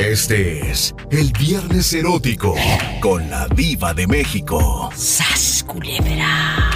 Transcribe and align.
Este 0.00 0.70
es 0.70 0.94
el 1.10 1.30
Viernes 1.38 1.92
Erótico 1.92 2.54
con 3.02 3.28
la 3.28 3.46
Diva 3.48 3.92
de 3.92 4.06
México. 4.06 4.90
¡Sas, 4.94 5.62
culebra! 5.68 6.70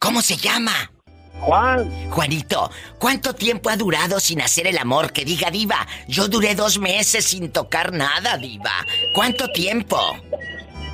¿Cómo 0.00 0.20
se 0.20 0.36
llama? 0.36 0.90
Juan. 1.42 2.10
Juanito, 2.10 2.68
¿cuánto 2.98 3.36
tiempo 3.36 3.70
ha 3.70 3.76
durado 3.76 4.18
sin 4.18 4.40
hacer 4.40 4.66
el 4.66 4.78
amor? 4.78 5.12
Que 5.12 5.24
diga 5.24 5.48
diva, 5.48 5.86
yo 6.08 6.26
duré 6.26 6.56
dos 6.56 6.80
meses 6.80 7.24
sin 7.24 7.52
tocar 7.52 7.92
nada, 7.92 8.36
diva. 8.36 8.84
¿Cuánto 9.14 9.46
tiempo? 9.52 9.96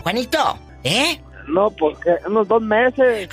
Juanito, 0.02 0.58
¿eh? 0.84 1.22
No, 1.48 1.70
porque 1.70 2.10
unos 2.26 2.46
dos 2.46 2.60
meses. 2.60 3.28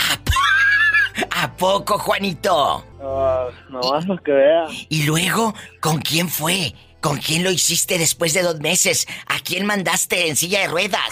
¿A 1.31 1.52
poco, 1.55 1.97
Juanito? 1.97 2.86
Uh, 3.00 3.52
no 3.71 3.79
vas 3.91 4.05
a 4.09 4.18
que 4.23 4.31
vea. 4.31 4.65
¿Y 4.89 5.04
luego 5.04 5.54
con 5.82 6.00
quién 6.00 6.29
fue? 6.29 6.73
¿Con 7.01 7.18
quién 7.18 7.43
lo 7.43 7.51
hiciste 7.51 7.97
después 7.97 8.33
de 8.33 8.42
dos 8.42 8.59
meses? 8.59 9.07
¿A 9.28 9.39
quién 9.39 9.65
mandaste 9.65 10.28
en 10.28 10.36
silla 10.36 10.61
de 10.61 10.68
ruedas? 10.68 11.09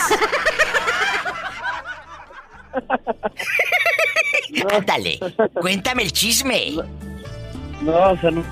Ándale, 4.72 5.20
cuéntame 5.54 6.04
el 6.04 6.12
chisme. 6.12 6.72
No, 7.82 8.12
o 8.12 8.18
sea, 8.18 8.32
no. 8.32 8.44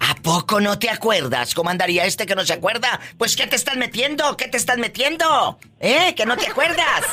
¿A 0.00 0.14
poco 0.22 0.60
no 0.60 0.78
te 0.78 0.90
acuerdas? 0.90 1.54
¿Cómo 1.54 1.70
andaría 1.70 2.04
este 2.04 2.26
que 2.26 2.34
no 2.34 2.44
se 2.44 2.52
acuerda? 2.52 3.00
Pues 3.16 3.36
¿qué 3.36 3.46
te 3.46 3.56
estás 3.56 3.76
metiendo? 3.76 4.36
¿Qué 4.36 4.48
te 4.48 4.56
estás 4.56 4.78
metiendo? 4.78 5.58
¿Eh? 5.80 6.14
¿Que 6.14 6.26
no 6.26 6.36
te 6.36 6.46
acuerdas? 6.48 7.04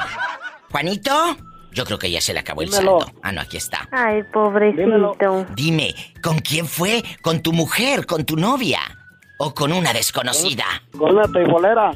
Juanito, 0.70 1.36
yo 1.76 1.84
creo 1.84 1.98
que 1.98 2.10
ya 2.10 2.20
se 2.20 2.32
le 2.32 2.40
acabó 2.40 2.62
el 2.62 2.72
saldo. 2.72 3.12
Ah, 3.22 3.30
no, 3.32 3.42
aquí 3.42 3.58
está. 3.58 3.86
Ay, 3.92 4.22
pobrecito. 4.32 5.46
Dime, 5.54 5.94
¿con 6.22 6.38
quién 6.38 6.66
fue? 6.66 7.04
¿Con 7.22 7.42
tu 7.42 7.52
mujer? 7.52 8.06
¿Con 8.06 8.24
tu 8.24 8.36
novia? 8.36 8.80
¿O 9.38 9.52
con 9.52 9.70
una 9.70 9.92
desconocida? 9.92 10.64
Con 10.96 11.14
una 11.14 11.30
teibolera. 11.30 11.90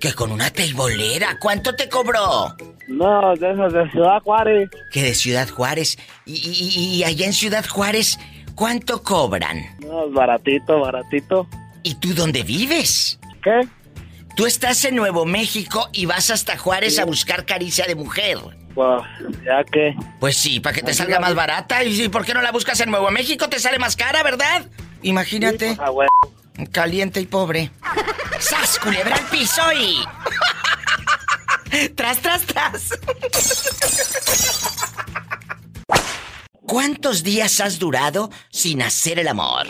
Que 0.00 0.14
con 0.14 0.32
una 0.32 0.48
teibolera. 0.50 1.38
¿Cuánto 1.38 1.76
te 1.76 1.90
cobró? 1.90 2.56
No, 2.88 3.34
de 3.34 3.90
Ciudad 3.90 4.22
Juárez. 4.22 4.70
Que 4.90 5.02
de 5.02 5.14
Ciudad 5.14 5.48
Juárez. 5.50 5.98
Y, 6.24 6.32
y- 6.32 6.96
y 6.96 7.04
allá 7.04 7.26
en 7.26 7.34
Ciudad 7.34 7.66
Juárez, 7.68 8.18
¿cuánto 8.54 9.02
cobran? 9.02 9.58
No, 9.80 10.08
baratito, 10.10 10.80
baratito. 10.80 11.46
¿Y 11.82 11.96
tú 11.96 12.14
dónde 12.14 12.42
vives? 12.42 13.20
¿Qué? 13.44 13.68
Tú 14.34 14.46
estás 14.46 14.82
en 14.86 14.96
Nuevo 14.96 15.26
México 15.26 15.88
y 15.92 16.06
vas 16.06 16.30
hasta 16.30 16.56
Juárez 16.56 16.98
a 16.98 17.04
buscar 17.04 17.44
caricia 17.44 17.86
de 17.86 17.94
mujer. 17.94 18.38
Pues, 18.76 19.02
ya 19.42 19.64
que. 19.64 19.96
Pues 20.20 20.36
sí, 20.36 20.60
para 20.60 20.74
que 20.74 20.82
te 20.82 20.92
salga 20.92 21.18
más 21.18 21.34
barata. 21.34 21.82
¿Y 21.82 22.10
por 22.10 22.26
qué 22.26 22.34
no 22.34 22.42
la 22.42 22.52
buscas 22.52 22.78
en 22.80 22.90
Nuevo 22.90 23.10
México? 23.10 23.48
Te 23.48 23.58
sale 23.58 23.78
más 23.78 23.96
cara, 23.96 24.22
¿verdad? 24.22 24.66
Imagínate. 25.00 25.78
Ah, 25.80 25.88
bueno. 25.88 26.10
Caliente 26.72 27.18
y 27.22 27.26
pobre. 27.26 27.70
¡Sas, 28.38 28.78
culebra 28.78 29.16
al 29.16 29.24
piso 29.24 29.62
y... 29.72 30.04
tras, 31.94 32.18
tras, 32.18 32.42
tras. 32.42 32.90
¿Cuántos 36.66 37.22
días 37.22 37.60
has 37.62 37.78
durado 37.78 38.30
sin 38.50 38.82
hacer 38.82 39.18
el 39.18 39.28
amor? 39.28 39.66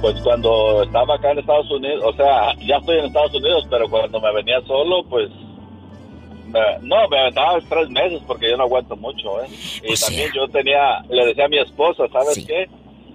Pues 0.00 0.14
cuando 0.22 0.82
estaba 0.82 1.16
acá 1.16 1.32
en 1.32 1.40
Estados 1.40 1.70
Unidos, 1.70 2.04
o 2.06 2.16
sea, 2.16 2.54
ya 2.66 2.76
estoy 2.76 3.00
en 3.00 3.04
Estados 3.04 3.34
Unidos, 3.34 3.66
pero 3.68 3.86
cuando 3.90 4.18
me 4.18 4.32
venía 4.32 4.62
solo, 4.66 5.04
pues... 5.10 5.28
me- 6.54 6.86
no, 6.88 7.08
me 7.08 7.18
aventaba 7.18 7.58
tres 7.68 7.90
meses 7.90 8.22
porque 8.26 8.48
yo 8.50 8.56
no 8.56 8.62
aguanto 8.64 8.96
mucho, 8.96 9.42
¿eh? 9.42 9.48
Y 9.82 9.92
O 9.92 9.96
sea. 9.96 10.08
también 10.08 10.30
yo 10.34 10.48
tenía, 10.48 11.00
le 11.10 11.26
decía 11.26 11.44
a 11.46 11.48
mi 11.48 11.58
esposa, 11.58 12.04
¿sabes 12.12 12.34
Sí. 12.34 12.46
qué? 12.46 12.68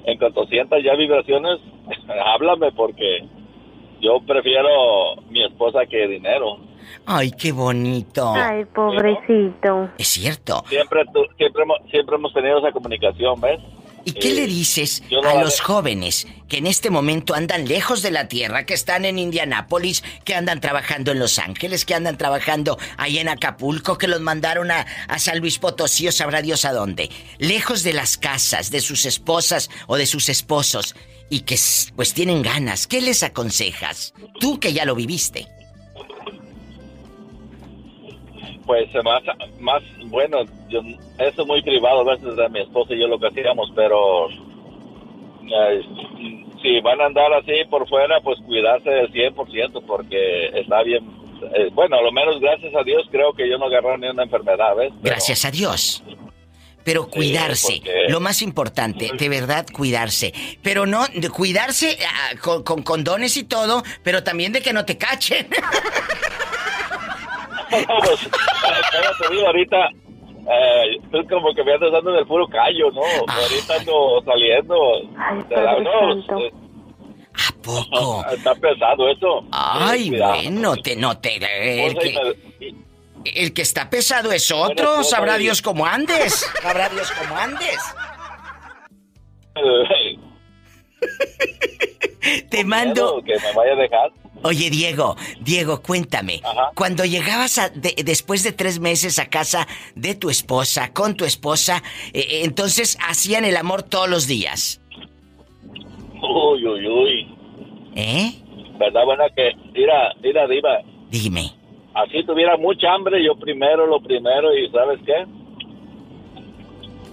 En 0.06 0.18
cuanto 0.18 0.46
sientas 0.48 0.84
ya 0.84 0.94
vibraciones, 0.96 1.60
háblame 2.26 2.72
porque 2.74 3.24
yo 4.02 4.20
prefiero 4.26 5.16
mi 5.30 5.44
esposa 5.44 5.86
que 5.86 6.08
dinero. 6.08 6.58
Ay, 7.06 7.32
qué 7.32 7.52
bonito. 7.52 8.34
Ay, 8.36 8.66
pobrecito. 8.66 9.90
Es 9.98 10.08
cierto. 10.08 10.64
Siempre, 10.68 11.04
tu- 11.14 11.26
siempre, 11.38 11.64
hemos, 11.64 11.78
siempre 11.92 12.16
hemos 12.16 12.34
tenido 12.34 12.60
esa 12.60 12.72
comunicación, 12.72 13.40
¿ves? 13.42 13.60
¿Y 14.10 14.14
qué 14.14 14.30
Eh, 14.30 14.34
le 14.34 14.48
dices 14.48 15.04
yo 15.10 15.22
no 15.22 15.30
a 15.30 15.36
los 15.36 15.62
jóvenes 15.62 16.26
que 16.48 16.58
en 16.58 16.68
este 16.68 16.90
momento 16.90 17.36
andan 17.36 17.68
lejos 17.68 18.02
de 18.02 18.10
la 18.10 18.28
tierra, 18.28 18.66
que 18.66 18.74
están 18.74 19.06
en 19.06 19.20
Indianápolis, 19.20 20.04
que 20.26 20.34
andan 20.34 20.60
trabajando 20.60 21.12
en 21.12 21.20
Los 21.20 21.38
Ángeles, 21.38 21.86
que 21.86 21.94
andan 21.94 22.18
trabajando 22.18 22.80
ahí 22.98 23.20
en 23.20 23.30
Acapulco, 23.30 24.00
que 24.00 24.08
los 24.08 24.20
mandaron 24.20 24.72
a, 24.72 24.88
a 25.08 25.20
San 25.20 25.40
Luis 25.40 25.60
Potosí 25.60 26.08
o 26.08 26.12
sabrá 26.12 26.42
Dios 26.42 26.66
a 26.66 26.74
dónde? 26.74 27.12
Lejos 27.38 27.84
de 27.84 27.94
las 27.94 28.18
casas, 28.18 28.72
de 28.72 28.82
sus 28.82 29.06
esposas 29.06 29.70
o 29.86 29.96
de 29.96 30.08
sus 30.08 30.28
esposos 30.30 30.96
y 31.30 31.42
que 31.42 31.60
pues 31.96 32.14
tienen 32.14 32.42
ganas. 32.42 32.88
¿Qué 32.88 33.02
les 33.02 33.22
aconsejas? 33.22 34.14
Tú 34.40 34.60
que 34.60 34.74
ya 34.74 34.86
lo 34.86 34.96
viviste. 34.96 35.48
Pues 38.70 38.88
más, 39.04 39.24
más 39.60 39.82
bueno, 40.12 40.44
yo, 40.70 40.82
eso 41.18 41.42
es 41.42 41.48
muy 41.48 41.60
privado 41.64 42.02
a 42.02 42.14
veces 42.16 42.36
de 42.36 42.50
mi 42.50 42.60
esposa 42.60 42.94
y 42.94 43.00
yo 43.00 43.08
lo 43.08 43.18
que 43.18 43.26
hacíamos, 43.26 43.72
pero 43.76 44.30
eh, 44.30 45.82
si 46.62 46.80
van 46.82 47.02
a 47.02 47.08
andar 47.08 47.34
así 47.34 47.66
por 47.68 47.90
fuera, 47.90 48.22
pues 48.22 48.38
cuidarse 48.46 48.92
del 48.92 49.12
100% 49.12 49.84
porque 49.88 50.52
está 50.54 50.84
bien. 50.84 51.04
eh, 51.56 51.70
bueno, 51.74 51.96
a 51.98 52.04
lo 52.04 52.12
menos 52.12 52.40
gracias 52.40 52.72
a 52.76 52.84
Dios 52.84 53.08
creo 53.10 53.34
que 53.34 53.50
yo 53.50 53.58
no 53.58 53.66
agarré 53.66 53.98
ni 53.98 54.08
una 54.08 54.22
enfermedad, 54.22 54.76
¿ves? 54.76 54.92
Pero- 55.02 55.16
Gracias 55.16 55.46
a 55.46 55.50
Dios. 55.50 56.04
Pero 56.84 57.08
cuidarse, 57.10 57.78
porque- 57.84 58.06
lo 58.10 58.20
más 58.20 58.44
importante, 58.44 59.10
de 59.18 59.30
verdad 59.30 59.66
cuidarse. 59.74 60.32
Pero 60.62 60.86
no, 60.86 61.08
de 61.08 61.30
cuidarse 61.32 61.98
ah, 62.08 62.38
con, 62.40 62.62
con 62.62 62.84
condones 62.84 63.36
y 63.36 63.46
todo, 63.46 63.82
pero 64.04 64.24
también 64.24 64.54
de 64.54 64.62
que 64.62 64.74
no 64.74 64.86
te 64.86 64.96
cachen. 64.96 65.48
pues, 67.70 68.28
digo, 69.32 69.46
ahorita 69.48 69.78
eh, 70.52 70.98
tú 71.12 71.28
como 71.30 71.54
que 71.54 71.64
me 71.64 71.74
andas 71.74 71.92
dando 71.92 72.12
del 72.12 72.26
puro 72.26 72.48
callo, 72.48 72.92
¿no? 72.92 73.02
Ahorita 73.28 73.76
ando 73.76 74.22
saliendo. 74.26 74.76
Ay, 75.18 75.44
de 75.50 75.56
la- 75.56 75.80
no, 75.80 76.40
eh, 76.40 76.52
¿A 77.48 77.52
poco? 77.62 78.26
está 78.32 78.56
pesado 78.56 79.08
eso. 79.10 79.44
Ay, 79.52 80.08
Eh, 80.08 80.10
cuidado. 80.10 80.34
bueno, 80.34 80.76
te, 80.78 80.96
no 80.96 81.18
te... 81.20 81.36
El 81.86 81.98
que, 81.98 82.36
el 83.26 83.54
está 83.56 83.90
pesado 83.90 84.32
es 84.32 84.50
otro, 84.52 85.04
sabrá 85.04 85.38
Dios 85.38 85.62
cómo 85.62 85.86
andes. 85.86 86.46
Sabrá 86.62 86.90
Dios 86.90 87.12
cómo 87.12 87.36
andes. 87.38 87.78
Te 92.50 92.64
mando... 92.64 93.22
que 93.24 93.34
me 93.40 93.54
vaya 93.54 93.74
a 93.74 93.76
dejar. 93.76 94.12
Oye, 94.44 94.70
Diego, 94.70 95.16
Diego, 95.42 95.82
cuéntame. 95.82 96.42
Ajá. 96.44 96.72
Cuando 96.76 97.04
llegabas 97.06 97.58
a- 97.58 97.70
de- 97.70 97.96
después 98.06 98.44
de 98.44 98.52
tres 98.52 98.80
meses 98.80 99.20
a 99.20 99.30
casa 99.30 99.68
de 99.96 100.16
tu 100.16 100.30
esposa, 100.30 100.94
con 100.94 101.16
tu 101.16 101.26
esposa, 101.26 101.84
eh, 102.14 102.20
eh, 102.30 102.42
entonces 102.46 102.98
hacían 103.06 103.44
el 103.46 103.58
amor 103.58 103.84
todos 103.84 104.10
los 104.10 104.28
días. 104.28 104.82
Uy, 106.22 106.66
uy, 106.68 106.88
uy. 106.88 107.28
¿Eh? 107.96 108.32
¿Verdad? 108.78 109.04
Bueno, 109.06 109.24
que, 109.36 109.52
mira, 109.74 110.14
mira, 110.24 110.48
Diva, 110.48 110.80
Dime. 111.10 111.52
así 111.94 112.24
tuviera 112.24 112.56
mucha 112.58 112.94
hambre, 112.94 113.24
yo 113.24 113.36
primero, 113.36 113.86
lo 113.88 114.00
primero, 114.00 114.56
y 114.58 114.70
¿sabes 114.72 115.00
qué? 115.06 115.26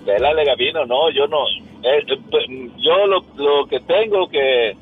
Vélale, 0.04 0.44
Gavino, 0.44 0.86
no, 0.86 1.10
yo 1.10 1.26
no. 1.26 1.46
eh, 1.82 2.04
eh, 2.06 2.18
pues, 2.30 2.44
yo 2.78 3.06
lo, 3.06 3.24
lo 3.36 3.66
que 3.66 3.80
tengo 3.80 4.28
que 4.28 4.76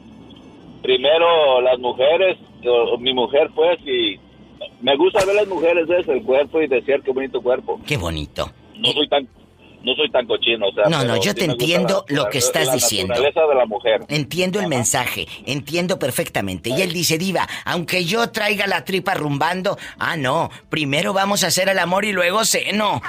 primero 0.84 1.62
las 1.62 1.78
mujeres, 1.78 2.36
o- 2.66 2.98
mi 2.98 3.12
mujer 3.14 3.48
pues, 3.54 3.78
y 3.86 4.20
me 4.82 4.94
gusta 4.96 5.24
ver 5.24 5.34
las 5.34 5.48
mujeres 5.48 5.88
desde 5.88 6.12
el 6.12 6.22
cuerpo 6.22 6.60
y 6.60 6.68
decir 6.68 7.00
qué 7.02 7.10
bonito 7.10 7.40
cuerpo. 7.40 7.80
Qué 7.86 7.96
bonito. 7.96 8.50
No 8.76 8.92
soy 8.92 9.08
tan 9.08 9.26
no 9.82 9.94
soy 9.96 10.10
tan 10.10 10.26
cochino, 10.26 10.68
o 10.68 10.72
sea, 10.72 10.84
No, 10.88 11.04
no, 11.04 11.16
yo 11.16 11.32
sí 11.32 11.34
te 11.34 11.44
entiendo 11.44 12.06
la- 12.08 12.16
lo 12.22 12.30
que 12.30 12.38
la- 12.38 12.44
estás 12.46 12.66
la 12.68 12.72
diciendo. 12.74 13.08
naturaleza 13.12 13.46
de 13.46 13.54
la 13.54 13.66
mujer. 13.66 14.00
Entiendo 14.08 14.58
el 14.60 14.68
mensaje, 14.68 15.26
entiendo 15.44 15.98
perfectamente. 15.98 16.70
Y 16.70 16.80
él 16.80 16.90
dice, 16.92 17.18
Diva, 17.18 17.46
aunque 17.66 18.04
yo 18.06 18.30
traiga 18.30 18.66
la 18.66 18.82
tripa 18.86 19.12
rumbando, 19.12 19.76
ah, 19.98 20.16
no, 20.16 20.50
primero 20.70 21.12
vamos 21.12 21.44
a 21.44 21.48
hacer 21.48 21.68
el 21.68 21.78
amor 21.78 22.06
y 22.06 22.12
luego 22.12 22.44
seno. 22.46 23.02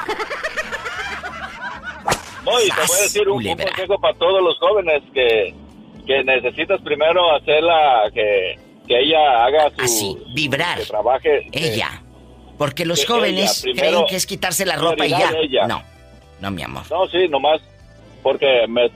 No, 2.46 2.62
y 2.62 2.68
te 2.70 2.76
voy 2.88 2.98
a 3.00 3.02
decir 3.04 3.30
un, 3.30 3.48
un 3.48 3.56
consejo 3.58 4.00
para 4.00 4.18
todos 4.18 4.44
los 4.44 4.60
jóvenes 4.60 5.02
que, 5.14 5.54
que 6.06 6.24
necesitas 6.24 6.82
primero 6.82 7.34
hacerla 7.36 8.04
que, 8.14 8.58
que 8.88 9.00
ella 9.00 9.46
haga 9.46 9.70
su 9.76 9.82
Así, 9.82 10.18
vibrar. 10.34 10.80
que 10.80 10.86
trabaje 10.86 11.48
que- 11.52 11.68
Ella. 11.74 12.02
Porque 12.58 12.86
los 12.86 13.06
jóvenes 13.06 13.64
ella, 13.66 13.74
primero, 13.74 13.92
creen 13.98 14.06
que 14.10 14.16
es 14.16 14.26
quitarse 14.26 14.66
la 14.66 14.78
ropa 14.78 15.06
y 15.06 15.10
ya. 15.10 15.32
ella. 15.42 15.68
No, 15.68 15.82
no, 16.40 16.52
mi 16.52 16.64
amor. 16.64 16.84
No, 16.90 17.06
sí, 17.08 17.28
nomás 17.28 17.62
porque 18.24 18.66
me, 18.70 18.90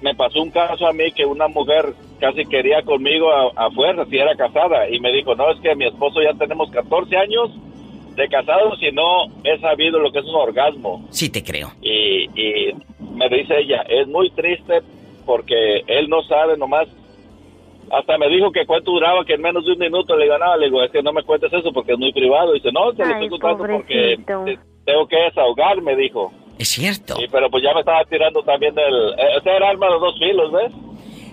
me 0.00 0.14
pasó 0.14 0.40
un 0.40 0.50
caso 0.50 0.86
a 0.86 0.92
mí 0.92 1.10
que 1.12 1.24
una 1.26 1.48
mujer 1.48 1.92
casi 2.20 2.44
quería 2.46 2.82
conmigo 2.82 3.30
a, 3.32 3.66
a 3.66 3.70
fuerza 3.72 4.04
si 4.08 4.16
era 4.18 4.34
casada 4.36 4.88
y 4.88 5.00
me 5.00 5.10
dijo, 5.12 5.34
no, 5.34 5.50
es 5.50 5.60
que 5.60 5.74
mi 5.74 5.86
esposo 5.86 6.20
ya 6.22 6.32
tenemos 6.38 6.70
14 6.70 7.16
años 7.16 7.50
de 8.14 8.28
casados 8.28 8.78
y 8.82 8.92
no 8.92 9.24
he 9.44 9.58
sabido 9.60 9.98
lo 9.98 10.12
que 10.12 10.18
es 10.20 10.24
un 10.26 10.34
orgasmo. 10.36 11.04
Sí 11.10 11.30
te 11.30 11.42
creo. 11.42 11.72
Y, 11.82 12.24
y 12.40 12.72
me 13.14 13.28
dice 13.28 13.58
ella, 13.58 13.82
es 13.88 14.06
muy 14.06 14.30
triste 14.30 14.80
porque 15.26 15.82
él 15.86 16.08
no 16.08 16.22
sabe 16.22 16.56
nomás. 16.56 16.88
Hasta 17.92 18.16
me 18.18 18.28
dijo 18.28 18.52
que 18.52 18.66
cuánto 18.66 18.92
duraba, 18.92 19.24
que 19.24 19.34
en 19.34 19.42
menos 19.42 19.64
de 19.64 19.72
un 19.72 19.78
minuto 19.78 20.16
le 20.16 20.28
ganaba. 20.28 20.56
Le 20.56 20.66
digo, 20.66 20.82
es 20.82 20.90
que 20.92 21.02
no 21.02 21.12
me 21.12 21.24
cuentes 21.24 21.52
eso 21.52 21.72
porque 21.72 21.92
es 21.92 21.98
muy 21.98 22.12
privado. 22.12 22.52
dice, 22.52 22.70
no, 22.72 22.92
te 22.92 23.04
lo 23.04 23.12
estoy 23.14 23.28
contando 23.30 23.58
porque 23.66 24.16
pobrecito. 24.26 24.62
tengo 24.84 25.08
que 25.08 25.16
desahogar, 25.16 25.82
me 25.82 25.96
dijo. 25.96 26.32
Es 26.58 26.68
cierto. 26.68 27.16
Sí, 27.16 27.24
pero 27.32 27.50
pues 27.50 27.64
ya 27.64 27.72
me 27.74 27.80
estaba 27.80 28.04
tirando 28.04 28.42
también 28.42 28.74
del... 28.74 29.08
eh, 29.18 29.38
Ese 29.38 29.50
era 29.50 29.70
arma 29.70 29.86
de 29.86 29.98
dos 29.98 30.14
filos, 30.18 30.52
¿ves? 30.52 30.72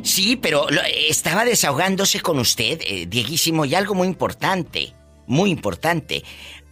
Sí, 0.01 0.37
pero 0.37 0.65
lo- 0.69 0.81
estaba 1.09 1.43
desahogándose 1.45 2.21
con 2.21 2.39
usted, 2.39 2.79
eh, 2.87 3.05
Dieguísimo, 3.07 3.65
y 3.65 3.75
algo 3.75 3.93
muy 3.93 4.07
importante, 4.07 4.93
muy 5.27 5.51
importante. 5.51 6.23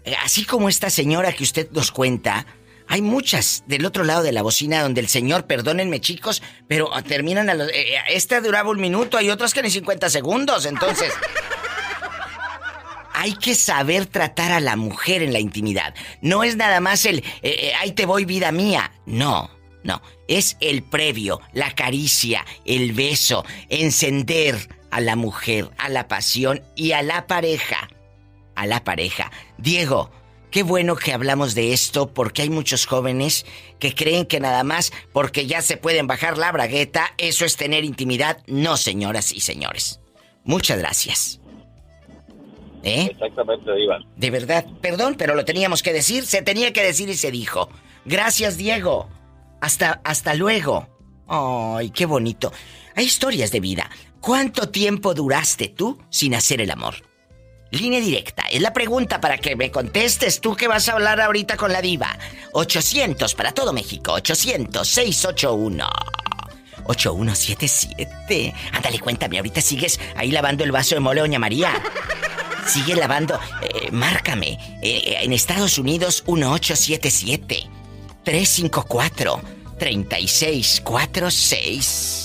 Eh, 0.06 0.14
Así 0.24 0.46
como 0.46 0.70
esta 0.70 0.90
señora 0.90 1.34
que 1.34 1.44
usted 1.44 1.70
nos 1.72 1.92
cuenta, 1.92 2.46
hay 2.88 3.02
muchas 3.02 3.64
del 3.68 3.86
otro 3.86 4.04
lado 4.04 4.24
de 4.24 4.32
la 4.32 4.42
bocina 4.42 4.82
donde 4.82 5.02
el 5.02 5.08
señor, 5.08 5.46
perdónenme 5.46 6.02
chicos, 6.02 6.42
pero 6.68 6.94
ah, 6.94 7.02
terminan 7.02 7.50
a 7.50 7.54
los... 7.54 7.70
eh, 7.72 7.96
esta 8.10 8.42
duraba 8.42 8.70
un 8.70 8.80
minuto, 8.80 9.18
hay 9.18 9.30
otras 9.30 9.54
que 9.54 9.62
ni 9.62 9.70
50 9.70 10.10
segundos, 10.10 10.66
entonces... 10.66 11.12
Hay 13.18 13.34
que 13.36 13.56
saber 13.56 14.08
tratar 14.08 14.52
a 14.52 14.60
la 14.60 14.76
mujer 14.76 15.24
en 15.24 15.32
la 15.32 15.40
intimidad. 15.40 15.96
No 16.22 16.44
es 16.44 16.58
nada 16.58 16.82
más 16.82 17.06
el, 17.06 17.20
eh, 17.20 17.24
eh, 17.44 17.72
ahí 17.80 17.94
te 17.94 18.06
voy 18.06 18.26
vida 18.26 18.52
mía. 18.52 18.92
No, 19.06 19.50
no. 19.84 20.02
Es 20.28 20.58
el 20.60 20.84
previo, 20.84 21.40
la 21.54 21.74
caricia, 21.74 22.46
el 22.66 22.92
beso, 22.92 23.46
encender 23.70 24.68
a 24.92 25.00
la 25.00 25.16
mujer, 25.16 25.70
a 25.78 25.88
la 25.88 26.10
pasión 26.10 26.62
y 26.76 26.92
a 26.92 27.02
la 27.04 27.26
pareja. 27.26 27.88
A 28.54 28.68
la 28.68 28.84
pareja. 28.84 29.32
Diego, 29.58 30.12
qué 30.56 30.64
bueno 30.64 30.96
que 30.96 31.12
hablamos 31.12 31.54
de 31.54 31.74
esto 31.74 32.14
porque 32.14 32.44
hay 32.44 32.50
muchos 32.50 32.86
jóvenes 32.86 33.46
que 33.78 33.94
creen 33.94 34.26
que 34.26 34.40
nada 34.40 34.64
más 34.64 34.94
porque 35.12 35.48
ya 35.48 35.62
se 35.62 35.76
pueden 35.76 36.08
bajar 36.08 36.38
la 36.38 36.50
bragueta, 36.50 37.14
eso 37.18 37.44
es 37.44 37.58
tener 37.58 37.84
intimidad. 37.84 38.38
No, 38.48 38.78
señoras 38.78 39.34
y 39.34 39.42
señores. 39.42 40.00
Muchas 40.46 40.80
gracias. 40.80 41.42
¿Eh? 42.84 43.10
Exactamente, 43.12 43.70
Iván. 43.78 44.06
De 44.16 44.32
verdad, 44.32 44.66
perdón, 44.80 45.16
pero 45.18 45.36
lo 45.36 45.44
teníamos 45.44 45.84
que 45.84 45.92
decir, 45.92 46.26
se 46.26 46.42
tenía 46.42 46.72
que 46.72 46.84
decir 46.84 47.10
y 47.10 47.16
se 47.16 47.32
dijo. 47.32 47.68
Gracias, 48.06 48.56
Diego. 48.56 49.10
Hasta, 49.60 50.00
hasta 50.06 50.36
luego. 50.36 50.88
Ay, 51.28 51.90
qué 51.90 52.06
bonito. 52.06 52.54
Hay 52.96 53.04
historias 53.04 53.52
de 53.52 53.60
vida. 53.60 53.90
¿Cuánto 54.22 54.70
tiempo 54.70 55.14
duraste 55.14 55.68
tú 55.68 56.00
sin 56.10 56.34
hacer 56.34 56.62
el 56.62 56.72
amor? 56.72 56.96
Línea 57.76 58.00
directa, 58.00 58.44
es 58.50 58.62
la 58.62 58.72
pregunta 58.72 59.20
para 59.20 59.38
que 59.38 59.56
me 59.58 59.70
contestes 59.70 60.40
tú 60.40 60.56
que 60.56 60.68
vas 60.68 60.88
a 60.88 60.94
hablar 60.94 61.20
ahorita 61.20 61.58
con 61.58 61.74
la 61.74 61.82
diva. 61.82 62.18
800 62.54 63.36
para 63.36 63.52
todo 63.52 63.74
México, 63.74 64.14
800-681. 64.14 65.86
8177. 66.86 68.54
Ándale, 68.72 69.00
cuéntame, 69.00 69.38
ahorita 69.38 69.60
sigues 69.60 70.00
ahí 70.16 70.32
lavando 70.32 70.64
el 70.64 70.72
vaso 70.72 70.96
de 70.96 71.02
mole, 71.02 71.20
doña 71.22 71.40
María. 71.40 71.74
Sigue 72.68 72.96
lavando. 72.96 73.38
eh, 73.62 73.90
márcame. 73.92 74.58
eh, 74.82 75.18
en 75.22 75.34
Estados 75.34 75.78
Unidos, 75.78 76.24
1877 76.28 77.68
354 78.24 79.42
3646. 79.78 82.25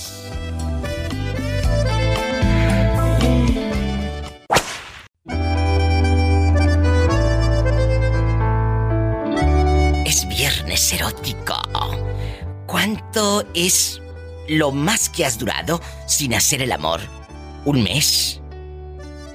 ¿Cuánto 13.20 13.44
es 13.52 14.00
lo 14.48 14.72
más 14.72 15.10
que 15.10 15.26
has 15.26 15.36
durado 15.36 15.82
sin 16.06 16.32
hacer 16.32 16.62
el 16.62 16.72
amor? 16.72 17.02
¿Un 17.66 17.82
mes? 17.82 18.40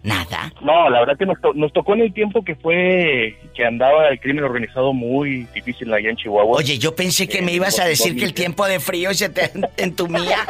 nada. 0.02 0.52
No, 0.62 0.88
la 0.88 1.00
verdad 1.00 1.17
que 1.19 1.26
nos, 1.26 1.41
to- 1.41 1.52
nos 1.55 1.73
tocó 1.73 1.94
en 1.94 2.00
el 2.02 2.12
tiempo 2.14 2.43
que 2.44 2.55
fue 2.56 3.37
que 3.55 3.64
andaba 3.64 4.08
el 4.08 4.19
crimen 4.20 4.44
organizado 4.44 4.93
muy 4.93 5.47
difícil 5.55 5.93
allá 5.93 6.11
en 6.11 6.17
Chihuahua. 6.17 6.56
Oye, 6.58 6.79
yo 6.79 6.94
pensé 6.97 7.29
que 7.29 7.43
me 7.43 7.52
Eh, 7.52 7.56
ibas 7.56 7.79
a 7.79 7.82
dos- 7.82 7.91
decir 7.91 8.17
que 8.17 8.25
el 8.25 8.35
tiempo 8.35 8.67
de 8.67 8.81
frío 8.81 9.12
se 9.14 9.29
te 9.29 9.50
entumía. 9.76 10.38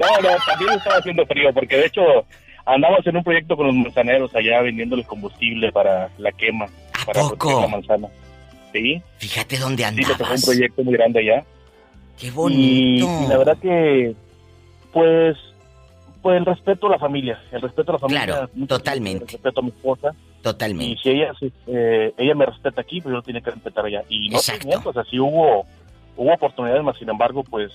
No, 0.00 0.20
no, 0.20 0.36
también 0.46 0.72
estaba 0.78 0.96
haciendo 0.98 1.26
frío, 1.26 1.52
porque 1.52 1.76
de 1.76 1.86
hecho 1.86 2.02
andamos 2.66 3.04
en 3.04 3.16
un 3.16 3.24
proyecto 3.24 3.56
con 3.56 3.66
los 3.66 3.74
manzaneros 3.74 4.32
allá 4.34 4.60
vendiéndoles 4.62 5.04
combustible 5.06 5.72
para 5.72 6.08
la 6.18 6.30
quema, 6.30 6.66
¿A 7.00 7.04
para 7.04 7.20
poco? 7.22 7.60
la 7.62 7.66
manzana. 7.66 8.08
Sí, 8.72 9.02
Fíjate 9.18 9.58
dónde 9.58 9.84
sí, 9.84 9.94
le 9.96 10.02
tocó 10.02 10.14
un 10.14 10.22
andabas. 10.22 10.44
proyecto 10.44 10.84
muy 10.84 10.94
grande 10.94 11.18
allá. 11.20 11.44
Qué 12.18 12.28
Y, 12.28 12.30
bonito. 12.30 13.22
y 13.24 13.26
la 13.28 13.38
verdad 13.38 13.58
que, 13.60 14.14
pues, 14.92 15.36
pues 16.22 16.38
el 16.38 16.46
respeto 16.46 16.86
a 16.86 16.90
la 16.90 16.98
familia, 16.98 17.42
el 17.50 17.60
respeto 17.60 17.90
a 17.90 17.94
la 17.94 17.98
familia. 17.98 18.24
Claro, 18.24 18.50
totalmente. 18.68 19.24
El 19.24 19.30
respeto 19.30 19.60
a 19.60 19.62
mi 19.62 19.70
esposa. 19.70 20.14
Y 20.38 20.42
Totalmente. 20.42 21.02
si 21.02 21.10
ella, 21.10 21.32
si, 21.38 21.52
eh, 21.66 22.14
ella 22.16 22.34
me 22.34 22.46
respeta 22.46 22.80
aquí, 22.80 23.00
pues 23.00 23.14
yo 23.14 23.22
tiene 23.22 23.42
que 23.42 23.50
respetar 23.50 23.84
allá. 23.84 24.02
Y 24.08 24.28
no 24.28 24.36
Exacto. 24.36 24.62
te 24.62 24.66
miento, 24.68 24.90
o 24.90 24.92
sea, 24.92 25.04
sí 25.04 25.18
hubo, 25.18 25.64
hubo 26.16 26.32
oportunidades, 26.32 26.82
más 26.82 26.96
sin 26.96 27.08
embargo, 27.10 27.44
pues 27.44 27.72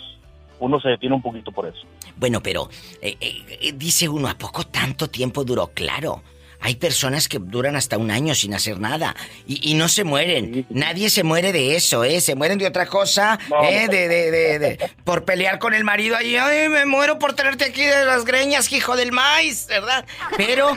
uno 0.60 0.80
se 0.80 0.90
detiene 0.90 1.16
un 1.16 1.22
poquito 1.22 1.52
por 1.52 1.68
eso. 1.68 1.86
Bueno, 2.16 2.42
pero 2.42 2.70
eh, 3.02 3.16
eh, 3.20 3.58
eh, 3.62 3.72
dice 3.76 4.10
uno, 4.10 4.28
¿a 4.28 4.34
poco 4.38 4.64
tanto 4.64 5.08
tiempo 5.10 5.44
duró? 5.44 5.68
Claro. 5.74 6.22
Hay 6.60 6.76
personas 6.76 7.28
que 7.28 7.38
duran 7.40 7.76
hasta 7.76 7.98
un 7.98 8.10
año 8.12 8.34
sin 8.36 8.54
hacer 8.54 8.80
nada 8.80 9.16
y, 9.48 9.72
y 9.72 9.76
no 9.76 9.88
se 9.88 10.04
mueren. 10.04 10.54
Sí. 10.54 10.66
Nadie 10.70 11.10
se 11.10 11.24
muere 11.24 11.52
de 11.54 11.76
eso, 11.76 12.04
¿eh? 12.04 12.20
Se 12.20 12.36
mueren 12.36 12.58
de 12.58 12.66
otra 12.68 12.88
cosa, 12.88 13.38
No, 13.50 13.64
¿eh? 13.64 13.88
De, 13.88 14.08
de, 14.08 14.32
de, 14.32 14.60
de- 14.60 14.92
por 15.04 15.24
pelear 15.24 15.60
con 15.60 15.74
el 15.74 15.84
marido 15.84 16.16
ahí. 16.18 16.36
Ay, 16.36 16.68
me 16.70 16.86
muero 16.86 17.20
por 17.20 17.34
tenerte 17.34 17.66
aquí 17.66 17.84
de 17.86 18.06
las 18.06 18.26
greñas, 18.26 18.72
hijo 18.72 18.96
del 18.96 19.12
maíz, 19.12 19.68
¿verdad? 19.68 20.06
Pero 20.36 20.76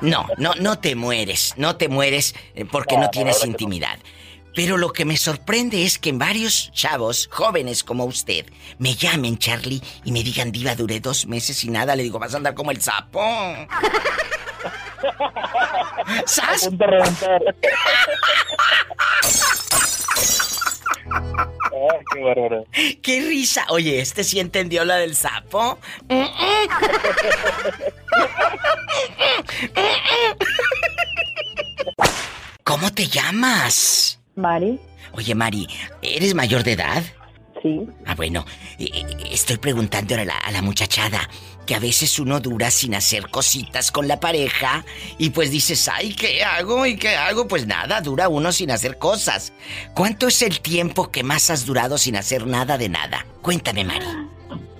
no, 0.00 0.26
no, 0.38 0.54
no 0.54 0.78
te 0.78 0.94
mueres, 0.94 1.54
no 1.56 1.76
te 1.76 1.88
mueres 1.88 2.34
eh, 2.54 2.64
porque 2.64 2.96
No, 2.96 3.10
tienes 3.10 3.44
intimidad. 3.44 3.98
Pero 4.56 4.76
lo 4.76 4.92
que 4.92 5.04
me 5.04 5.16
sorprende 5.16 5.84
es 5.84 5.98
que 5.98 6.12
varios 6.12 6.70
chavos, 6.72 7.28
jóvenes 7.32 7.82
como 7.82 8.04
usted, 8.04 8.46
me 8.78 8.94
llamen, 8.94 9.36
Charlie, 9.36 9.82
y 10.04 10.12
me 10.12 10.22
digan, 10.22 10.52
Diva, 10.52 10.76
duré 10.76 11.00
dos 11.00 11.26
meses 11.26 11.64
y 11.64 11.70
nada. 11.70 11.96
Le 11.96 12.04
digo, 12.04 12.20
vas 12.20 12.34
a 12.34 12.36
andar 12.36 12.54
como 12.54 12.70
el 12.70 12.80
sapo. 12.80 13.20
A 15.08 16.22
¿Sas? 16.26 16.68
punto 16.68 16.84
de 16.84 16.90
reventar. 16.90 17.42
Ay, 21.06 21.98
qué 22.12 22.22
bárbaro. 22.22 22.64
¡Qué 23.02 23.20
risa! 23.28 23.66
Oye, 23.68 24.00
¿este 24.00 24.24
sí 24.24 24.40
entendió 24.40 24.84
la 24.84 24.96
del 24.96 25.14
sapo? 25.16 25.78
¿Cómo 32.64 32.92
te 32.92 33.06
llamas? 33.06 34.18
Mari, 34.36 34.80
Oye, 35.12 35.34
Mari, 35.34 35.68
¿eres 36.02 36.34
mayor 36.34 36.64
de 36.64 36.72
edad? 36.72 37.02
sí. 37.62 37.80
Ah, 38.04 38.14
bueno, 38.14 38.44
eh, 38.78 38.88
eh, 38.92 39.04
estoy 39.30 39.56
preguntando 39.58 40.14
a 40.16 40.24
la, 40.24 40.36
a 40.36 40.50
la 40.50 40.60
muchachada 40.60 41.28
que 41.66 41.74
a 41.74 41.78
veces 41.78 42.18
uno 42.18 42.40
dura 42.40 42.70
sin 42.70 42.94
hacer 42.94 43.28
cositas 43.30 43.90
con 43.90 44.08
la 44.08 44.20
pareja 44.20 44.84
y 45.18 45.30
pues 45.30 45.50
dices, 45.50 45.88
ay, 45.88 46.14
¿qué 46.14 46.44
hago? 46.44 46.86
¿Y 46.86 46.96
qué 46.96 47.16
hago? 47.16 47.48
Pues 47.48 47.66
nada, 47.66 48.00
dura 48.00 48.28
uno 48.28 48.52
sin 48.52 48.70
hacer 48.70 48.98
cosas. 48.98 49.52
¿Cuánto 49.94 50.28
es 50.28 50.42
el 50.42 50.60
tiempo 50.60 51.10
que 51.10 51.22
más 51.22 51.50
has 51.50 51.66
durado 51.66 51.98
sin 51.98 52.16
hacer 52.16 52.46
nada 52.46 52.78
de 52.78 52.88
nada? 52.88 53.26
Cuéntame, 53.42 53.84
Mari. 53.84 54.06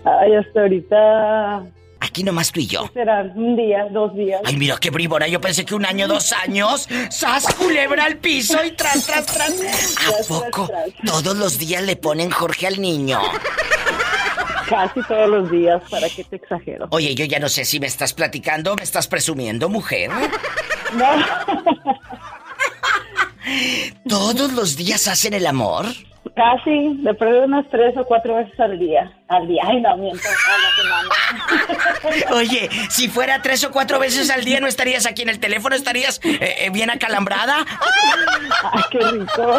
Ay, 0.05 0.35
hasta 0.35 0.61
ahorita 0.61 1.65
Aquí 2.05 2.23
nomás 2.23 2.53
tú 2.53 2.61
y 2.61 2.67
yo. 2.67 2.91
serán 2.93 3.33
un 3.35 3.57
día, 3.57 3.87
dos 3.91 4.15
días. 4.15 4.41
Ay, 4.45 4.57
mira 4.59 4.77
qué 4.79 4.91
bribona. 4.91 5.27
Yo 5.27 5.41
pensé 5.41 5.65
que 5.65 5.75
un 5.75 5.87
año, 5.87 6.07
dos 6.07 6.33
años. 6.33 6.87
¡Sas, 7.11 7.47
culebra 7.55 8.05
al 8.05 8.19
piso 8.19 8.63
y 8.63 8.73
tras, 8.73 9.07
tras, 9.07 9.25
tras! 9.25 9.51
¿A 10.07 10.29
poco 10.29 10.71
todos 11.07 11.37
los 11.37 11.59
días 11.59 11.83
le 11.83 11.97
ponen 11.97 12.31
Jorge 12.31 12.67
al 12.67 12.81
niño? 12.81 13.21
Casi 14.75 15.03
todos 15.05 15.31
los 15.31 15.49
días, 15.53 15.81
¿para 15.89 16.09
qué 16.09 16.25
te 16.25 16.35
exagero? 16.35 16.89
Oye, 16.91 17.15
yo 17.15 17.25
ya 17.27 17.39
no 17.39 17.49
sé 17.49 17.65
si 17.65 17.79
me 17.79 17.87
estás 17.87 18.13
platicando 18.13 18.73
o 18.73 18.77
me 18.77 18.83
estás 18.83 19.07
presumiendo, 19.07 19.69
mujer. 19.69 20.11
No. 20.95 21.09
¿Todos 24.09 24.53
los 24.53 24.77
días 24.77 25.09
hacen 25.09 25.35
el 25.35 25.45
amor? 25.47 25.87
Casi, 26.37 26.99
de 27.03 27.13
pronto 27.15 27.47
unas 27.47 27.69
tres 27.69 27.97
o 27.97 28.05
cuatro 28.05 28.37
veces 28.37 28.61
al 28.61 28.79
día. 28.79 29.13
Al 29.27 29.49
día, 29.49 29.61
ay, 29.67 29.81
no, 29.81 29.97
miento, 29.97 30.29
a 30.29 30.59
la 30.59 30.71
semana. 30.77 31.09
Oye, 32.37 32.71
si 32.91 33.09
fuera 33.09 33.43
tres 33.43 33.65
o 33.65 33.73
cuatro 33.73 33.99
veces 33.99 34.31
al 34.31 34.45
día, 34.45 34.61
¿no 34.61 34.69
estarías 34.69 35.05
aquí 35.05 35.23
en 35.23 35.31
el 35.31 35.41
teléfono? 35.41 35.75
¿Estarías 35.75 36.21
eh, 36.23 36.39
eh, 36.61 36.71
bien 36.71 36.91
acalambrada? 36.91 37.67
Ay, 38.73 38.83
qué 38.93 38.99
rico. 38.99 39.59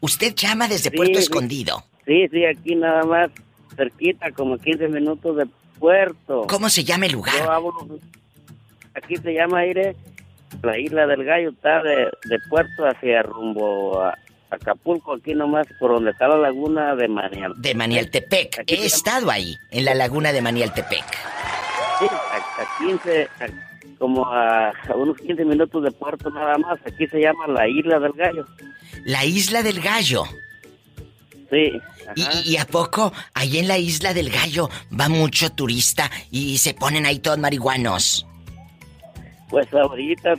Usted 0.00 0.34
llama 0.34 0.68
desde 0.68 0.90
Puerto 0.90 1.14
sí. 1.14 1.20
Escondido. 1.20 1.86
Sí, 2.06 2.26
sí, 2.30 2.44
aquí 2.44 2.74
nada 2.74 3.04
más, 3.04 3.30
cerquita, 3.76 4.30
como 4.32 4.58
15 4.58 4.88
minutos 4.88 5.36
de 5.36 5.46
puerto. 5.78 6.46
¿Cómo 6.48 6.68
se 6.68 6.84
llama 6.84 7.06
el 7.06 7.12
Yo 7.12 7.16
lugar? 7.18 7.34
hablo, 7.48 7.98
aquí 8.94 9.16
se 9.16 9.32
llama 9.34 9.60
Aire, 9.60 9.96
la 10.62 10.78
isla 10.78 11.06
del 11.06 11.24
Gallo 11.24 11.50
está 11.50 11.82
de, 11.82 12.06
de 12.24 12.38
puerto 12.50 12.86
hacia 12.86 13.22
rumbo 13.22 14.00
a 14.02 14.16
Acapulco, 14.50 15.14
aquí 15.14 15.32
nomás 15.34 15.66
por 15.80 15.92
donde 15.92 16.10
está 16.10 16.28
la 16.28 16.36
laguna 16.36 16.94
de 16.94 17.08
Manial. 17.08 17.54
De 17.56 17.74
Manialtepec. 17.74 18.58
Aquí 18.60 18.74
He 18.74 18.84
estado 18.86 19.30
ahí, 19.30 19.56
en 19.70 19.84
la 19.86 19.94
laguna 19.94 20.30
de 20.32 20.42
Manialtepec. 20.42 21.04
Sí, 21.98 22.06
a, 22.10 22.36
a 22.62 22.86
15, 22.86 23.28
a- 23.40 23.72
como 23.98 24.26
a, 24.26 24.68
a 24.70 24.94
unos 24.96 25.16
15 25.18 25.44
minutos 25.44 25.82
de 25.84 25.90
puerto 25.92 26.28
nada 26.30 26.58
más. 26.58 26.78
Aquí 26.84 27.06
se 27.06 27.20
llama 27.20 27.46
la 27.46 27.66
isla 27.68 27.98
del 28.00 28.12
Gallo. 28.12 28.44
La 29.04 29.24
isla 29.24 29.62
del 29.62 29.80
Gallo. 29.80 30.24
Sí. 31.52 31.70
¿Y, 32.16 32.22
ajá. 32.22 32.32
y 32.46 32.56
a 32.56 32.64
poco, 32.66 33.12
ahí 33.34 33.58
en 33.58 33.68
la 33.68 33.76
isla 33.78 34.14
del 34.14 34.30
Gallo, 34.30 34.70
va 34.98 35.08
mucho 35.10 35.50
turista 35.50 36.10
y 36.30 36.56
se 36.58 36.72
ponen 36.74 37.04
ahí 37.06 37.18
todos 37.18 37.38
marihuanos? 37.38 38.26
Pues 39.50 39.72
ahorita 39.74 40.34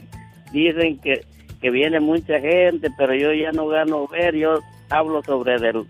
dicen 0.51 0.97
que, 0.97 1.23
que 1.61 1.69
viene 1.69 1.99
mucha 1.99 2.39
gente, 2.39 2.89
pero 2.97 3.13
yo 3.13 3.31
ya 3.31 3.51
no 3.51 3.67
gano 3.67 4.07
ver. 4.07 4.35
Yo 4.35 4.59
hablo 4.89 5.21
sobre 5.23 5.59
del, 5.59 5.85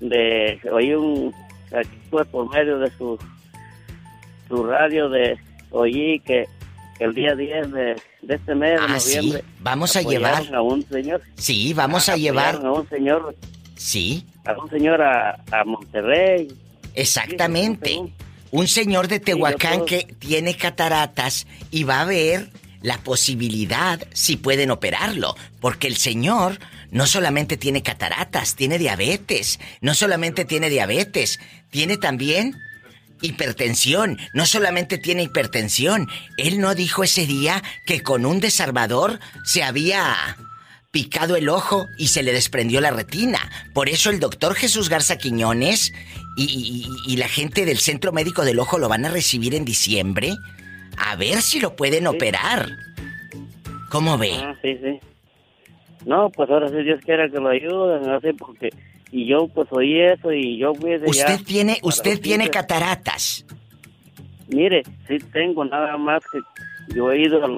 de, 0.00 0.58
oí 0.72 0.92
un, 0.94 1.32
aquí 1.72 1.96
pues 2.10 2.26
por 2.26 2.52
medio 2.52 2.78
de 2.80 2.90
su, 2.98 3.16
su 4.48 4.64
radio 4.64 5.08
de, 5.08 5.38
oí 5.70 6.20
que, 6.26 6.46
el 6.98 7.14
día 7.14 7.34
10 7.36 7.70
de, 7.72 7.96
de 8.22 8.34
este 8.34 8.54
mes 8.54 8.80
de 8.80 8.86
Ah, 8.88 8.98
sí. 8.98 9.16
noviembre. 9.16 9.44
Vamos 9.60 9.94
a 9.96 10.02
llevar. 10.02 10.54
a 10.54 10.62
un 10.62 10.82
señor. 10.88 11.22
Sí, 11.36 11.72
vamos 11.74 12.08
a 12.08 12.12
apoyaron 12.12 12.22
llevar. 12.62 12.66
a 12.66 12.72
un 12.72 12.88
señor, 12.88 13.36
Sí, 13.76 14.26
a 14.44 14.52
un 14.52 14.70
señor 14.70 15.02
a, 15.02 15.42
a 15.52 15.64
Monterrey. 15.64 16.48
exactamente. 16.94 18.00
Un 18.52 18.68
señor 18.68 19.08
de 19.08 19.20
Tehuacán 19.20 19.84
que 19.84 20.06
tiene 20.18 20.56
cataratas 20.56 21.46
y 21.70 21.84
va 21.84 22.00
a 22.00 22.04
ver 22.04 22.50
la 22.80 22.98
posibilidad 22.98 24.00
si 24.12 24.36
pueden 24.36 24.70
operarlo. 24.70 25.34
Porque 25.60 25.88
el 25.88 25.96
señor 25.96 26.58
no 26.90 27.06
solamente 27.06 27.56
tiene 27.56 27.82
cataratas, 27.82 28.54
tiene 28.54 28.78
diabetes. 28.78 29.58
No 29.80 29.94
solamente 29.94 30.44
tiene 30.44 30.70
diabetes, 30.70 31.40
tiene 31.70 31.96
también 31.96 32.56
hipertensión. 33.20 34.18
No 34.32 34.46
solamente 34.46 34.96
tiene 34.98 35.24
hipertensión. 35.24 36.08
Él 36.36 36.60
no 36.60 36.74
dijo 36.74 37.02
ese 37.02 37.26
día 37.26 37.62
que 37.84 38.02
con 38.02 38.24
un 38.24 38.40
desarmador 38.40 39.18
se 39.44 39.64
había 39.64 40.36
picado 40.96 41.36
el 41.36 41.50
ojo 41.50 41.88
y 41.98 42.06
se 42.08 42.22
le 42.22 42.32
desprendió 42.32 42.80
la 42.80 42.90
retina. 42.90 43.38
Por 43.74 43.90
eso 43.90 44.08
el 44.08 44.18
doctor 44.18 44.54
Jesús 44.54 44.88
Garza 44.88 45.18
Quiñones 45.18 45.92
y, 46.38 46.44
y- 46.44 47.12
y 47.12 47.16
la 47.18 47.28
gente 47.28 47.66
del 47.66 47.76
Centro 47.76 48.12
Médico 48.12 48.46
del 48.46 48.58
Ojo 48.58 48.78
lo 48.78 48.88
van 48.88 49.04
a 49.04 49.10
recibir 49.10 49.54
en 49.54 49.66
diciembre. 49.66 50.32
A 50.96 51.14
ver 51.16 51.42
si 51.42 51.60
lo 51.60 51.76
pueden 51.76 52.06
operar. 52.06 52.70
¿Cómo 53.90 54.16
ve? 54.16 54.30
Ah, 54.36 54.54
sí, 54.62 54.78
sí. 54.82 54.98
No, 56.06 56.30
pues 56.30 56.48
ahora 56.48 56.70
sí 56.70 56.76
Dios 56.82 56.98
quiera 57.04 57.28
que 57.28 57.40
lo 57.40 57.50
ayuden, 57.50 58.08
así 58.08 58.32
porque... 58.32 58.70
Y 59.12 59.26
yo 59.26 59.48
pues 59.48 59.68
oí 59.72 60.00
eso 60.00 60.32
y 60.32 60.56
yo 60.56 60.74
fui 60.74 60.92
de 60.98 61.06
Usted 61.10 61.38
ya 61.40 61.44
tiene, 61.44 61.78
usted 61.82 62.18
tiene 62.22 62.44
15. 62.44 62.50
cataratas. 62.52 63.44
Mire, 64.48 64.82
sí 65.06 65.18
tengo 65.30 65.62
nada 65.66 65.98
más 65.98 66.22
que 66.32 66.38
yo 66.94 67.12
he 67.12 67.20
ido 67.20 67.54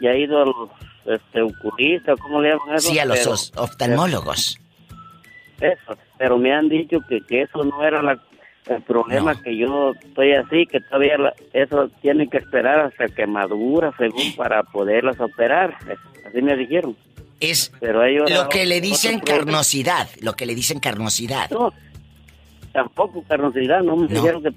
ya 0.00 0.10
he 0.10 0.22
ido 0.22 0.42
a 0.42 0.46
los 0.46 0.68
este, 1.06 1.42
oculistas, 1.42 2.18
¿cómo 2.20 2.40
le 2.40 2.50
llaman 2.50 2.76
eso? 2.76 2.88
Sí, 2.90 2.98
a 2.98 3.04
los 3.04 3.18
Pero- 3.18 3.30
os- 3.32 3.52
oftalmólogos. 3.56 4.58
Eso, 5.60 5.96
pero 6.18 6.38
me 6.38 6.52
han 6.52 6.68
dicho 6.68 6.98
que, 7.08 7.20
que 7.20 7.42
eso 7.42 7.62
no 7.64 7.84
era 7.84 8.02
la, 8.02 8.18
el 8.66 8.82
problema, 8.82 9.34
No. 9.34 9.42
que 9.42 9.56
yo 9.56 9.92
estoy 9.92 10.32
así, 10.32 10.66
que 10.66 10.80
todavía 10.80 11.18
la- 11.18 11.34
eso 11.52 11.88
tiene 12.00 12.28
que 12.28 12.38
esperar 12.38 12.80
hasta 12.80 13.06
que 13.08 13.26
madura, 13.26 13.92
según 13.96 14.34
para 14.36 14.62
poderlas 14.64 15.20
operar. 15.20 15.76
Así 16.26 16.42
me 16.42 16.56
dijeron. 16.56 16.96
Es 17.38 17.72
Pero 17.80 18.04
ellos 18.04 18.30
lo 18.30 18.48
que 18.48 18.66
le 18.66 18.80
dicen 18.80 19.18
carnosidad. 19.20 20.08
Lo 20.20 20.34
que 20.34 20.46
le 20.46 20.54
dicen 20.54 20.78
carnosidad. 20.80 21.50
No, 21.50 21.72
tampoco 22.72 23.22
carnosidad, 23.28 23.82
no 23.82 23.96
me 23.96 24.08
No. 24.08 24.14
dijeron 24.14 24.42
que, 24.42 24.50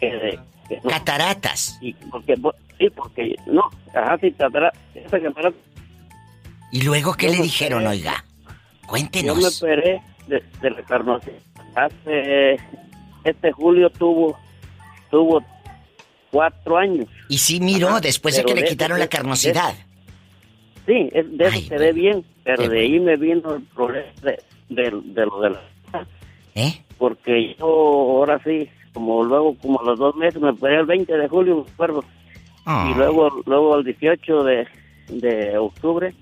que, 0.00 0.38
que 0.68 0.76
no. 0.82 0.90
Cataratas. 0.90 1.78
Y 1.80 1.94
porque, 1.94 2.36
sí, 2.78 2.90
porque, 2.90 3.36
no, 3.46 3.68
ajá, 3.94 4.18
sí, 4.20 4.32
catara- 4.32 4.72
esa 4.94 5.18
catara- 5.20 5.52
¿Y 6.70 6.82
luego 6.82 7.14
qué 7.14 7.26
Yo 7.26 7.32
le 7.32 7.42
dijeron, 7.42 7.86
oiga? 7.86 8.24
yo 8.44 8.50
me 8.82 8.86
Cuéntenos. 8.88 9.62
operé 9.62 10.00
de, 10.26 10.42
de 10.60 10.70
la 10.70 10.82
carnosidad. 10.82 11.34
Hace, 11.74 12.56
este 13.24 13.52
julio 13.52 13.90
tuvo, 13.90 14.36
tuvo 15.10 15.42
cuatro 16.30 16.76
años. 16.78 17.06
Y 17.28 17.38
sí 17.38 17.60
miró 17.60 17.88
Ajá, 17.88 18.00
después 18.00 18.36
de 18.36 18.44
que 18.44 18.54
le 18.54 18.62
de- 18.62 18.68
quitaron 18.68 18.98
de- 18.98 19.04
la 19.04 19.08
carnosidad. 19.08 19.74
Sí, 20.86 21.08
es- 21.12 21.36
de 21.36 21.46
eso 21.46 21.68
quedé 21.68 21.92
bien, 21.92 22.24
pero 22.44 22.68
de 22.68 22.80
ahí 22.80 22.98
me 23.00 23.16
vino 23.16 23.54
el 23.54 23.62
problema 23.62 24.06
de, 24.20 24.90
lo 24.90 25.40
de 25.40 25.50
la... 25.50 25.60
¿Eh? 26.54 26.82
Porque 26.98 27.54
yo 27.58 27.66
ahora 27.66 28.40
sí, 28.44 28.68
como 28.92 29.22
luego, 29.22 29.54
como 29.58 29.80
a 29.80 29.84
los 29.84 29.98
dos 29.98 30.16
meses, 30.16 30.40
me 30.40 30.50
operé 30.50 30.80
el 30.80 30.86
20 30.86 31.16
de 31.16 31.28
julio, 31.28 31.64
me 31.66 31.72
acuerdo. 31.72 32.04
Ah. 32.64 32.90
Y 32.90 32.98
luego, 32.98 33.30
luego 33.46 33.76
el 33.78 33.84
18 33.84 34.42
de, 34.44 34.66
de 35.08 35.56
octubre, 35.58 36.12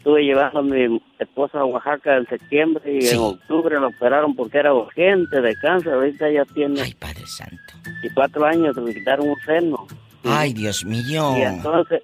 estuve 0.00 0.24
llevando 0.24 0.60
a 0.60 0.62
mi 0.62 1.00
esposa 1.18 1.60
a 1.60 1.64
Oaxaca 1.66 2.16
en 2.16 2.26
septiembre 2.26 2.82
y 2.90 3.02
Sí. 3.02 3.14
en 3.16 3.20
octubre 3.20 3.78
la 3.78 3.88
operaron 3.88 4.34
porque 4.34 4.56
era 4.58 4.72
urgente 4.72 5.42
de 5.42 5.54
cáncer. 5.56 5.92
Ahorita 5.92 6.30
ya 6.30 6.44
tiene 6.46 6.80
Ay, 6.80 6.94
Padre 6.94 7.26
Santo. 7.26 7.74
24 8.02 8.44
años, 8.46 8.76
le 8.78 8.94
quitaron 8.94 9.28
un 9.28 9.36
seno. 9.44 9.86
Ay, 10.24 10.54
Dios 10.54 10.84
mío. 10.86 11.34
Y 11.36 11.42
entonces, 11.42 12.02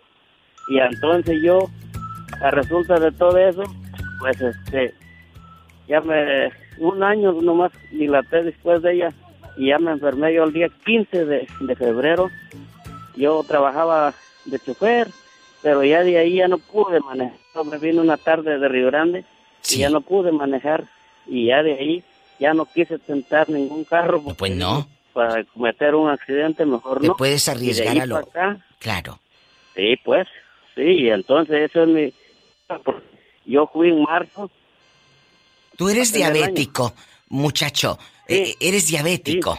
y 0.69 0.79
entonces 0.79 1.39
yo, 1.43 1.59
a 2.43 2.51
resulta 2.51 3.01
de 3.01 3.13
todo 3.13 3.39
eso, 3.39 3.63
pues 4.21 4.41
este, 4.43 4.93
ya 5.89 6.01
me, 6.03 6.51
un 6.79 7.03
año 7.03 7.33
nomás 7.33 7.73
dilaté 7.93 8.43
después 8.43 8.83
de 8.83 8.93
ella 8.95 9.09
y 9.57 9.69
ya 9.69 9.79
me 9.79 9.93
enfermé 9.93 10.35
yo 10.35 10.45
el 10.45 10.53
día 10.53 10.69
15 10.85 11.25
de, 11.25 11.47
de 11.61 11.77
febrero. 11.77 12.29
Yo 13.17 13.43
trabajaba 13.49 14.13
de 14.45 14.59
chofer, 14.59 15.09
pero 15.67 15.83
ya 15.83 16.05
de 16.05 16.17
ahí 16.17 16.37
ya 16.37 16.47
no 16.47 16.59
pude 16.59 17.01
manejar. 17.01 17.37
Me 17.65 17.79
vino 17.79 18.01
una 18.01 18.17
tarde 18.17 18.57
de 18.61 18.69
Río 18.69 18.87
Grande 18.87 19.25
Sí. 19.63 19.77
y 19.77 19.79
ya 19.81 19.91
no 19.91 20.01
pude 20.01 20.31
manejar 20.31 20.85
y 21.27 21.47
ya 21.47 21.61
de 21.65 21.73
ahí 21.73 22.05
ya 22.39 22.55
no 22.55 22.67
quise 22.67 23.01
tentar 23.01 23.49
ningún 23.51 23.83
carro. 23.83 24.23
porque 24.23 24.39
Pues 24.39 24.53
no. 24.55 24.87
Para 25.13 25.43
cometer 25.43 25.97
un 25.97 26.09
accidente 26.09 26.65
mejor 26.65 27.01
Te 27.01 27.09
no. 27.09 27.17
puedes 27.17 27.49
arriesgar 27.49 27.99
a 27.99 28.07
lo... 28.07 28.17
acá, 28.19 28.65
Claro. 28.79 29.19
Sí, 29.75 29.97
pues, 30.05 30.29
sí, 30.77 31.09
entonces 31.09 31.69
eso 31.69 31.83
es 31.83 31.89
mi... 31.89 32.15
Yo 33.45 33.67
fui 33.73 33.89
en 33.89 34.03
marzo, 34.05 34.49
Tú 35.77 35.89
eres 35.89 36.13
diabético, 36.13 36.95
muchacho. 37.29 37.99
Sí. 38.29 38.35
Eh, 38.35 38.55
eres 38.61 38.87
diabético. 38.87 39.59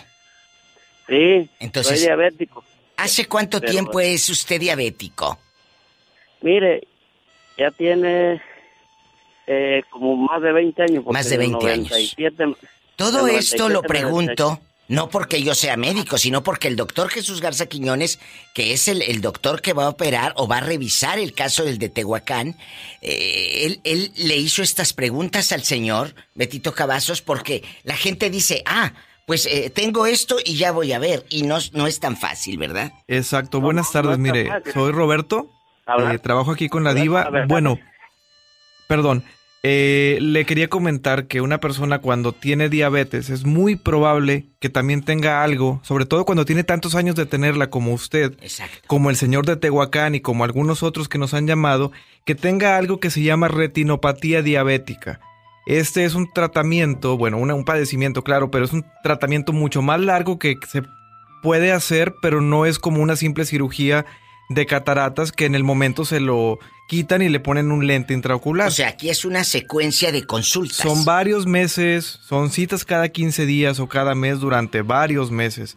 sí, 1.10 1.50
Entonces- 1.60 2.00
soy 2.00 2.08
diabético. 2.08 2.64
¿Hace 2.96 3.26
cuánto 3.28 3.60
Pero- 3.60 3.72
tiempo 3.74 4.00
es 4.00 4.30
usted 4.30 4.58
diabético? 4.62 5.38
Mire, 6.41 6.88
ya 7.58 7.72
tiene 7.72 8.41
Eh, 9.50 9.82
como 9.89 10.17
más 10.17 10.41
de 10.41 10.51
20 10.51 10.84
años. 10.84 11.06
Más 11.06 11.29
de 11.29 11.38
20 11.38 11.58
en 11.58 11.67
el 11.67 11.74
años. 11.74 11.89
97 11.89 12.44
Todo 12.98 13.27
esto 13.27 13.70
lo 13.70 13.82
97 13.82 13.82
me 13.82 13.88
pregunto 13.88 14.60
no 14.89 15.10
porque 15.10 15.44
yo 15.44 15.53
sea 15.53 15.75
médico, 15.77 16.17
sino 16.17 16.44
porque 16.44 16.67
el 16.67 16.75
doctor 16.75 17.10
Jesús 17.10 17.41
Garza 17.41 17.65
Quiñones, 17.65 18.20
que 18.53 18.74
es 18.74 18.88
el, 18.88 19.01
el 19.01 19.22
doctor 19.22 19.62
que 19.62 19.74
va 19.74 19.86
a 19.86 19.89
operar 19.89 20.34
o 20.38 20.48
va 20.48 20.58
a 20.58 20.62
revisar 20.62 21.20
el 21.20 21.34
caso 21.34 21.63
del 21.65 21.77
de 21.77 21.89
Tehuacán, 21.89 22.58
eh, 23.01 23.65
él, 23.65 23.82
él 23.84 24.12
le 24.15 24.38
hizo 24.38 24.62
estas 24.62 24.94
preguntas 24.94 25.51
al 25.51 25.63
señor 25.63 26.13
Betito 26.36 26.74
Cavazos 26.74 27.22
porque 27.22 27.63
la 27.84 27.98
gente 27.98 28.29
dice, 28.29 28.63
ah, 28.65 28.94
pues 29.25 29.46
eh, 29.46 29.70
tengo 29.70 30.06
esto 30.06 30.38
y 30.44 30.56
ya 30.56 30.72
voy 30.72 30.94
a 30.94 31.00
ver. 31.00 31.25
Y 31.29 31.44
no, 31.44 31.58
no 31.74 31.88
es 31.88 32.00
tan 32.00 32.15
fácil, 32.15 32.58
¿verdad? 32.58 32.94
Exacto, 33.08 33.60
buenas 33.60 33.91
tardes, 33.91 34.17
mire, 34.17 34.50
soy 34.74 34.91
Roberto. 34.94 35.51
Eh, 36.13 36.20
trabajo 36.20 36.51
aquí 36.51 36.70
con 36.70 36.84
la 36.84 36.94
diva. 36.94 37.29
Bueno, 37.48 37.79
perdón, 38.88 39.24
eh, 39.63 40.17
le 40.22 40.46
quería 40.46 40.67
comentar 40.70 41.27
que 41.27 41.41
una 41.41 41.60
persona 41.60 42.00
cuando 42.00 42.32
tiene 42.32 42.70
diabetes 42.70 43.29
es 43.29 43.44
muy 43.46 43.75
probable 43.75 44.46
que 44.60 44.70
también 44.70 45.01
tenga 45.03 45.44
algo, 45.44 45.79
sobre 45.84 46.06
todo 46.06 46.25
cuando 46.25 46.46
tiene 46.46 46.63
tantos 46.63 46.96
años 46.96 47.15
de 47.15 47.25
tenerla 47.25 47.70
como 47.70 47.94
usted, 47.94 48.34
Exacto. 48.41 48.77
como 48.88 49.10
el 49.10 49.15
señor 49.15 49.46
de 49.46 49.56
Tehuacán 49.58 50.15
y 50.15 50.22
como 50.22 50.44
algunos 50.44 50.84
otros 50.84 51.10
que 51.10 51.17
nos 51.17 51.34
han 51.34 51.48
llamado, 51.48 51.91
que 52.25 52.36
tenga 52.36 52.77
algo 52.77 53.00
que 53.00 53.10
se 53.10 53.24
llama 53.24 53.48
retinopatía 53.48 54.41
diabética. 54.41 55.20
Este 55.65 56.06
es 56.06 56.15
un 56.15 56.32
tratamiento, 56.32 57.17
bueno, 57.17 57.38
una- 57.38 57.56
un 57.56 57.65
padecimiento, 57.65 58.24
claro, 58.24 58.51
pero 58.51 58.63
es 58.63 58.72
un 58.72 58.86
tratamiento 59.03 59.51
mucho 59.51 59.82
más 59.82 60.00
largo 60.00 60.39
que 60.39 60.56
se 60.65 60.84
puede 61.44 61.74
hacer, 61.74 62.13
pero 62.22 62.39
no 62.41 62.65
es 62.65 62.79
como 62.79 63.01
una 63.01 63.17
simple 63.17 63.44
cirugía 63.44 64.06
de 64.50 64.66
cataratas 64.66 65.32
que 65.32 65.46
en 65.46 65.56
el 65.56 65.63
momento 65.63 66.06
se 66.06 66.20
lo 66.20 66.60
quitan 66.88 67.22
y 67.22 67.30
le 67.30 67.39
ponen 67.39 67.72
un 67.72 67.86
lente 67.86 68.13
intraocular. 68.13 68.70
O 68.70 68.72
sea, 68.72 68.88
aquí 68.89 69.10
es 69.10 69.25
una 69.25 69.44
secuencia 69.44 70.12
de 70.12 70.25
consultas. 70.25 70.77
Son 70.77 71.04
varios 71.04 71.46
meses, 71.46 72.20
son 72.27 72.50
citas 72.50 72.86
cada 72.86 73.10
15 73.10 73.46
días 73.46 73.80
o 73.80 73.88
cada 73.88 74.16
mes 74.16 74.39
durante 74.39 74.82
varios 74.84 75.30
meses. 75.32 75.75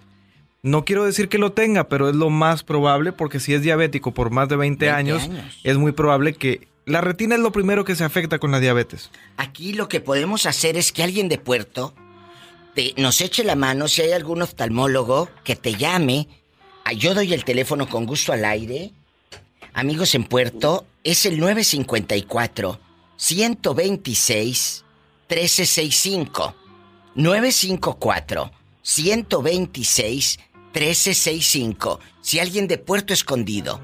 No 0.63 0.85
quiero 0.85 1.05
decir 1.05 1.29
que 1.29 1.39
lo 1.39 1.53
tenga, 1.53 1.89
pero 1.89 2.09
es 2.11 2.15
lo 2.15 2.31
más 2.31 2.63
probable 2.63 3.13
porque 3.13 3.41
si 3.41 3.55
es 3.55 3.63
diabético 3.63 4.13
por 4.13 4.31
más 4.31 4.49
de 4.49 4.57
20, 4.57 4.85
20 4.87 4.91
años, 4.97 5.23
años. 5.25 5.59
es 5.65 5.77
muy 5.79 5.93
probable 5.93 6.35
que 6.35 6.69
la 6.85 7.01
retina 7.01 7.35
es 7.35 7.41
lo 7.41 7.51
primero 7.51 7.85
que 7.85 7.97
se 7.97 8.05
afecta 8.05 8.39
con 8.39 8.51
la 8.53 8.61
diabetes. 8.61 9.11
Aquí 9.37 9.73
lo 9.73 9.89
que 9.89 10.01
podemos 10.01 10.47
hacer 10.47 10.77
es 10.77 10.93
que 10.93 11.03
alguien 11.03 11.29
de 11.29 11.39
puerto 11.39 11.95
te- 12.75 12.95
nos 12.99 13.21
eche 13.21 13.43
la 13.43 13.57
mano 13.57 13.89
si 13.89 14.03
hay 14.03 14.13
algún 14.13 14.43
oftalmólogo 14.43 15.29
que 15.45 15.57
te 15.57 15.75
llame. 15.75 16.29
Ah, 16.85 16.93
Yo 16.93 17.15
doy 17.15 17.33
el 17.33 17.45
teléfono 17.45 17.89
con 17.89 18.07
gusto 18.07 18.33
al 18.33 18.45
aire. 18.45 18.91
Amigos 19.73 20.15
en 20.15 20.25
puerto, 20.25 20.87
es 21.05 21.27
el 21.27 21.39
954 21.39 22.81
126 23.17 24.85
1365. 25.29 26.55
954 27.15 28.51
126 28.83 30.39
1365. 30.73 32.01
Si 32.21 32.39
alguien 32.39 32.67
de 32.69 32.79
Puerto 32.79 33.13
Escondido 33.13 33.81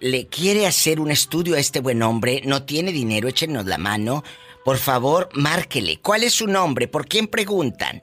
le 0.00 0.26
quiere 0.26 0.66
hacer 0.66 1.00
un 1.00 1.10
estudio 1.10 1.54
a 1.56 1.58
este 1.58 1.80
buen 1.80 2.02
hombre, 2.02 2.42
no 2.44 2.64
tiene 2.64 2.92
dinero, 2.92 3.28
échenos 3.28 3.66
la 3.66 3.78
mano. 3.78 4.22
Por 4.64 4.78
favor, 4.78 5.28
márquele. 5.34 5.98
¿Cuál 6.00 6.24
es 6.24 6.32
su 6.34 6.46
nombre? 6.46 6.88
¿Por 6.88 7.06
quién 7.06 7.26
preguntan? 7.26 8.02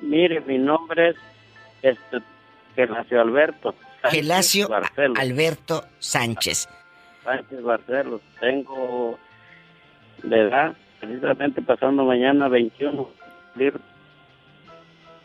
Mire, 0.00 0.40
mi 0.40 0.58
nombre 0.58 1.10
es 1.10 1.16
este, 1.82 2.18
Gelacio 2.74 3.20
Alberto. 3.20 3.74
Sánchez 4.02 4.20
Gelacio 4.20 4.68
Barcelos. 4.68 5.18
Alberto 5.18 5.84
Sánchez. 5.98 6.68
Sánchez 7.24 7.62
Barcelos. 7.62 8.20
Tengo 8.40 9.18
de 10.22 10.40
edad, 10.40 10.76
precisamente 11.00 11.62
pasando 11.62 12.04
mañana 12.04 12.48
21. 12.48 13.08
cumplir 13.52 13.80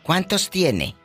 ¿Cuántos 0.02 0.50
tiene? 0.50 0.96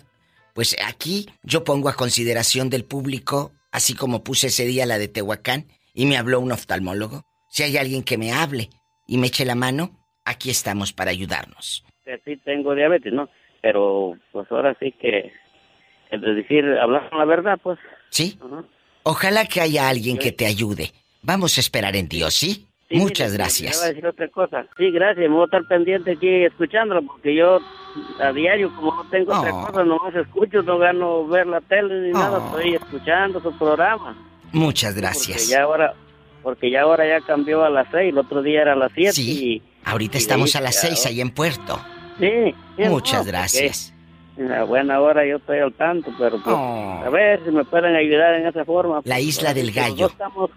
pues 0.54 0.76
aquí 0.86 1.28
yo 1.44 1.64
pongo 1.64 1.90
a 1.90 1.96
consideración 1.96 2.70
del 2.70 2.84
público, 2.84 3.52
así 3.72 3.96
como 3.96 4.24
puse 4.24 4.48
ese 4.48 4.66
día 4.66 4.86
la 4.86 4.98
de 4.98 5.08
Tehuacán, 5.08 5.66
y 5.94 6.06
me 6.06 6.18
habló 6.18 6.40
un 6.42 6.52
oftalmólogo. 6.52 7.24
Si 7.50 7.64
hay 7.64 7.78
alguien 7.78 8.04
que 8.04 8.18
me 8.18 8.34
hable 8.34 8.70
y 9.08 9.18
me 9.18 9.28
eche 9.28 9.46
la 9.46 9.56
mano, 9.56 9.92
aquí 10.26 10.50
estamos 10.50 10.92
para 10.92 11.12
ayudarnos. 11.12 11.86
sí 12.26 12.38
tengo 12.44 12.76
diabetes, 12.76 13.14
¿no? 13.14 13.30
Pero 13.62 14.18
pues 14.32 14.52
ahora 14.52 14.76
sí 14.80 14.92
que, 14.92 15.32
es 16.12 16.22
decir, 16.22 16.66
hablar 16.82 17.10
con 17.10 17.20
la 17.20 17.26
verdad, 17.26 17.60
pues. 17.64 17.80
¿Sí? 18.10 18.38
Ojalá 19.04 19.46
que 19.46 19.62
haya 19.62 19.88
alguien 19.88 20.18
que 20.18 20.32
te 20.32 20.46
ayude. 20.46 20.92
Vamos 21.22 21.58
a 21.58 21.62
esperar 21.62 21.96
en 21.96 22.08
Dios, 22.08 22.34
¿sí? 22.34 22.68
Sí, 22.98 23.02
Muchas 23.02 23.32
mire, 23.32 23.44
gracias. 23.44 23.78
Voy 23.78 23.86
a 23.86 23.88
decir 23.90 24.08
otra 24.08 24.28
cosa. 24.30 24.66
Sí, 24.78 24.92
gracias. 24.92 25.18
Me 25.30 25.34
voy 25.36 25.42
a 25.42 25.46
estar 25.46 25.64
pendiente 25.68 26.12
aquí 26.12 26.44
escuchándolo 26.46 27.02
porque 27.06 27.36
yo 27.36 27.60
a 28.20 28.32
diario, 28.32 28.74
como 28.76 28.94
no 28.96 29.10
tengo 29.10 29.38
otra 29.38 29.54
Oh. 29.54 29.68
cosa, 29.68 29.84
nomás 29.84 30.16
escucho, 30.16 30.62
no 30.64 30.78
gano 30.78 31.28
ver 31.28 31.48
la 31.48 31.62
tele 31.62 32.08
ni 32.08 32.12
nada, 32.12 32.40
Oh. 32.40 32.46
estoy 32.58 32.76
escuchando 32.76 33.40
su 33.42 33.58
programa. 33.58 34.16
Muchas 34.52 34.92
Porque 34.94 35.02
gracias. 35.02 35.48
ya 35.50 35.64
ahora, 35.64 35.94
porque 36.44 36.70
ya 36.72 36.82
ahora 36.82 37.08
ya 37.08 37.26
cambió 37.26 37.64
a 37.66 37.70
las 37.70 37.88
seis, 37.92 38.12
el 38.14 38.18
otro 38.18 38.42
día 38.42 38.62
era 38.62 38.74
a 38.74 38.76
las 38.76 38.92
siete. 38.94 39.14
Sí, 39.14 39.56
y- 39.56 39.62
ahorita 39.84 40.18
y 40.18 40.22
estamos 40.22 40.56
ahí 40.56 40.60
a 40.60 40.64
las 40.64 40.80
seis 40.80 41.06
ahí 41.06 41.22
en 41.22 41.30
Puerto. 41.32 41.80
Sí. 42.20 42.30
sí, 42.78 42.84
Muchas 42.84 43.14
no, 43.14 43.20
porque 43.20 43.32
gracias. 43.32 43.94
A 44.38 44.64
buena 44.66 45.00
hora 45.00 45.26
yo 45.26 45.38
estoy 45.38 45.60
al 45.60 45.72
tanto, 45.74 46.12
pero 46.20 46.42
pues, 46.44 46.56
Oh. 46.58 47.02
a 47.06 47.10
ver 47.10 47.42
si 47.46 47.52
me 47.52 47.64
pueden 47.64 47.96
ayudar 47.96 48.36
en 48.36 48.48
esa 48.48 48.66
forma. 48.66 49.02
La 49.06 49.18
isla 49.20 49.54
del 49.54 49.72
gallo. 49.72 50.08
estamos. 50.08 50.50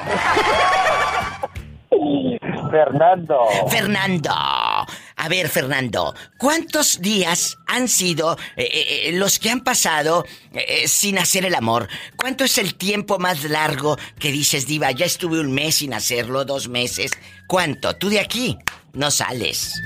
Fernando. 2.74 3.38
Fernando. 3.68 4.30
A 4.30 5.28
ver, 5.28 5.48
Fernando, 5.48 6.12
¿cuántos 6.38 7.00
días 7.00 7.56
han 7.68 7.86
sido 7.86 8.36
eh, 8.56 8.66
eh, 9.06 9.12
los 9.12 9.38
que 9.38 9.50
han 9.50 9.60
pasado 9.60 10.24
eh, 10.52 10.88
sin 10.88 11.18
hacer 11.18 11.46
el 11.46 11.54
amor? 11.54 11.88
¿Cuánto 12.16 12.42
es 12.42 12.58
el 12.58 12.74
tiempo 12.74 13.20
más 13.20 13.44
largo 13.44 13.96
que 14.18 14.32
dices, 14.32 14.66
Diva? 14.66 14.90
Ya 14.90 15.06
estuve 15.06 15.38
un 15.38 15.52
mes 15.52 15.76
sin 15.76 15.94
hacerlo, 15.94 16.44
dos 16.44 16.68
meses. 16.68 17.12
¿Cuánto? 17.46 17.94
Tú 17.94 18.08
de 18.08 18.18
aquí 18.18 18.58
no 18.92 19.12
sales. 19.12 19.80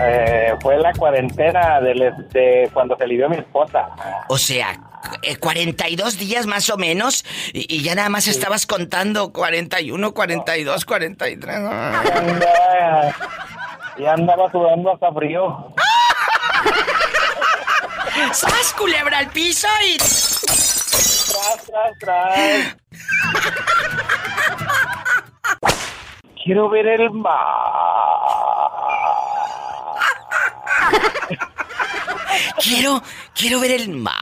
Eh, 0.00 0.54
fue 0.60 0.78
la 0.78 0.92
cuarentena 0.92 1.80
de, 1.80 2.12
de 2.30 2.70
cuando 2.72 2.96
se 2.96 3.06
lidió 3.06 3.28
mi 3.28 3.36
esposa. 3.36 3.88
O 4.28 4.38
sea, 4.38 4.78
eh, 5.22 5.36
42 5.36 6.18
días 6.18 6.46
más 6.46 6.68
o 6.70 6.76
menos 6.76 7.24
y, 7.52 7.72
y 7.74 7.82
ya 7.82 7.94
nada 7.94 8.08
más 8.08 8.26
estabas 8.26 8.66
contando 8.66 9.32
41, 9.32 10.14
42, 10.14 10.84
43. 10.84 11.56
Ah, 11.60 13.12
Ya 13.98 14.12
andaba 14.14 14.50
sudando 14.50 14.92
hasta 14.92 15.12
frío. 15.12 15.72
¡Sas, 18.32 18.72
culebra 18.78 19.18
al 19.18 19.28
piso 19.28 19.68
y... 19.86 19.98
Tras, 19.98 21.62
tras, 21.66 21.98
tras. 22.00 22.76
Quiero 26.44 26.68
ver 26.70 26.86
el 26.86 27.10
mar. 27.10 28.61
Quiero, 32.62 33.02
quiero 33.34 33.60
ver 33.60 33.72
el 33.72 33.88
mar. 33.88 34.14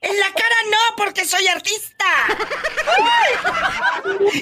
En 0.00 0.18
la 0.18 0.26
cara 0.34 0.56
no, 0.70 0.96
porque 0.96 1.24
soy 1.24 1.46
artista. 1.48 2.04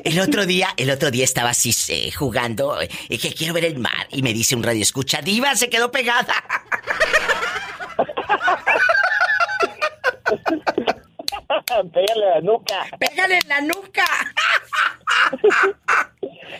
El 0.04 0.20
otro 0.20 0.46
día, 0.46 0.68
el 0.76 0.90
otro 0.90 1.10
día 1.10 1.24
estaba 1.24 1.50
así 1.50 1.74
eh, 1.88 2.10
jugando 2.12 2.80
eh, 2.80 2.88
que 3.18 3.34
quiero 3.34 3.54
ver 3.54 3.64
el 3.64 3.78
mar 3.78 4.06
y 4.10 4.22
me 4.22 4.32
dice 4.32 4.54
un 4.54 4.62
radio 4.62 4.82
escucha, 4.82 5.20
diva, 5.20 5.54
se 5.56 5.68
quedó 5.68 5.90
pegada. 5.90 6.34
Pégale 11.92 12.26
a 12.26 12.27
la 12.40 12.52
nuca. 12.52 12.74
Pégale 12.98 13.38
en 13.38 13.48
la 13.48 13.60
nuca. 13.60 14.04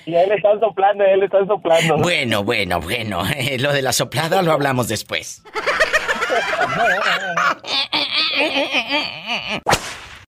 Y 0.07 0.15
a 0.15 0.23
él 0.23 0.29
le 0.31 0.35
están 0.37 0.59
soplando, 0.61 1.05
a 1.05 1.09
él 1.09 1.21
le 1.21 1.27
están 1.27 1.47
soplando. 1.47 1.99
Bueno, 1.99 2.43
bueno, 2.45 2.81
bueno. 2.81 3.23
eh, 3.37 3.59
lo 3.59 3.73
de 3.73 3.83
la 3.83 3.93
soplada 3.93 4.43
lo 4.43 4.53
hablamos 4.53 4.89
después. 4.89 5.43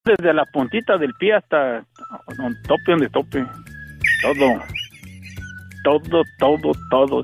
Desde 0.04 0.32
la 0.32 0.44
puntita 0.46 0.96
del 0.96 1.12
pie 1.14 1.34
hasta 1.34 1.84
un 2.38 2.56
tope 2.62 2.82
donde 2.92 3.08
tope. 3.10 3.44
Todo. 4.22 4.62
Todo, 5.84 6.22
todo, 6.38 6.72
todo. 6.90 7.22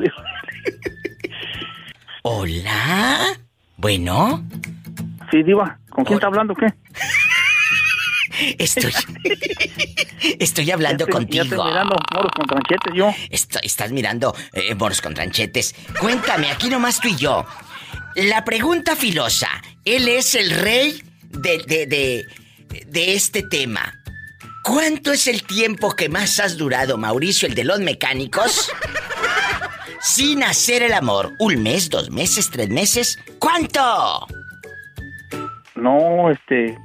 Hola. 2.22 3.18
Bueno, 3.76 4.42
Sí, 5.30 5.42
Diva. 5.42 5.78
¿Con 5.90 6.04
quién 6.04 6.16
está 6.16 6.28
hablando? 6.28 6.54
¿Qué? 6.54 6.66
Estoy. 8.58 8.92
Estoy 10.38 10.70
hablando 10.70 11.06
Ya 11.06 11.12
contigo. 11.12 11.44
Ya 11.44 11.50
estoy 11.50 11.70
mirando 11.70 11.96
moros 12.12 12.32
con 12.32 12.46
tranchetes 12.46 12.92
yo. 12.94 13.14
Estás 13.62 13.92
mirando 13.92 14.34
eh, 14.52 14.74
moros 14.74 15.00
con 15.00 15.14
tranchetes. 15.14 15.74
Cuéntame, 16.00 16.50
aquí 16.50 16.68
nomás 16.68 17.00
tú 17.00 17.08
y 17.08 17.16
yo. 17.16 17.44
La 18.14 18.44
pregunta 18.44 18.96
filosa. 18.96 19.48
Él 19.84 20.08
es 20.08 20.34
el 20.34 20.50
rey 20.50 21.02
de, 21.30 21.58
de, 21.66 21.86
de, 21.86 22.24
de 22.86 23.14
este 23.14 23.42
tema. 23.42 23.92
¿Cuánto 24.62 25.12
es 25.12 25.28
el 25.28 25.44
tiempo 25.44 25.94
que 25.94 26.08
más 26.08 26.40
has 26.40 26.56
durado, 26.56 26.98
Mauricio, 26.98 27.46
el 27.46 27.54
de 27.54 27.62
los 27.62 27.78
mecánicos? 27.78 28.72
Sin 30.00 30.42
hacer 30.42 30.82
el 30.82 30.92
amor. 30.92 31.34
¿Un 31.38 31.62
mes, 31.62 31.88
dos 31.88 32.10
meses, 32.10 32.50
tres 32.50 32.68
meses? 32.68 33.18
¿Cuánto? 33.38 34.26
No, 35.76 36.30
este... 36.30 36.76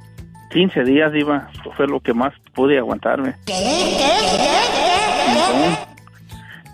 15 0.52 0.84
días, 0.84 1.12
Diva. 1.12 1.50
Fue 1.76 1.86
lo 1.86 2.00
que 2.00 2.12
más 2.14 2.32
pude 2.54 2.78
aguantarme. 2.78 3.34
Quinzón. 3.46 5.78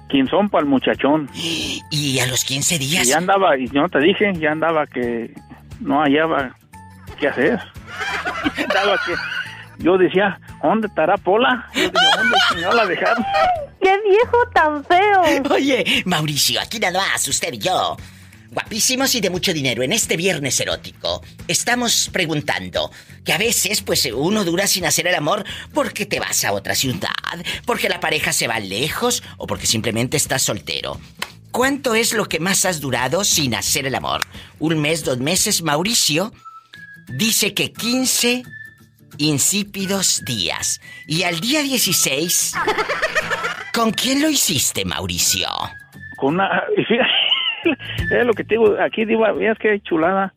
Quinzón 0.08 0.48
para 0.48 0.62
el 0.62 0.68
muchachón. 0.68 1.28
Y 1.34 2.18
a 2.20 2.26
los 2.26 2.44
15 2.44 2.76
Y 2.76 2.78
días. 2.78 3.06
ya 3.06 3.18
andaba, 3.18 3.56
y 3.58 3.66
no 3.66 3.88
te 3.88 3.98
dije, 4.00 4.32
ya 4.38 4.52
andaba 4.52 4.86
que 4.86 5.32
no 5.80 6.00
hallaba 6.02 6.56
qué 7.20 7.28
hacer. 7.28 7.60
andaba 8.68 8.96
que 9.06 9.14
yo 9.84 9.96
decía, 9.98 10.40
¿dónde 10.62 10.88
estará 10.88 11.16
Pola? 11.16 11.66
Yo 11.74 11.82
decía, 11.82 12.00
¿dónde 12.16 12.36
no 12.62 12.72
la 12.72 12.86
dejaron? 12.86 13.24
¡Qué 13.80 13.94
viejo 14.08 14.36
tan 14.52 14.84
feo! 14.84 15.22
Oye, 15.54 16.02
Mauricio, 16.04 16.60
aquí 16.60 16.80
nada 16.80 16.98
más, 16.98 17.28
usted 17.28 17.52
y 17.52 17.58
yo. 17.58 17.96
Guapísimos 18.58 19.14
y 19.14 19.20
de 19.20 19.30
mucho 19.30 19.52
dinero. 19.52 19.84
En 19.84 19.92
este 19.92 20.16
viernes 20.16 20.58
erótico 20.58 21.22
estamos 21.46 22.10
preguntando 22.12 22.90
que 23.24 23.32
a 23.32 23.38
veces 23.38 23.82
pues 23.82 24.04
uno 24.12 24.44
dura 24.44 24.66
sin 24.66 24.84
hacer 24.84 25.06
el 25.06 25.14
amor 25.14 25.44
porque 25.72 26.06
te 26.06 26.18
vas 26.18 26.44
a 26.44 26.52
otra 26.52 26.74
ciudad, 26.74 27.12
porque 27.64 27.88
la 27.88 28.00
pareja 28.00 28.32
se 28.32 28.48
va 28.48 28.58
lejos 28.58 29.22
o 29.36 29.46
porque 29.46 29.68
simplemente 29.68 30.16
estás 30.16 30.42
soltero. 30.42 31.00
¿Cuánto 31.52 31.94
es 31.94 32.12
lo 32.14 32.24
que 32.24 32.40
más 32.40 32.64
has 32.64 32.80
durado 32.80 33.22
sin 33.22 33.54
hacer 33.54 33.86
el 33.86 33.94
amor? 33.94 34.22
¿Un 34.58 34.80
mes, 34.80 35.04
dos 35.04 35.18
meses? 35.18 35.62
Mauricio 35.62 36.32
dice 37.06 37.54
que 37.54 37.72
15 37.72 38.42
insípidos 39.18 40.24
días. 40.24 40.80
Y 41.06 41.22
al 41.22 41.38
día 41.38 41.62
16, 41.62 42.56
¿con 43.72 43.92
quién 43.92 44.20
lo 44.20 44.28
hiciste, 44.28 44.84
Mauricio? 44.84 45.48
Con 46.16 46.34
una... 46.34 46.64
es 48.10 48.26
lo 48.26 48.32
que 48.34 48.44
te 48.44 48.54
digo, 48.54 48.76
aquí 48.80 49.04
digo, 49.04 49.22
veas 49.34 49.58
qué 49.58 49.80
chulada. 49.80 50.32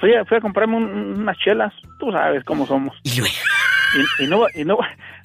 Fui 0.00 0.14
a, 0.14 0.24
fui 0.24 0.36
a 0.36 0.40
comprarme 0.40 0.76
un- 0.76 1.20
unas 1.20 1.38
chelas, 1.38 1.72
tú 1.98 2.12
sabes 2.12 2.44
cómo 2.44 2.66
somos. 2.66 2.94
Y 3.02 3.18
luego... 3.20 3.34
Y, 4.20 4.24
y 4.24 4.26
no, 4.26 4.46
y 4.54 4.64
no, 4.64 4.78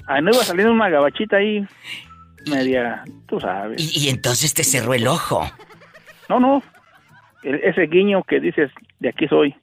ah, 0.08 0.22
no 0.22 0.32
iba 0.32 0.44
saliendo 0.44 0.72
una 0.72 0.88
gabachita 0.88 1.38
ahí, 1.38 1.66
media, 2.50 3.04
tú 3.28 3.40
sabes. 3.40 3.82
Y, 3.98 4.06
y 4.06 4.10
entonces 4.10 4.54
te 4.54 4.64
cerró 4.64 4.94
el 4.94 5.08
ojo. 5.08 5.50
No, 6.30 6.40
no, 6.40 6.64
el- 7.44 7.62
ese 7.64 7.82
guiño 7.88 8.24
que 8.24 8.40
dices, 8.40 8.72
de 9.00 9.10
aquí 9.10 9.28
soy. 9.28 9.56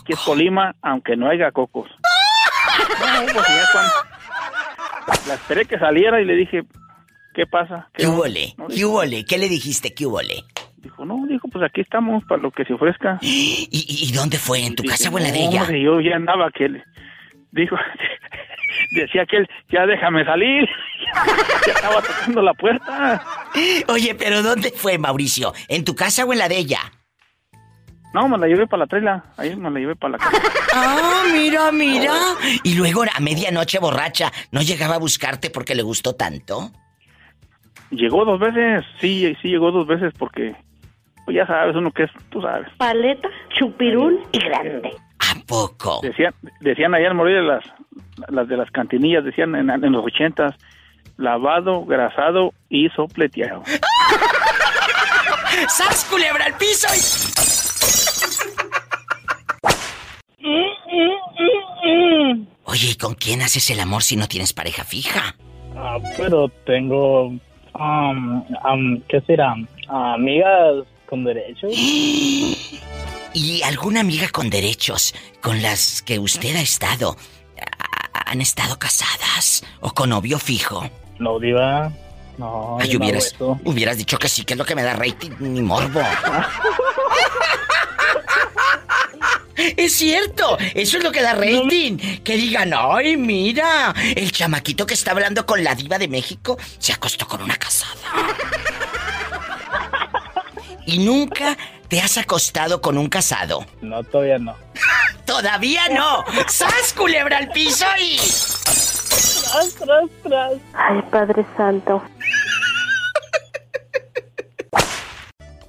Aquí 0.00 0.12
es 0.12 0.20
Colima, 0.20 0.74
aunque 0.82 1.16
no 1.16 1.28
haya 1.28 1.50
cocos. 1.50 1.88
No, 2.76 3.22
pues 3.32 3.46
ya 3.46 3.64
cuando... 3.72 3.92
La 5.28 5.34
esperé 5.34 5.64
que 5.64 5.78
saliera 5.78 6.20
y 6.20 6.24
le 6.24 6.34
dije, 6.34 6.62
¿qué 7.34 7.46
pasa? 7.46 7.88
¿Qué 7.94 8.06
hubole? 8.08 8.54
¿Qué? 8.74 9.24
¿Qué 9.24 9.38
le 9.38 9.48
dijiste? 9.48 9.94
¿Qué 9.94 10.06
hubole? 10.06 10.42
Dijo, 10.84 11.04
no, 11.04 11.26
dijo, 11.26 11.48
pues 11.48 11.64
aquí 11.64 11.80
estamos 11.80 12.22
para 12.24 12.40
lo 12.42 12.50
que 12.52 12.64
se 12.64 12.74
ofrezca. 12.74 13.18
¿Y, 13.22 13.68
y 13.72 14.12
dónde 14.12 14.38
fue? 14.38 14.64
¿En 14.64 14.76
tu 14.76 14.84
casa 14.84 15.08
o 15.10 15.18
en 15.18 15.24
la 15.24 15.32
de 15.32 15.40
"No, 15.40 15.48
ella? 15.50 15.66
yo 15.76 16.00
ya 16.00 16.14
andaba 16.16 16.50
que 16.50 16.66
él... 16.66 16.84
Dijo, 17.52 17.76
decía 18.90 19.24
que 19.26 19.38
él, 19.38 19.48
ya 19.70 19.86
déjame 19.86 20.24
salir. 20.24 20.68
ya 21.66 21.72
estaba 21.72 22.02
tocando 22.02 22.42
la 22.42 22.52
puerta. 22.54 23.22
Oye, 23.88 24.14
pero 24.14 24.42
¿dónde 24.42 24.72
fue, 24.72 24.98
Mauricio? 24.98 25.52
¿En 25.68 25.84
tu 25.84 25.94
casa 25.94 26.24
o 26.24 26.32
en 26.32 26.38
la 26.40 26.48
de 26.48 26.58
ella? 26.58 26.80
No, 28.12 28.28
me 28.28 28.38
la 28.38 28.46
llevé 28.46 28.66
para 28.66 28.80
la 28.82 28.86
trela. 28.86 29.24
Ahí 29.36 29.56
me 29.56 29.70
la 29.70 29.78
llevé 29.80 29.96
para 29.96 30.12
la 30.12 30.18
casa. 30.18 30.36
Ah, 30.76 31.22
mira, 31.32 31.70
mira. 31.70 32.12
Y 32.64 32.74
luego 32.74 33.04
a 33.04 33.20
medianoche 33.20 33.78
borracha, 33.78 34.32
¿no 34.50 34.60
llegaba 34.60 34.96
a 34.96 34.98
buscarte 34.98 35.48
porque 35.48 35.76
le 35.76 35.82
gustó 35.84 36.16
tanto? 36.16 36.72
Llegó 37.90 38.24
dos 38.24 38.40
veces, 38.40 38.84
sí, 39.00 39.36
sí 39.40 39.48
llegó 39.50 39.70
dos 39.70 39.86
veces 39.86 40.12
porque, 40.18 40.56
pues 41.24 41.36
ya 41.36 41.46
sabes, 41.46 41.74
uno 41.76 41.90
que 41.90 42.04
es, 42.04 42.10
tú 42.30 42.40
sabes. 42.40 42.68
Paleta, 42.76 43.28
chupirul 43.58 44.20
y 44.32 44.38
grande. 44.38 44.90
¿A 45.20 45.34
poco? 45.46 46.00
Decían, 46.02 46.34
decían 46.60 46.94
allá 46.94 47.08
en 47.08 47.16
Morelia 47.16 47.42
las, 47.42 47.64
las 48.28 48.48
de 48.48 48.56
las 48.56 48.70
cantinillas, 48.70 49.24
decían 49.24 49.54
en, 49.54 49.70
en 49.70 49.92
los 49.92 50.04
ochentas, 50.04 50.54
lavado, 51.16 51.84
grasado 51.84 52.52
y 52.68 52.88
sopleteado. 52.90 53.62
¡Sas, 55.68 56.04
culebra 56.10 56.46
al 56.46 56.54
piso! 56.54 56.88
Oye, 62.64 62.90
¿y 62.90 62.94
con 62.96 63.14
quién 63.14 63.40
haces 63.42 63.70
el 63.70 63.80
amor 63.80 64.02
si 64.02 64.16
no 64.16 64.26
tienes 64.26 64.52
pareja 64.52 64.84
fija? 64.84 65.36
Ah, 65.76 65.98
pero 66.16 66.48
tengo, 66.66 67.26
um, 67.26 68.44
um, 68.68 69.00
¿qué 69.08 69.20
será? 69.22 69.54
amigas 69.88 70.86
con 71.14 71.22
derechos. 71.22 71.72
¿Y 73.34 73.62
alguna 73.62 74.00
amiga 74.00 74.28
con 74.30 74.50
derechos 74.50 75.14
con 75.40 75.62
las 75.62 76.02
que 76.02 76.18
usted 76.18 76.56
ha 76.56 76.60
estado? 76.60 77.16
¿Han 78.26 78.40
estado 78.40 78.78
casadas 78.80 79.62
o 79.80 79.92
con 79.92 80.10
novio 80.10 80.40
fijo? 80.40 80.88
No, 81.20 81.38
diva. 81.38 81.92
No, 82.36 82.78
Ay, 82.80 82.92
no 82.94 82.98
hubieras, 82.98 83.26
eso. 83.26 83.60
hubieras 83.64 83.96
dicho 83.96 84.18
que 84.18 84.28
sí, 84.28 84.44
que 84.44 84.54
es 84.54 84.58
lo 84.58 84.64
que 84.64 84.74
me 84.74 84.82
da 84.82 84.94
rating, 84.94 85.30
ni 85.38 85.62
morbo. 85.62 86.00
Es 89.56 89.94
cierto, 89.94 90.58
eso 90.74 90.98
es 90.98 91.04
lo 91.04 91.12
que 91.12 91.22
da 91.22 91.34
rating. 91.34 91.96
Que 92.24 92.36
digan, 92.36 92.72
ay, 92.76 93.16
mira, 93.16 93.94
el 94.16 94.32
chamaquito 94.32 94.84
que 94.84 94.94
está 94.94 95.12
hablando 95.12 95.46
con 95.46 95.62
la 95.62 95.76
diva 95.76 95.96
de 95.96 96.08
México 96.08 96.58
se 96.78 96.92
acostó 96.92 97.26
con 97.28 97.40
una 97.40 97.56
casada. 97.56 97.94
Y 100.86 100.98
nunca 100.98 101.56
te 101.88 102.00
has 102.00 102.18
acostado 102.18 102.80
con 102.80 102.98
un 102.98 103.08
casado. 103.08 103.64
No, 103.80 104.02
todavía 104.02 104.38
no. 104.38 104.56
Todavía 105.26 105.88
no. 105.88 106.24
¡Sas, 106.48 106.92
culebra 106.94 107.38
al 107.38 107.48
piso 107.48 107.86
y... 107.98 108.16
Tras, 108.16 109.74
tras, 109.74 110.10
tras. 110.22 110.52
Ay, 110.74 111.02
Padre 111.10 111.46
Santo. 111.56 112.02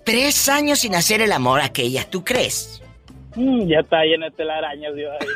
Tres 0.04 0.50
años 0.50 0.80
sin 0.80 0.94
hacer 0.96 1.22
el 1.22 1.32
amor 1.32 1.62
aquella, 1.62 2.04
¿tú 2.10 2.24
crees? 2.24 2.82
Mm, 3.36 3.68
ya 3.68 3.80
está 3.80 4.04
lleno 4.04 4.26
de 4.26 4.32
telarañas, 4.32 4.94
ahí. 4.94 5.28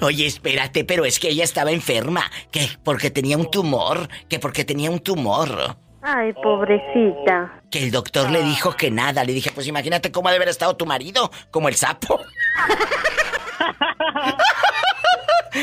Oye, 0.00 0.26
espérate, 0.26 0.84
pero 0.84 1.04
es 1.04 1.18
que 1.18 1.28
ella 1.28 1.44
estaba 1.44 1.70
enferma. 1.72 2.30
Que 2.50 2.68
porque 2.84 3.10
tenía 3.10 3.36
un 3.36 3.50
tumor. 3.50 4.08
Que 4.28 4.38
porque 4.38 4.64
tenía 4.64 4.90
un 4.90 5.00
tumor. 5.00 5.76
Ay, 6.02 6.32
pobrecita. 6.32 7.60
Que 7.70 7.82
el 7.82 7.90
doctor 7.90 8.30
le 8.30 8.42
dijo 8.42 8.74
que 8.76 8.90
nada. 8.90 9.24
Le 9.24 9.32
dije, 9.32 9.50
pues 9.52 9.66
imagínate 9.66 10.10
cómo 10.10 10.28
ha 10.28 10.32
de 10.32 10.36
haber 10.36 10.48
estado 10.48 10.76
tu 10.76 10.86
marido. 10.86 11.30
Como 11.50 11.68
el 11.68 11.74
sapo. 11.74 12.20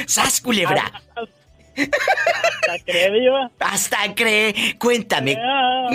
¡Sas, 0.08 0.41
culebra! 0.41 0.91
¿Hasta 1.78 2.84
cree? 2.86 3.50
Hasta 3.60 4.15
cree. 4.15 4.76
Cuéntame. 4.80 5.38
Ah. 5.39 5.88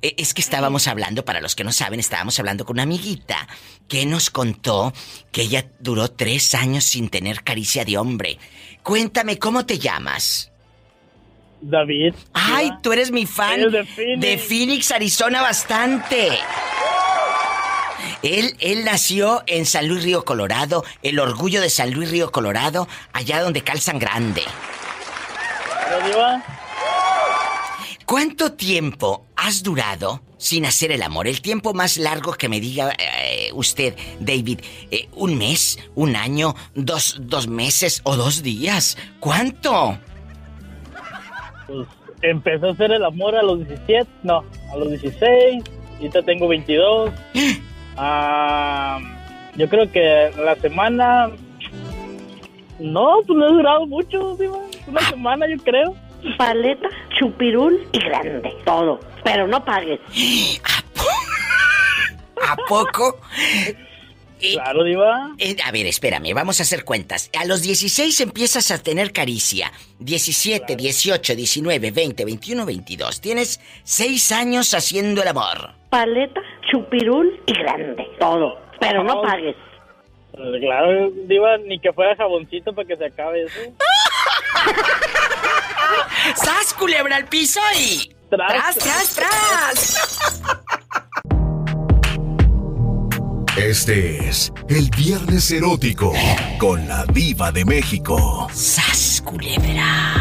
Eh, 0.00 0.14
Es 0.18 0.34
que 0.34 0.40
estábamos 0.40 0.88
hablando, 0.88 1.24
para 1.24 1.40
los 1.40 1.54
que 1.54 1.64
no 1.64 1.72
saben, 1.72 2.00
estábamos 2.00 2.38
hablando 2.38 2.64
con 2.64 2.76
una 2.76 2.84
amiguita 2.84 3.46
que 3.88 4.06
nos 4.06 4.30
contó 4.30 4.92
que 5.30 5.42
ella 5.42 5.66
duró 5.80 6.10
tres 6.10 6.54
años 6.54 6.84
sin 6.84 7.08
tener 7.08 7.42
caricia 7.42 7.84
de 7.84 7.98
hombre. 7.98 8.38
Cuéntame, 8.82 9.38
¿cómo 9.38 9.66
te 9.66 9.78
llamas? 9.78 10.51
David. 11.62 12.14
Ay, 12.34 12.70
tú 12.82 12.92
eres 12.92 13.10
mi 13.10 13.24
fan 13.26 13.70
de 13.70 13.84
Phoenix. 13.84 14.20
de 14.20 14.38
Phoenix, 14.38 14.90
Arizona, 14.90 15.40
bastante. 15.42 16.28
Él, 18.22 18.56
él 18.60 18.84
nació 18.84 19.42
en 19.46 19.66
San 19.66 19.88
Luis 19.88 20.02
Río 20.04 20.24
Colorado, 20.24 20.84
el 21.02 21.18
orgullo 21.18 21.60
de 21.60 21.70
San 21.70 21.92
Luis 21.92 22.10
Río 22.10 22.30
Colorado, 22.30 22.86
allá 23.12 23.42
donde 23.42 23.62
calzan 23.62 23.98
grande. 23.98 24.42
¿Cuánto 28.06 28.52
tiempo 28.52 29.26
has 29.36 29.62
durado 29.62 30.22
sin 30.36 30.66
hacer 30.66 30.92
el 30.92 31.02
amor? 31.02 31.26
El 31.26 31.40
tiempo 31.40 31.72
más 31.74 31.96
largo 31.96 32.34
que 32.34 32.48
me 32.48 32.60
diga 32.60 32.92
eh, 32.98 33.50
usted, 33.54 33.96
David. 34.20 34.60
Eh, 34.90 35.08
¿Un 35.12 35.38
mes? 35.38 35.78
¿Un 35.94 36.16
año? 36.16 36.54
Dos, 36.74 37.16
¿Dos 37.20 37.48
meses 37.48 38.00
o 38.04 38.16
dos 38.16 38.42
días? 38.42 38.96
¿Cuánto? 39.20 39.98
Pues 41.72 41.88
empecé 42.20 42.66
a 42.66 42.72
hacer 42.72 42.92
el 42.92 43.04
amor 43.04 43.34
a 43.34 43.42
los 43.42 43.66
17, 43.66 44.06
no, 44.24 44.44
a 44.72 44.76
los 44.76 44.90
16, 44.90 45.64
ahorita 45.96 46.22
tengo 46.22 46.48
22. 46.48 47.10
Ah, 47.94 48.98
yo 49.54 49.68
creo 49.68 49.92
que 49.92 50.30
la 50.42 50.54
semana... 50.56 51.30
No, 52.78 53.18
pues 53.26 53.38
no 53.38 53.46
he 53.46 53.52
durado 53.52 53.86
mucho, 53.86 54.34
Diva. 54.38 54.56
Una 54.86 55.00
semana 55.02 55.46
yo 55.46 55.62
creo. 55.62 55.94
Paleta, 56.38 56.88
chupirul 57.18 57.86
y 57.92 57.98
grande. 57.98 58.50
Todo. 58.64 58.98
Pero 59.22 59.46
no 59.46 59.62
pagues. 59.62 60.00
¿A 62.48 62.56
poco? 62.66 63.20
Claro, 64.52 64.84
Diva. 64.84 65.34
Eh, 65.38 65.56
a 65.64 65.70
ver, 65.70 65.86
espérame, 65.86 66.34
vamos 66.34 66.60
a 66.60 66.64
hacer 66.64 66.84
cuentas. 66.84 67.30
A 67.38 67.44
los 67.44 67.62
16 67.62 68.20
empiezas 68.20 68.70
a 68.70 68.82
tener 68.82 69.12
caricia. 69.12 69.72
17, 70.00 70.74
18, 70.74 71.36
19, 71.36 71.90
20, 71.90 72.24
21, 72.24 72.66
22. 72.66 73.20
Tienes 73.20 73.60
6 73.84 74.32
años 74.32 74.74
haciendo 74.74 75.22
el 75.22 75.28
amor. 75.28 75.70
Paleta, 75.90 76.40
chupirul 76.70 77.40
y 77.46 77.52
grande. 77.52 78.04
Todo. 78.18 78.58
Pero 78.80 79.04
no 79.04 79.22
pagues. 79.22 79.54
Claro, 80.32 81.10
Diva, 81.26 81.58
ni 81.58 81.78
que 81.78 81.92
fuera 81.92 82.16
jaboncito 82.16 82.74
para 82.74 82.88
que 82.88 82.96
se 82.96 83.04
acabe 83.04 83.44
eso. 83.44 83.60
¡Sas, 86.36 86.72
culebra 86.74 87.16
al 87.16 87.26
piso 87.26 87.60
y... 87.78 88.14
Tras, 88.30 88.78
tras, 88.78 89.14
tras! 89.14 91.02
Este 93.56 94.28
es 94.28 94.52
el 94.68 94.88
Viernes 94.96 95.50
Erótico 95.50 96.12
con 96.58 96.86
la 96.88 97.04
Diva 97.06 97.52
de 97.52 97.64
México. 97.64 98.48
¡Sas, 98.52 99.22
culebra! 99.24 100.14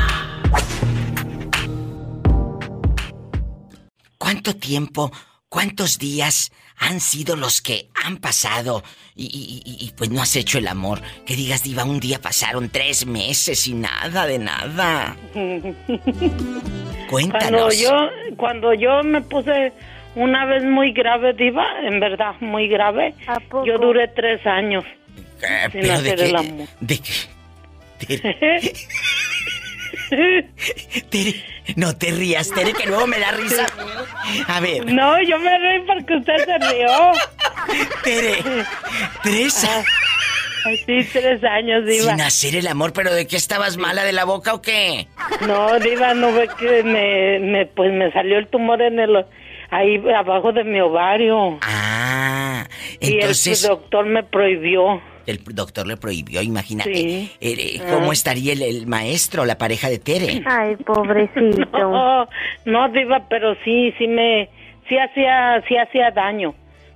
¿Cuánto 4.17 4.55
tiempo, 4.55 5.11
cuántos 5.49 5.97
días 5.97 6.51
han 6.77 6.99
sido 6.99 7.35
los 7.35 7.61
que 7.61 7.89
han 8.03 8.17
pasado 8.17 8.83
y, 9.15 9.25
y- 9.25 9.61
y- 9.65 9.85
y, 9.85 9.91
pues 9.93 10.09
no 10.09 10.21
has 10.21 10.35
hecho 10.35 10.57
el 10.57 10.67
amor? 10.67 11.01
Que 11.25 11.35
digas, 11.35 11.63
diva, 11.63 11.83
un 11.85 11.99
día 11.99 12.19
pasaron 12.19 12.69
tres 12.69 13.05
meses 13.05 13.65
y 13.67 13.73
nada 13.73 14.25
de 14.25 14.39
nada. 14.39 15.15
Cuando 17.09 17.09
Cuéntanos. 17.09 17.77
yo, 17.79 17.91
cuando 18.37 18.73
yo 18.73 19.03
me 19.03 19.21
puse 19.21 19.73
una 20.15 20.45
vez 20.45 20.63
muy 20.63 20.91
grave, 20.91 21.33
Diva, 21.33 21.65
en 21.83 21.99
verdad, 21.99 22.33
muy 22.39 22.67
grave, 22.67 23.13
yo 23.65 23.77
duré 23.77 24.07
tres 24.09 24.45
años 24.45 24.83
Eh, 25.41 25.67
sin 25.71 25.81
pero 25.81 25.87
de 25.87 25.93
hacer 25.93 26.21
el 26.21 26.31
qué- 26.31 26.37
amor. 26.37 26.67
¿De 26.79 26.99
qué? 26.99 27.13
Tere, 28.05 28.73
Tere, 31.09 31.35
no 31.75 31.95
te 31.95 32.11
rías, 32.11 32.49
Tere, 32.51 32.73
que 32.73 32.85
luego 32.87 33.07
me 33.07 33.19
da 33.19 33.31
risa. 33.31 33.65
a 34.47 34.59
ver, 34.59 34.91
No, 34.91 35.21
yo 35.23 35.39
me 35.39 35.57
reí 35.57 35.81
porque 35.85 36.15
usted 36.17 36.37
se 36.45 36.57
rió. 36.73 36.89
Tere, 38.03 38.37
tres 39.23 39.63
Ah, 39.65 39.83
Sí, 40.85 41.07
tres 41.11 41.43
años, 41.43 41.85
Diva. 41.87 42.11
sin 42.11 42.21
hacer 42.21 42.55
el 42.55 42.67
amor, 42.67 42.93
pero 42.93 43.11
¿de 43.11 43.25
qué 43.25 43.35
estabas 43.35 43.77
mala 43.77 44.03
de 44.03 44.11
la 44.11 44.25
boca 44.25 44.53
o 44.53 44.61
qué? 44.61 45.07
No, 45.47 45.79
Diva, 45.79 46.13
no 46.13 46.31
ve 46.33 46.47
que 46.59 46.83
me, 46.83 47.39
me, 47.39 47.65
pues 47.65 47.91
me 47.91 48.11
salió 48.11 48.37
el 48.37 48.45
tumor 48.47 48.79
en 48.83 48.99
el, 48.99 49.25
ahí 49.71 49.97
abajo 50.15 50.51
de 50.51 50.63
mi 50.63 50.79
ovario. 50.79 51.57
Ah, 51.61 52.65
y 52.99 53.13
entonces 53.15 53.63
el 53.63 53.69
doctor 53.69 54.05
me 54.05 54.23
prohibió. 54.23 55.01
el 55.25 55.39
doctor 55.53 55.87
le 55.87 55.97
prohibió, 55.97 56.41
imagínate. 56.41 56.93
Sí. 56.93 57.31
Eh, 57.41 57.55
eh, 57.57 57.81
¿Cómo 57.91 58.11
Ah. 58.11 58.13
estaría 58.13 58.53
el, 58.53 58.61
el 58.61 58.85
maestro, 58.87 59.45
la 59.45 59.57
pareja 59.57 59.89
de 59.89 59.97
Tere? 59.99 60.41
Ay, 60.45 60.75
pobrecito. 60.77 61.65
No, 61.71 62.27
no, 62.65 62.89
Diva, 62.89 63.27
pero 63.29 63.55
sí, 63.63 63.93
sí 63.97 64.07
me, 64.07 64.49
sí 64.87 64.97
hacía, 64.97 65.63
sí 65.67 65.75
hacía 65.77 66.11
daño. 66.11 66.53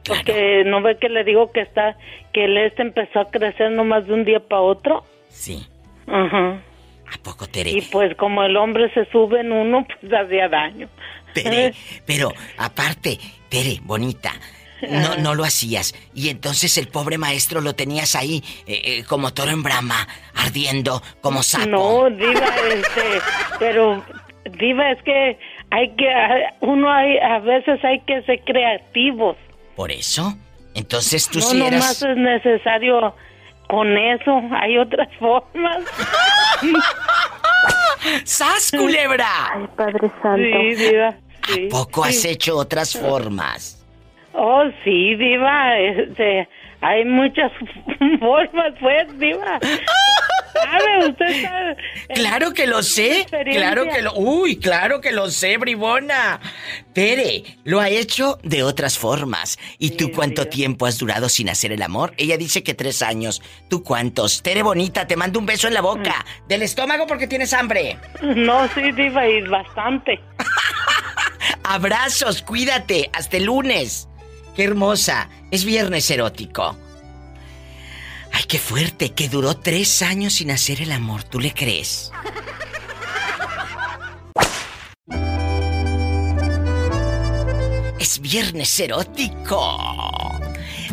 Porque 0.08 0.64
no 0.68 0.82
ve 0.84 0.98
que 1.00 1.10
le 1.10 1.24
digo 1.24 1.52
que 1.52 1.62
está, 1.62 1.98
que 2.32 2.46
el 2.46 2.58
este 2.58 2.84
empezó 2.84 3.22
a 3.22 3.32
crecer 3.32 3.72
nomás 3.72 4.06
de 4.06 4.14
un 4.14 4.24
día 4.24 4.40
para 4.40 4.62
otro. 4.62 5.04
Sí. 5.30 5.66
Ajá. 6.06 6.60
¿A 7.08 7.24
poco, 7.24 7.48
Tere? 7.48 7.72
Y 7.72 7.82
pues 7.82 8.16
como 8.16 8.44
el 8.44 8.56
hombre 8.58 8.92
se 8.94 9.06
sube 9.06 9.40
en 9.42 9.52
uno, 9.52 9.86
pues 10.02 10.14
hacía 10.14 10.48
daño. 10.50 10.88
Tere, 11.44 11.74
pero 12.06 12.32
aparte, 12.58 13.20
Tere, 13.50 13.80
bonita, 13.84 14.34
no, 14.90 15.18
no 15.18 15.36
lo 15.36 15.44
hacías. 15.44 15.94
Y 16.14 16.30
entonces 16.30 16.78
el 16.78 16.88
pobre 16.88 17.18
maestro 17.18 17.62
lo 17.62 17.74
tenías 17.74 18.16
ahí, 18.16 18.44
eh, 18.68 18.82
eh, 18.84 19.04
como 19.08 19.34
toro 19.34 19.52
en 19.52 19.64
brama, 19.64 20.08
ardiendo, 20.36 21.02
como 21.22 21.44
sapo. 21.44 21.68
No, 21.68 22.10
Diva, 22.10 22.48
este, 22.74 23.22
pero 23.60 24.04
Diva, 24.58 24.92
es 24.92 25.02
que 25.04 25.38
hay 25.72 25.96
que, 25.96 26.08
uno 26.62 26.92
hay, 26.92 27.18
a 27.18 27.40
veces 27.40 27.84
hay 27.84 28.00
que 28.02 28.22
ser 28.24 28.42
creativos. 28.46 29.38
¿Por 29.76 29.92
eso? 29.92 30.36
Entonces 30.74 31.30
tú 31.30 31.40
no 31.40 31.46
sí 31.46 31.62
eras... 31.62 32.02
es 32.02 32.18
necesario 32.18 33.16
con 33.68 33.98
eso, 33.98 34.42
hay 34.52 34.78
otras 34.78 35.10
formas. 35.20 35.84
¡Sas, 38.24 38.72
culebra! 38.72 39.28
Ay, 39.54 39.68
Padre 39.76 40.12
Santo. 40.22 40.38
Sí, 40.38 40.76
Diva. 40.76 41.16
Sí, 41.48 41.68
¿Poco 41.70 42.04
has 42.04 42.26
hecho 42.26 42.58
otras 42.58 42.98
formas? 42.98 43.84
Oh, 44.34 44.64
sí, 44.84 45.16
Diva, 45.16 45.80
este, 45.80 46.48
hay 46.82 47.06
muchas 47.06 47.52
formas, 48.20 48.74
pues, 48.80 49.20
Diva. 49.20 49.60
¿Sabe? 50.54 51.10
Usted 51.10 51.42
sabe. 51.44 51.78
Claro 52.14 52.54
que 52.54 52.66
lo 52.66 52.82
sé, 52.82 53.26
claro 53.30 53.84
que 53.84 54.02
lo... 54.02 54.14
Uy, 54.16 54.58
claro 54.58 55.02
que 55.02 55.12
lo 55.12 55.30
sé, 55.30 55.58
bribona. 55.58 56.40
Tere, 56.94 57.44
lo 57.66 57.82
ha 57.82 57.90
hecho 57.90 58.40
de 58.42 58.64
otras 58.64 58.98
formas. 58.98 59.58
¿Y 59.80 59.92
tú 59.92 60.12
cuánto 60.14 60.48
tiempo 60.48 60.86
has 60.86 60.98
durado 60.98 61.28
sin 61.28 61.50
hacer 61.50 61.74
el 61.74 61.82
amor? 61.82 62.14
Ella 62.18 62.38
dice 62.38 62.64
que 62.64 62.74
tres 62.74 63.02
años. 63.02 63.42
¿Tú 63.70 63.84
cuántos? 63.84 64.42
Tere 64.44 64.64
bonita, 64.64 65.08
te 65.08 65.18
mando 65.18 65.40
un 65.40 65.46
beso 65.46 65.68
en 65.68 65.74
la 65.74 65.82
boca. 65.82 66.26
Del 66.48 66.62
estómago 66.62 67.06
porque 67.06 67.28
tienes 67.28 67.54
hambre. 67.54 67.98
No, 68.22 68.68
sí, 68.70 68.92
Diva, 68.94 69.28
y 69.28 69.42
bastante. 69.42 70.20
Abrazos, 71.68 72.44
cuídate. 72.44 73.10
Hasta 73.12 73.38
el 73.38 73.46
lunes. 73.46 74.08
Qué 74.56 74.64
hermosa. 74.64 75.30
Es 75.50 75.66
viernes 75.66 76.10
erótico. 76.12 76.78
Ay, 78.32 78.44
qué 78.48 78.60
fuerte, 78.60 79.14
que 79.14 79.30
duró 79.30 79.56
tres 79.58 80.02
años 80.02 80.34
sin 80.34 80.52
hacer 80.52 80.82
el 80.82 80.92
amor. 80.92 81.24
¿Tú 81.24 81.40
le 81.40 81.54
crees? 81.54 82.12
Es 88.00 88.20
viernes 88.22 88.80
erótico. 88.80 90.40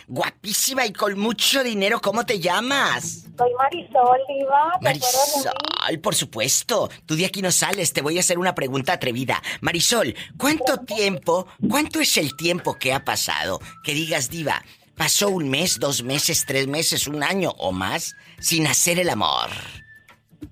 Guapísima 0.09 0.85
y 0.85 0.91
con 0.91 1.17
mucho 1.17 1.63
dinero, 1.63 2.01
¿cómo 2.01 2.25
te 2.25 2.37
llamas? 2.37 3.27
Soy 3.37 3.53
Marisol, 3.57 4.19
Diva. 4.27 4.73
Marisol, 4.81 5.99
por 6.03 6.15
supuesto. 6.15 6.89
Tú 7.05 7.15
de 7.15 7.27
aquí 7.27 7.41
no 7.41 7.49
sales, 7.49 7.93
te 7.93 8.01
voy 8.01 8.17
a 8.17 8.19
hacer 8.19 8.37
una 8.37 8.53
pregunta 8.55 8.91
atrevida. 8.91 9.41
Marisol, 9.61 10.13
¿cuánto 10.37 10.79
tiempo, 10.79 11.47
cuánto 11.69 12.01
es 12.01 12.17
el 12.17 12.35
tiempo 12.35 12.73
que 12.73 12.93
ha 12.93 13.05
pasado? 13.05 13.61
Que 13.85 13.93
digas, 13.93 14.29
Diva, 14.29 14.61
pasó 14.97 15.29
un 15.29 15.47
mes, 15.47 15.79
dos 15.79 16.03
meses, 16.03 16.43
tres 16.45 16.67
meses, 16.67 17.07
un 17.07 17.23
año 17.23 17.51
o 17.57 17.71
más 17.71 18.17
sin 18.41 18.67
hacer 18.67 18.99
el 18.99 19.11
amor. 19.11 19.49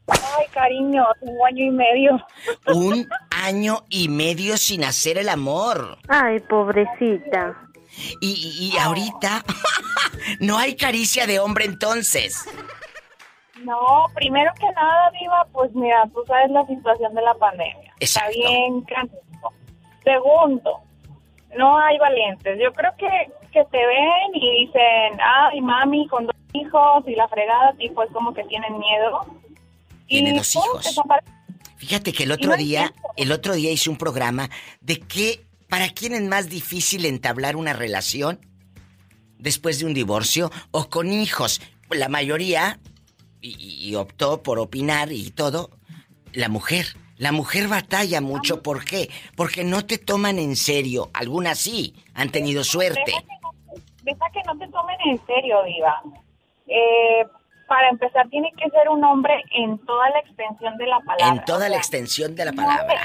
Ay, 0.08 0.46
cariño, 0.54 1.06
un 1.22 1.38
año 1.46 1.66
y 1.66 1.72
medio. 1.72 2.26
Un 2.68 3.08
año 3.32 3.84
y 3.90 4.10
medio 4.10 4.58
sin 4.58 4.84
hacer 4.84 5.18
el 5.18 5.30
amor. 5.30 5.98
Ay, 6.08 6.40
pobrecita. 6.42 7.56
Y, 8.22 8.72
y- 8.74 8.78
ahorita 8.78 9.44
no 10.40 10.58
hay 10.58 10.76
caricia 10.76 11.26
de 11.26 11.40
hombre 11.40 11.66
entonces. 11.66 12.46
No, 13.64 14.06
primero 14.14 14.52
que 14.60 14.70
nada, 14.72 15.10
Diva, 15.20 15.48
pues 15.52 15.74
mira, 15.74 16.08
tú 16.14 16.24
sabes 16.28 16.52
la 16.52 16.66
situación 16.68 17.14
de 17.16 17.22
la 17.24 17.34
pandemia. 17.34 17.92
Exacto. 18.00 18.30
Está 18.38 18.50
bien 18.50 18.82
canijo. 18.82 19.54
Segundo, 20.04 20.80
no 21.58 21.78
hay 21.80 21.98
valientes. 21.98 22.60
Yo 22.62 22.72
creo 22.74 22.92
que, 22.98 23.08
que 23.52 23.66
te 23.66 23.78
ven 23.86 24.36
y 24.36 24.66
dicen, 24.66 25.20
ay, 25.20 25.60
mami, 25.62 26.08
con 26.08 26.28
dos 26.28 26.36
hijos 26.54 27.04
y 27.08 27.16
la 27.16 27.28
fregada, 27.28 27.74
y 27.80 27.90
pues 27.90 28.10
como 28.14 28.34
que 28.34 28.44
tienen 28.44 28.78
miedo. 28.78 29.26
Tiene 30.08 30.32
y 30.32 30.38
dos 30.38 30.56
hijos. 30.56 30.96
Fíjate 31.78 32.12
que 32.12 32.24
el 32.24 32.32
otro 32.32 32.52
no 32.52 32.58
día, 32.58 32.94
el 33.16 33.32
otro 33.32 33.54
día 33.54 33.72
hice 33.72 33.90
un 33.90 33.98
programa 33.98 34.50
de 34.82 35.00
que 35.00 35.46
para 35.70 35.90
quién 35.90 36.14
es 36.14 36.24
más 36.24 36.50
difícil 36.50 37.06
entablar 37.06 37.56
una 37.56 37.74
relación 37.74 38.40
después 39.38 39.80
de 39.80 39.86
un 39.86 39.94
divorcio 39.94 40.52
o 40.72 40.90
con 40.90 41.12
hijos. 41.12 41.62
La 41.90 42.10
mayoría 42.10 42.80
y, 43.42 43.90
y 43.90 43.96
optó 43.96 44.42
por 44.44 44.60
opinar 44.60 45.12
y 45.12 45.30
todo 45.32 45.70
la 46.34 46.50
mujer. 46.50 46.96
La 47.18 47.32
mujer 47.32 47.68
batalla 47.68 48.22
mucho, 48.22 48.62
¿por 48.62 48.86
qué? 48.86 49.10
Porque 49.36 49.64
no 49.64 49.86
te 49.86 49.98
toman 49.98 50.38
en 50.40 50.56
serio. 50.56 51.10
Algunas 51.14 51.58
sí, 51.60 51.96
han 52.14 52.30
tenido 52.32 52.64
suerte. 52.64 53.02
Deja 53.06 53.22
que 53.22 53.28
no- 53.42 53.82
deja 54.04 54.26
que 54.34 54.42
no 54.46 54.58
te 54.58 54.68
tomen 54.72 54.98
en 55.06 55.26
serio, 55.26 55.58
Diva. 55.64 56.02
Eh, 56.68 57.26
para 57.68 57.90
empezar, 57.90 58.28
tiene 58.30 58.52
que 58.58 58.70
ser 58.70 58.90
un 58.90 59.04
hombre 59.04 59.44
en 59.52 59.78
toda 59.86 60.10
la 60.10 60.20
extensión 60.20 60.78
de 60.78 60.88
la 60.88 61.00
palabra. 61.02 61.28
En 61.28 61.46
toda 61.46 61.70
la 61.70 61.78
extensión 61.78 62.36
de 62.36 62.46
la 62.46 62.54
palabra. 62.54 63.02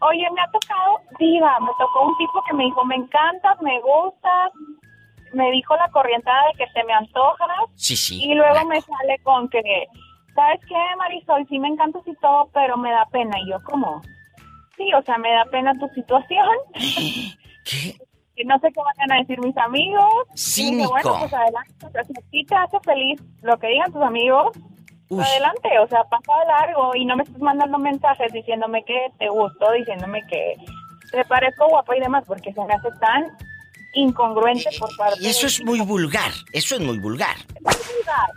Oye, 0.00 0.26
me 0.34 0.40
ha 0.40 0.50
tocado, 0.50 1.00
Diva, 1.18 1.58
me 1.60 1.70
tocó 1.78 2.02
un 2.06 2.16
tipo 2.18 2.42
que 2.48 2.54
me 2.54 2.64
dijo, 2.64 2.84
me 2.84 2.94
encantas, 2.96 3.60
me 3.62 3.80
gustas, 3.80 4.52
me 5.32 5.50
dijo 5.50 5.76
la 5.76 5.88
corrientada 5.90 6.40
de 6.52 6.58
que 6.58 6.66
te 6.72 6.84
me 6.84 6.92
antojas, 6.92 7.48
Sí, 7.74 7.96
sí. 7.96 8.22
y 8.24 8.34
luego 8.34 8.64
me 8.66 8.80
sale 8.80 9.18
con 9.24 9.48
que, 9.48 9.60
¿sabes 10.34 10.60
qué, 10.68 10.96
Marisol? 10.98 11.46
Sí 11.48 11.58
me 11.58 11.68
encantas 11.68 12.02
y 12.06 12.14
todo, 12.16 12.48
pero 12.54 12.76
me 12.76 12.90
da 12.92 13.06
pena. 13.06 13.36
Y 13.40 13.50
yo, 13.50 13.56
como, 13.64 14.00
sí, 14.76 14.92
o 14.94 15.02
sea, 15.02 15.18
me 15.18 15.32
da 15.32 15.44
pena 15.46 15.74
tu 15.78 15.88
situación. 15.88 16.46
¿Qué? 17.64 17.96
No 18.44 18.58
sé 18.60 18.68
qué 18.72 18.80
vayan 18.80 19.12
a 19.12 19.20
decir 19.20 19.40
mis 19.40 19.56
amigos. 19.56 20.04
Y 20.26 20.32
dije, 20.32 20.38
Cínico. 20.38 20.90
bueno, 20.90 21.16
pues 21.20 21.32
adelante. 21.32 21.74
Si 22.30 22.44
te 22.44 22.54
hace 22.54 22.78
feliz 22.84 23.20
lo 23.42 23.58
que 23.58 23.68
digan 23.68 23.92
tus 23.92 24.02
amigos, 24.02 24.56
adelante. 25.10 25.78
O 25.80 25.88
sea, 25.88 26.04
pasa 26.04 26.32
de 26.40 26.46
largo 26.46 26.94
y 26.94 27.04
no 27.04 27.16
me 27.16 27.22
estés 27.22 27.40
mandando 27.40 27.78
mensajes 27.78 28.32
diciéndome 28.32 28.84
que 28.84 29.08
te 29.18 29.28
gustó, 29.28 29.72
diciéndome 29.72 30.22
que 30.26 30.56
te 31.10 31.24
parezco 31.24 31.68
guapo 31.68 31.94
y 31.94 32.00
demás, 32.00 32.24
porque 32.26 32.52
se 32.52 32.64
me 32.64 32.74
hace 32.74 32.90
tan 33.00 33.24
incongruente 33.94 34.68
por 34.78 34.94
parte 34.96 35.18
Y 35.20 35.28
eso 35.28 35.46
es 35.46 35.64
muy 35.64 35.80
vulgar. 35.80 36.30
Eso 36.52 36.76
es 36.76 36.80
muy 36.80 36.98
vulgar. 36.98 37.36
de 37.36 37.60
vulgar. 37.60 38.30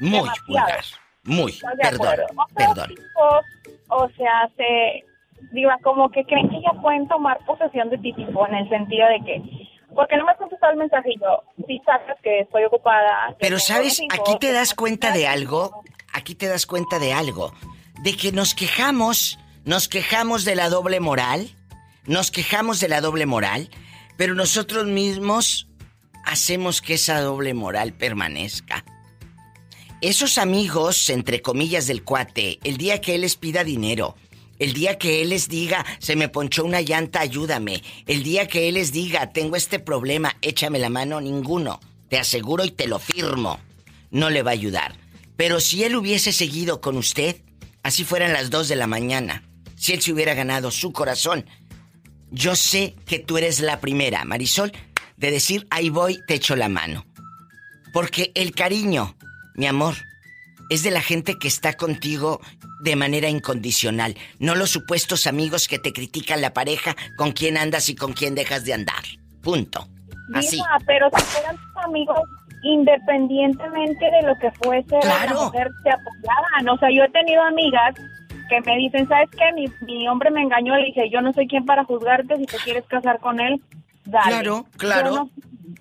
Muy 0.00 0.10
Demasiado. 0.10 0.46
vulgar. 0.48 0.84
Muy. 1.24 1.58
Perdón. 1.80 2.08
acuerdo. 2.08 2.26
Perdón. 2.54 2.88
tipos, 2.88 3.44
o 3.88 4.08
sea, 4.16 4.50
se, 4.56 5.04
digo, 5.50 5.70
como 5.82 6.10
que 6.10 6.24
creen 6.24 6.48
que 6.48 6.60
ya 6.60 6.80
pueden 6.80 7.08
tomar 7.08 7.38
posesión 7.44 7.90
de 7.90 7.98
ti, 7.98 8.12
tipo, 8.12 8.46
en 8.46 8.54
el 8.54 8.68
sentido 8.68 9.06
de 9.08 9.20
que, 9.24 9.42
porque 9.94 10.16
no 10.16 10.24
me 10.24 10.32
has 10.32 10.38
contestado 10.38 10.72
el 10.72 10.78
mensaje 10.78 11.10
y 11.10 11.20
yo, 11.20 11.42
si 11.66 11.80
sabes 11.84 12.16
que 12.22 12.40
estoy 12.40 12.64
ocupada. 12.64 13.28
que 13.30 13.36
Pero 13.40 13.58
sabes, 13.58 14.00
hijos, 14.00 14.18
aquí 14.18 14.38
te 14.38 14.52
das 14.52 14.74
cuenta 14.74 15.12
de 15.12 15.26
algo. 15.26 15.82
Aquí 16.14 16.34
te 16.34 16.46
das 16.46 16.66
cuenta 16.66 16.98
de 16.98 17.12
algo. 17.12 17.52
De 18.02 18.16
que 18.16 18.32
nos 18.32 18.54
quejamos, 18.54 19.38
nos 19.64 19.88
quejamos 19.88 20.44
de 20.44 20.56
la 20.56 20.68
doble 20.68 21.00
moral. 21.00 21.48
Nos 22.06 22.30
quejamos 22.30 22.80
de 22.80 22.88
la 22.88 23.00
doble 23.00 23.26
moral. 23.26 23.68
Pero 24.16 24.34
nosotros 24.34 24.86
mismos 24.86 25.68
hacemos 26.24 26.82
que 26.82 26.94
esa 26.94 27.20
doble 27.20 27.54
moral 27.54 27.92
permanezca. 27.92 28.84
Esos 30.00 30.36
amigos, 30.38 31.10
entre 31.10 31.42
comillas, 31.42 31.86
del 31.86 32.02
cuate, 32.02 32.58
el 32.64 32.76
día 32.76 33.00
que 33.00 33.14
él 33.14 33.20
les 33.20 33.36
pida 33.36 33.62
dinero, 33.62 34.16
el 34.62 34.74
día 34.74 34.96
que 34.96 35.22
él 35.22 35.30
les 35.30 35.48
diga, 35.48 35.84
se 35.98 36.14
me 36.14 36.28
ponchó 36.28 36.64
una 36.64 36.80
llanta, 36.80 37.20
ayúdame, 37.20 37.82
el 38.06 38.22
día 38.22 38.46
que 38.46 38.68
él 38.68 38.74
les 38.74 38.92
diga, 38.92 39.32
tengo 39.32 39.56
este 39.56 39.80
problema, 39.80 40.36
échame 40.40 40.78
la 40.78 40.88
mano, 40.88 41.20
ninguno, 41.20 41.80
te 42.08 42.18
aseguro 42.18 42.64
y 42.64 42.70
te 42.70 42.86
lo 42.86 43.00
firmo, 43.00 43.58
no 44.10 44.30
le 44.30 44.42
va 44.42 44.52
a 44.52 44.54
ayudar. 44.54 44.94
Pero 45.36 45.58
si 45.58 45.82
él 45.82 45.96
hubiese 45.96 46.32
seguido 46.32 46.80
con 46.80 46.96
usted, 46.96 47.42
así 47.82 48.04
fueran 48.04 48.32
las 48.32 48.50
dos 48.50 48.68
de 48.68 48.76
la 48.76 48.86
mañana, 48.86 49.42
si 49.74 49.94
él 49.94 50.00
se 50.00 50.12
hubiera 50.12 50.34
ganado 50.34 50.70
su 50.70 50.92
corazón, 50.92 51.44
yo 52.30 52.54
sé 52.54 52.94
que 53.04 53.18
tú 53.18 53.38
eres 53.38 53.58
la 53.58 53.80
primera, 53.80 54.24
Marisol, 54.24 54.72
de 55.16 55.30
decir, 55.32 55.66
ahí 55.70 55.90
voy, 55.90 56.20
te 56.28 56.34
echo 56.34 56.54
la 56.54 56.68
mano. 56.68 57.04
Porque 57.92 58.30
el 58.36 58.54
cariño, 58.54 59.16
mi 59.56 59.66
amor, 59.66 59.96
es 60.70 60.84
de 60.84 60.90
la 60.92 61.02
gente 61.02 61.38
que 61.38 61.48
está 61.48 61.74
contigo 61.74 62.40
de 62.82 62.96
manera 62.96 63.28
incondicional, 63.28 64.16
no 64.38 64.54
los 64.54 64.70
supuestos 64.70 65.26
amigos 65.26 65.68
que 65.68 65.78
te 65.78 65.92
critican 65.92 66.40
la 66.40 66.52
pareja 66.52 66.94
con 67.16 67.32
quién 67.32 67.56
andas 67.56 67.88
y 67.88 67.94
con 67.94 68.12
quién 68.12 68.34
dejas 68.34 68.64
de 68.64 68.74
andar. 68.74 69.02
Punto. 69.42 69.86
Así. 70.34 70.60
Pero 70.86 71.08
si 71.16 71.22
fueran 71.24 71.56
tus 71.56 71.84
amigos, 71.84 72.18
independientemente 72.62 74.04
de 74.10 74.22
lo 74.22 74.36
que 74.38 74.50
fuese, 74.52 74.98
Claro. 75.00 75.34
la 75.34 75.44
mujer 75.44 75.68
te 75.84 75.90
apoyaban. 75.90 76.68
O 76.68 76.78
sea, 76.78 76.88
yo 76.90 77.04
he 77.04 77.08
tenido 77.10 77.42
amigas 77.42 77.94
que 78.48 78.60
me 78.62 78.76
dicen, 78.76 79.08
¿sabes 79.08 79.30
qué? 79.30 79.52
Mi, 79.54 79.66
mi 79.86 80.08
hombre 80.08 80.30
me 80.30 80.42
engañó. 80.42 80.76
Le 80.76 80.86
dije, 80.86 81.10
yo 81.10 81.20
no 81.20 81.32
soy 81.32 81.46
quien 81.48 81.64
para 81.64 81.84
juzgarte. 81.84 82.36
Si 82.36 82.46
te 82.46 82.56
quieres 82.58 82.84
casar 82.86 83.18
con 83.20 83.40
él, 83.40 83.60
dale. 84.04 84.30
Claro, 84.30 84.66
claro. 84.76 85.28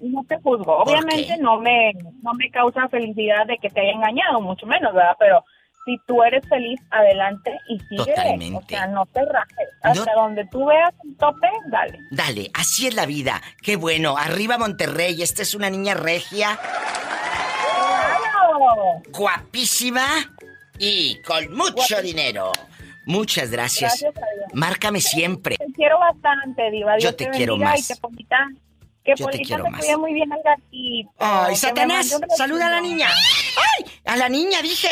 No, 0.01 0.23
te 0.27 0.37
juzgo. 0.37 0.83
¿Por 0.83 0.87
Obviamente 0.87 1.37
no 1.39 1.59
me, 1.59 1.91
no 2.23 2.33
me 2.33 2.49
causa 2.49 2.87
felicidad 2.89 3.45
de 3.47 3.57
que 3.57 3.69
te 3.69 3.81
haya 3.81 3.91
engañado, 3.91 4.41
mucho 4.41 4.65
menos, 4.65 4.93
¿verdad? 4.93 5.15
Pero 5.19 5.43
si 5.85 5.97
tú 6.07 6.21
eres 6.23 6.47
feliz, 6.47 6.79
adelante 6.91 7.51
y 7.69 7.79
sigue. 7.79 7.97
Totalmente. 8.13 8.57
O 8.57 8.67
sea, 8.67 8.87
no 8.87 9.05
te 9.07 9.25
rajes. 9.25 9.67
Hasta 9.81 10.13
donde 10.13 10.45
tú 10.51 10.65
veas 10.65 10.93
un 11.03 11.15
tope, 11.17 11.47
dale. 11.71 11.97
Dale, 12.11 12.51
así 12.53 12.87
es 12.87 12.93
la 12.93 13.05
vida. 13.05 13.41
Qué 13.63 13.75
bueno. 13.75 14.15
Arriba 14.17 14.57
Monterrey, 14.57 15.21
esta 15.21 15.41
es 15.41 15.55
una 15.55 15.69
niña 15.69 15.93
regia, 15.95 16.59
¡Claro! 17.81 19.01
guapísima 19.09 20.05
y 20.77 21.21
con 21.23 21.53
mucho 21.55 22.01
dinero. 22.01 22.51
Muchas 23.05 23.49
gracias. 23.49 23.99
Gracias 24.01 24.15
a 24.23 24.35
Dios. 24.35 24.49
Márcame 24.53 25.01
siempre. 25.01 25.57
Te 25.57 25.65
quiero 25.73 25.99
bastante, 25.99 26.69
Diva. 26.71 26.95
Dios 26.97 27.03
Yo 27.03 27.15
te 27.15 27.29
quiero 27.29 27.57
más. 27.57 27.89
Y 27.89 27.93
que 27.93 27.99
Polita, 27.99 28.47
que 29.03 29.13
Yo 29.15 29.25
te 29.25 29.39
quiero 29.39 29.63
te 29.63 29.69
más. 29.71 29.85
muy 29.97 30.13
bien 30.13 30.31
al 30.31 30.39
gatito. 30.43 31.09
¡Ay, 31.17 31.55
Satanás! 31.55 32.19
¡Saluda 32.37 32.67
a 32.67 32.69
la 32.69 32.81
niña! 32.81 33.09
¡Ay! 33.09 33.85
¡A 34.05 34.15
la 34.15 34.29
niña, 34.29 34.61
dije! 34.61 34.89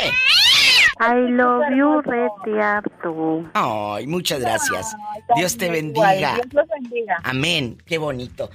I 1.00 1.32
love 1.32 1.64
you, 1.76 2.02
Retiarto. 2.02 3.50
¡Ay, 3.54 4.08
muchas 4.08 4.40
gracias! 4.40 4.96
Dios 5.36 5.58
te 5.58 5.70
bendiga. 5.70 6.36
Dios 6.36 6.48
los 6.54 6.68
bendiga. 6.68 7.18
Amén. 7.24 7.82
Qué 7.86 7.98
bonito. 7.98 8.50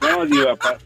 No, 0.00 0.26
Diva, 0.26 0.56
pa- 0.56 0.78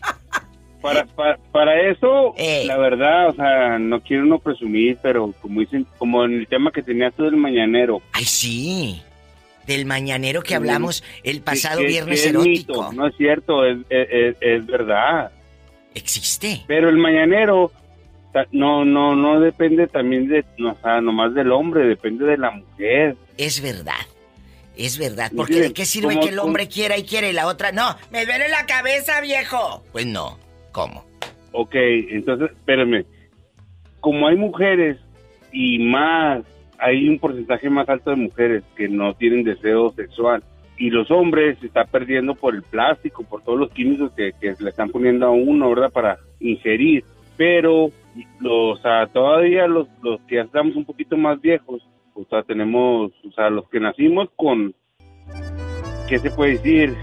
para, 0.83 1.05
para, 1.07 1.37
para 1.53 1.91
eso, 1.91 2.35
Eh. 2.37 2.65
la 2.67 2.77
verdad, 2.77 3.31
o 3.31 3.35
sea, 3.35 3.79
no 3.79 4.01
quiero 4.03 4.23
uno 4.25 4.39
presumir, 4.39 4.99
pero 5.03 5.33
como 5.41 5.61
dicen, 5.61 5.87
como 5.99 6.25
en 6.25 6.35
el 6.35 6.47
tema 6.47 6.71
que 6.71 6.83
tenías 6.83 7.13
tú 7.15 7.25
del 7.25 7.37
mañanero. 7.37 8.03
Ay, 8.13 8.25
sí. 8.25 9.03
Del 9.67 9.85
mañanero 9.85 10.43
que 10.43 10.55
hablamos 10.55 11.03
el 11.25 11.41
pasado 11.41 11.81
viernes 11.81 12.21
es 12.21 12.27
erótico. 12.27 12.83
mito, 12.85 12.93
no 12.93 13.09
es 13.09 13.17
cierto, 13.17 13.65
es, 13.67 13.79
es, 13.91 14.65
verdad. 14.67 15.33
Existe. 15.95 16.63
Pero 16.69 16.89
el 16.89 16.99
mañanero 16.99 17.73
no, 18.53 18.85
no, 18.85 19.15
no 19.17 19.41
depende 19.41 19.87
también 19.87 20.29
de, 20.29 20.45
no, 20.59 20.73
o 20.73 20.77
sea, 20.83 21.01
nomás 21.01 21.35
del 21.35 21.53
hombre, 21.53 21.87
depende 21.87 22.25
de 22.27 22.37
la 22.39 22.51
mujer. 22.51 23.17
Es 23.39 23.61
verdad. 23.63 23.95
Es 24.77 24.99
verdad. 24.99 25.31
¿Me 25.31 25.37
Porque 25.39 25.61
¿de 25.61 25.73
qué 25.73 25.85
sirve 25.87 26.15
Como- 26.15 26.21
que 26.27 26.33
el 26.33 26.39
hombre 26.39 26.69
quiera 26.69 26.99
y 26.99 27.05
quiere 27.05 27.31
y 27.31 27.33
la 27.33 27.47
otra 27.47 27.73
no? 27.73 27.97
¡Me 28.11 28.27
duele 28.27 28.49
la 28.49 28.67
cabeza, 28.67 29.21
viejo! 29.21 29.83
Pues 29.93 30.07
no. 30.07 30.39
¿Cómo? 30.73 31.05
Ok, 31.53 31.75
entonces, 31.75 32.51
espérame. 32.51 33.05
Como 34.01 34.29
hay 34.29 34.37
mujeres 34.37 34.99
y 35.53 35.79
más, 35.79 36.45
hay 36.79 37.09
un 37.09 37.19
porcentaje 37.19 37.71
más 37.71 37.89
alto 37.89 38.11
de 38.11 38.17
mujeres 38.17 38.63
que 38.77 38.89
no 38.89 39.15
tienen 39.15 39.43
deseo 39.45 39.91
sexual. 39.93 40.45
Y 40.79 40.91
los 40.91 41.11
hombres 41.11 41.59
se 41.61 41.69
está 41.69 41.87
perdiendo 41.87 42.35
por 42.35 42.55
el 42.55 42.63
plástico, 42.63 43.23
por 43.25 43.43
todos 43.43 43.59
los 43.59 43.71
químicos 43.71 44.13
que, 44.13 44.33
que 44.39 44.55
le 44.59 44.69
están 44.69 44.91
poniendo 44.91 45.25
a 45.27 45.31
uno, 45.31 45.71
¿verdad? 45.71 45.91
Para 45.91 46.19
ingerir. 46.39 47.03
Pero, 47.37 47.91
los, 48.41 48.79
o 48.79 48.83
sea, 48.83 49.07
todavía 49.09 49.67
los, 49.67 49.89
los 50.03 50.21
que 50.23 50.37
ya 50.37 50.43
estamos 50.43 50.77
un 50.77 50.85
poquito 50.85 51.17
más 51.17 51.41
viejos, 51.41 51.83
o 52.15 52.25
sea, 52.31 52.43
tenemos, 52.43 53.13
o 53.25 53.33
sea, 53.35 53.51
los 53.51 53.69
que 53.69 53.81
nacimos 53.81 54.29
con, 54.37 54.75
¿qué 56.09 56.19
se 56.19 56.31
puede 56.31 56.53
decir? 56.53 56.95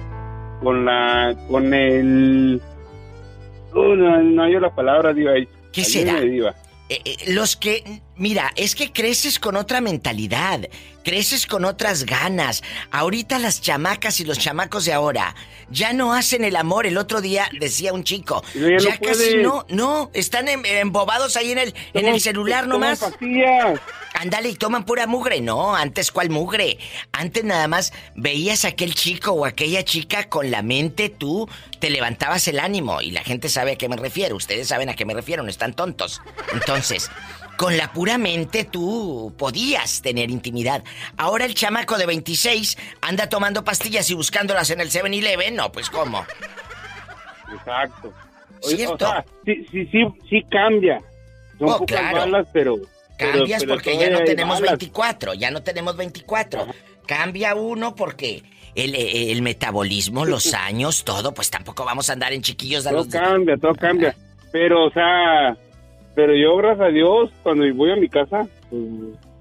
Con 0.62 0.86
la, 0.86 1.36
con 1.50 1.74
el, 1.74 2.62
Oh, 3.76 3.96
no, 3.96 4.22
no 4.22 4.44
hay 4.44 4.54
la 4.60 4.74
palabra, 4.74 5.14
Diva. 5.14 5.34
¿Qué 5.72 5.84
será? 5.84 6.20
Diva. 6.22 6.54
Eh, 6.90 7.00
eh, 7.06 7.34
los 7.34 7.56
que... 7.56 7.84
Mira, 8.24 8.54
es 8.56 8.74
que 8.74 8.94
creces 8.94 9.38
con 9.38 9.58
otra 9.58 9.82
mentalidad, 9.82 10.62
creces 11.04 11.46
con 11.46 11.66
otras 11.66 12.06
ganas. 12.06 12.64
Ahorita 12.90 13.38
las 13.38 13.60
chamacas 13.60 14.22
y 14.22 14.24
los 14.24 14.40
chamacos 14.40 14.86
de 14.86 14.94
ahora 14.94 15.36
ya 15.70 15.92
no 15.92 16.14
hacen 16.14 16.46
el 16.46 16.56
amor. 16.56 16.86
El 16.86 16.98
otro 16.98 17.20
día 17.20 17.50
decía 17.60 17.92
un 17.92 18.06
chico, 18.06 18.42
ya 18.54 18.70
no 18.70 18.86
casi 18.86 19.00
puede. 19.02 19.44
no, 19.44 19.66
no, 19.68 20.10
están 20.14 20.48
em- 20.48 20.64
embobados 20.66 21.36
ahí 21.36 21.52
en 21.52 21.58
el, 21.58 21.74
en 21.94 22.06
el 22.08 22.22
celular 22.22 22.66
nomás. 22.66 23.00
pastillas. 23.00 23.82
Ándale 24.14 24.50
y 24.50 24.56
toman 24.56 24.86
pura 24.86 25.06
mugre. 25.06 25.42
No, 25.42 25.76
antes 25.76 26.10
cuál 26.10 26.30
mugre. 26.30 26.78
Antes 27.12 27.44
nada 27.44 27.68
más 27.68 27.92
veías 28.16 28.64
a 28.64 28.70
aquel 28.70 28.96
chico 28.96 29.32
o 29.32 29.46
aquella 29.46 29.84
chica 29.84 30.30
con 30.30 30.50
la 30.50 30.62
mente, 30.62 31.10
tú 31.10 31.50
te 31.80 31.90
levantabas 31.90 32.48
el 32.48 32.60
ánimo. 32.60 33.02
Y 33.02 33.12
la 33.12 33.24
gente 33.24 33.50
sabe 33.50 33.74
a 33.74 33.76
qué 33.76 33.90
me 33.90 33.98
refiero. 33.98 34.38
Ustedes 34.38 34.70
saben 34.70 34.88
a 34.88 34.96
qué 34.96 35.04
me 35.04 35.14
refiero, 35.14 35.44
no 35.44 35.50
están 35.50 35.74
tontos. 35.74 36.22
Entonces, 36.54 37.10
con 37.58 37.78
la 37.78 37.92
pura 37.94 38.18
mente 38.18 38.64
tú 38.66 39.34
podías 39.38 40.02
tener 40.02 40.30
intimidad. 40.32 40.84
Ahora 41.18 41.46
el 41.46 41.54
chamaco 41.54 41.98
de 41.98 42.06
26 42.06 42.78
anda 43.02 43.30
tomando 43.30 43.64
pastillas 43.64 44.10
y 44.10 44.14
buscándolas 44.16 44.70
en 44.72 44.82
el 44.82 44.90
7-Eleven. 44.90 45.56
No, 45.56 45.72
pues 45.72 45.90
cómo. 45.90 46.26
Exacto. 47.54 48.14
¿Cierto? 48.62 48.96
O 48.96 48.98
sea, 49.12 49.26
sí, 49.46 49.66
sí, 49.72 49.86
sí, 49.92 50.04
sí 50.30 50.42
cambia. 50.50 51.00
Son 51.60 51.70
Oh, 51.70 51.78
pocas 51.80 52.00
claro. 52.00 52.18
balas, 52.18 52.48
pero... 52.54 52.78
Cambias 53.18 53.62
pero 53.62 53.76
porque 53.76 53.98
ya 53.98 54.10
no 54.10 54.24
tenemos 54.24 54.56
balas. 54.60 54.72
24, 54.80 55.34
ya 55.36 55.52
no 55.52 55.62
tenemos 55.62 55.96
24. 55.96 56.66
Cambia 57.06 57.54
uno 57.54 57.96
porque 57.96 58.42
el, 58.74 58.96
el 58.96 59.42
metabolismo, 59.44 60.26
los 60.26 60.54
años, 60.54 61.04
todo, 61.04 61.34
pues 61.34 61.52
tampoco 61.52 61.86
vamos 61.86 62.10
a 62.10 62.14
andar 62.14 62.34
en 62.34 62.42
chiquillos 62.42 62.84
de 62.84 62.90
Todo 62.90 63.00
los... 63.04 63.08
cambia, 63.10 63.58
todo 63.58 63.76
cambia. 63.76 64.16
Pero, 64.52 64.86
o 64.86 64.92
sea, 64.92 65.56
pero 66.16 66.36
yo, 66.36 66.56
gracias 66.58 66.88
a 66.88 66.92
Dios, 66.92 67.32
cuando 67.44 67.64
voy 67.76 67.92
a 67.92 67.96
mi 67.96 68.10
casa, 68.10 68.48
pues, 68.70 68.84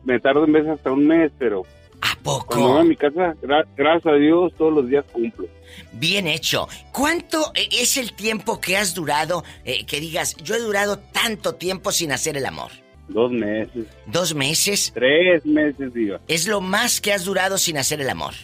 me 0.04 0.18
tardo 0.20 0.44
en 0.44 0.52
veces 0.52 0.70
hasta 0.70 0.90
un 0.92 1.06
mes, 1.06 1.30
pero... 1.38 1.62
¿A 2.00 2.16
poco? 2.22 2.46
Cuando 2.46 2.68
voy 2.70 2.80
a 2.80 2.84
mi 2.84 2.96
casa, 2.96 3.34
gra- 3.42 3.66
gracias 3.76 4.12
a 4.12 4.16
Dios, 4.16 4.52
todos 4.58 4.72
los 4.72 4.88
días 4.88 5.04
cumplo. 5.12 5.46
Bien 5.92 6.26
hecho. 6.26 6.68
¿Cuánto 6.92 7.52
eh, 7.54 7.68
es 7.80 7.96
el 7.96 8.12
tiempo 8.14 8.60
que 8.60 8.76
has 8.76 8.94
durado, 8.94 9.44
eh, 9.64 9.86
que 9.86 10.00
digas, 10.00 10.36
yo 10.38 10.54
he 10.56 10.58
durado 10.58 10.98
tanto 10.98 11.54
tiempo 11.54 11.92
sin 11.92 12.10
hacer 12.10 12.36
el 12.36 12.44
amor? 12.46 12.72
Dos 13.08 13.30
meses. 13.30 13.86
¿Dos 14.06 14.34
meses? 14.34 14.90
Tres 14.94 15.44
meses, 15.46 15.92
digo. 15.94 16.18
Es 16.26 16.48
lo 16.48 16.60
más 16.60 17.00
que 17.00 17.12
has 17.12 17.24
durado 17.24 17.56
sin 17.58 17.78
hacer 17.78 18.00
el 18.00 18.10
amor. 18.10 18.34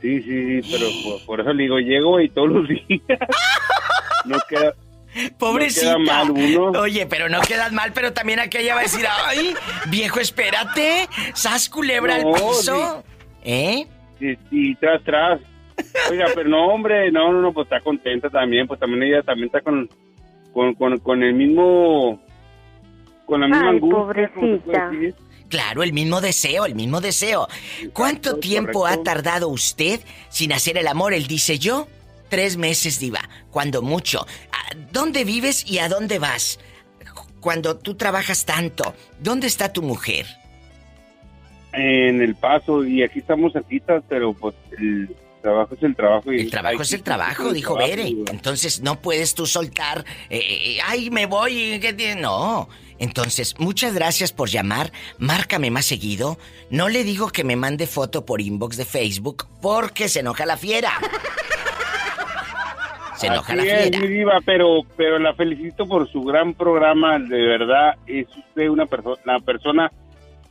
Sí, 0.00 0.22
sí, 0.22 0.62
sí, 0.62 0.68
pero 0.72 0.86
por, 1.04 1.26
por 1.26 1.40
eso 1.40 1.52
le 1.52 1.64
digo, 1.64 1.78
llego 1.78 2.20
y 2.20 2.28
todos 2.30 2.48
los 2.48 2.68
días. 2.88 3.18
No 4.24 4.36
queda... 4.48 4.74
Pobrecita. 5.38 5.98
No 5.98 6.04
queda 6.04 6.24
mal 6.24 6.30
uno. 6.30 6.80
Oye, 6.80 7.06
pero 7.06 7.28
no 7.28 7.40
quedas 7.40 7.72
mal, 7.72 7.92
pero 7.92 8.12
también 8.12 8.40
aquella 8.40 8.74
va 8.74 8.80
a 8.80 8.84
decir, 8.84 9.06
ay, 9.26 9.54
viejo, 9.88 10.20
espérate, 10.20 11.08
sas 11.34 11.68
culebra 11.68 12.16
al 12.16 12.26
piso. 12.32 13.04
¿Eh? 13.42 13.86
Sí, 14.18 14.36
sí, 14.50 14.76
tras, 14.80 15.02
tras. 15.04 15.40
Oiga, 16.10 16.26
pero 16.34 16.48
no, 16.48 16.66
hombre, 16.66 17.10
no, 17.10 17.32
no, 17.32 17.40
no, 17.40 17.52
pues 17.52 17.66
está 17.66 17.80
contenta 17.80 18.28
también, 18.28 18.66
pues 18.66 18.78
también 18.78 19.02
ella 19.02 19.22
también 19.22 19.46
está 19.46 19.62
con, 19.62 19.88
con, 20.52 20.74
con, 20.74 20.98
con 20.98 21.22
el 21.22 21.32
mismo, 21.32 22.20
con 23.24 23.40
la 23.40 23.48
misma 23.48 23.70
Ay, 23.70 23.76
angustia. 23.76 24.30
pobrecita. 24.34 24.90
Claro, 25.48 25.82
el 25.82 25.92
mismo 25.92 26.20
deseo, 26.20 26.64
el 26.64 26.74
mismo 26.74 27.00
deseo. 27.00 27.48
¿Cuánto 27.92 28.36
tiempo 28.38 28.86
ha 28.86 29.02
tardado 29.02 29.48
usted 29.48 30.00
sin 30.28 30.52
hacer 30.52 30.76
el 30.78 30.86
amor? 30.86 31.12
Él 31.12 31.26
dice 31.26 31.58
yo. 31.58 31.88
Tres 32.30 32.56
meses, 32.56 32.98
diva, 32.98 33.20
cuando 33.50 33.82
mucho. 33.82 34.26
¿A 34.52 34.74
¿Dónde 34.92 35.24
vives 35.24 35.68
y 35.70 35.78
a 35.78 35.88
dónde 35.88 36.18
vas? 36.18 36.58
Cuando 37.40 37.76
tú 37.76 37.96
trabajas 37.96 38.44
tanto, 38.46 38.94
¿dónde 39.18 39.46
está 39.46 39.72
tu 39.72 39.82
mujer? 39.82 40.26
En 41.72 42.22
el 42.22 42.34
paso, 42.36 42.84
y 42.84 43.02
aquí 43.02 43.18
estamos 43.18 43.52
cerquitas, 43.52 44.02
pero 44.08 44.32
pues 44.32 44.54
el 44.78 45.14
trabajo 45.40 45.74
es 45.74 45.82
el 45.82 45.96
trabajo. 45.96 46.32
Y 46.32 46.40
El 46.40 46.50
trabajo 46.50 46.82
es 46.82 46.92
el 46.92 47.02
trabajo, 47.02 47.52
dijo 47.52 47.76
Bere. 47.76 48.14
Entonces 48.30 48.80
no 48.80 49.00
puedes 49.00 49.34
tú 49.34 49.46
soltar, 49.46 50.04
eh, 50.28 50.38
eh, 50.38 50.78
ay, 50.86 51.10
me 51.10 51.26
voy. 51.26 51.78
¿qué 51.80 51.92
tiene? 51.92 52.20
No, 52.20 52.68
Entonces, 52.98 53.54
muchas 53.58 53.94
gracias 53.94 54.32
por 54.32 54.48
llamar. 54.48 54.92
Márcame 55.18 55.70
más 55.70 55.86
seguido. 55.86 56.38
No 56.70 56.88
le 56.88 57.04
digo 57.04 57.30
que 57.30 57.44
me 57.44 57.56
mande 57.56 57.86
foto 57.86 58.24
por 58.24 58.40
inbox 58.40 58.76
de 58.76 58.84
Facebook 58.84 59.46
porque 59.62 60.08
se 60.08 60.20
enoja 60.20 60.46
la 60.46 60.56
fiera. 60.56 60.92
Se 63.20 63.26
enoja 63.26 63.54
la 63.54 63.62
Así 63.62 63.70
es, 63.70 63.82
fiera. 63.82 64.00
mi 64.00 64.06
diva, 64.08 64.38
pero, 64.44 64.80
pero 64.96 65.18
la 65.18 65.34
felicito 65.34 65.86
por 65.86 66.10
su 66.10 66.22
gran 66.22 66.54
programa. 66.54 67.18
De 67.18 67.46
verdad, 67.46 67.96
es 68.06 68.26
usted 68.36 68.68
una 68.68 68.86
persona, 68.86 69.16
la 69.24 69.40
persona 69.40 69.92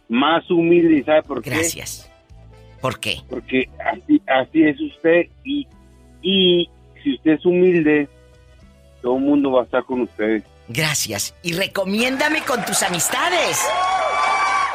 más 0.07 0.49
humilde. 0.51 0.97
¿Y 0.99 1.03
sabe 1.03 1.23
por 1.23 1.41
qué? 1.41 1.49
Gracias. 1.49 2.09
¿Por 2.81 2.99
qué? 2.99 3.17
Porque 3.29 3.69
así, 3.91 4.21
así 4.27 4.63
es 4.63 4.79
usted. 4.79 5.27
Y, 5.43 5.67
y 6.21 6.69
si 7.03 7.15
usted 7.15 7.31
es 7.31 7.45
humilde, 7.45 8.07
todo 9.01 9.15
el 9.17 9.23
mundo 9.23 9.51
va 9.51 9.61
a 9.61 9.65
estar 9.65 9.83
con 9.83 10.01
ustedes. 10.01 10.43
Gracias. 10.67 11.33
Y 11.41 11.53
recomiéndame 11.53 12.41
con 12.43 12.63
tus 12.63 12.83
amistades. 12.83 13.59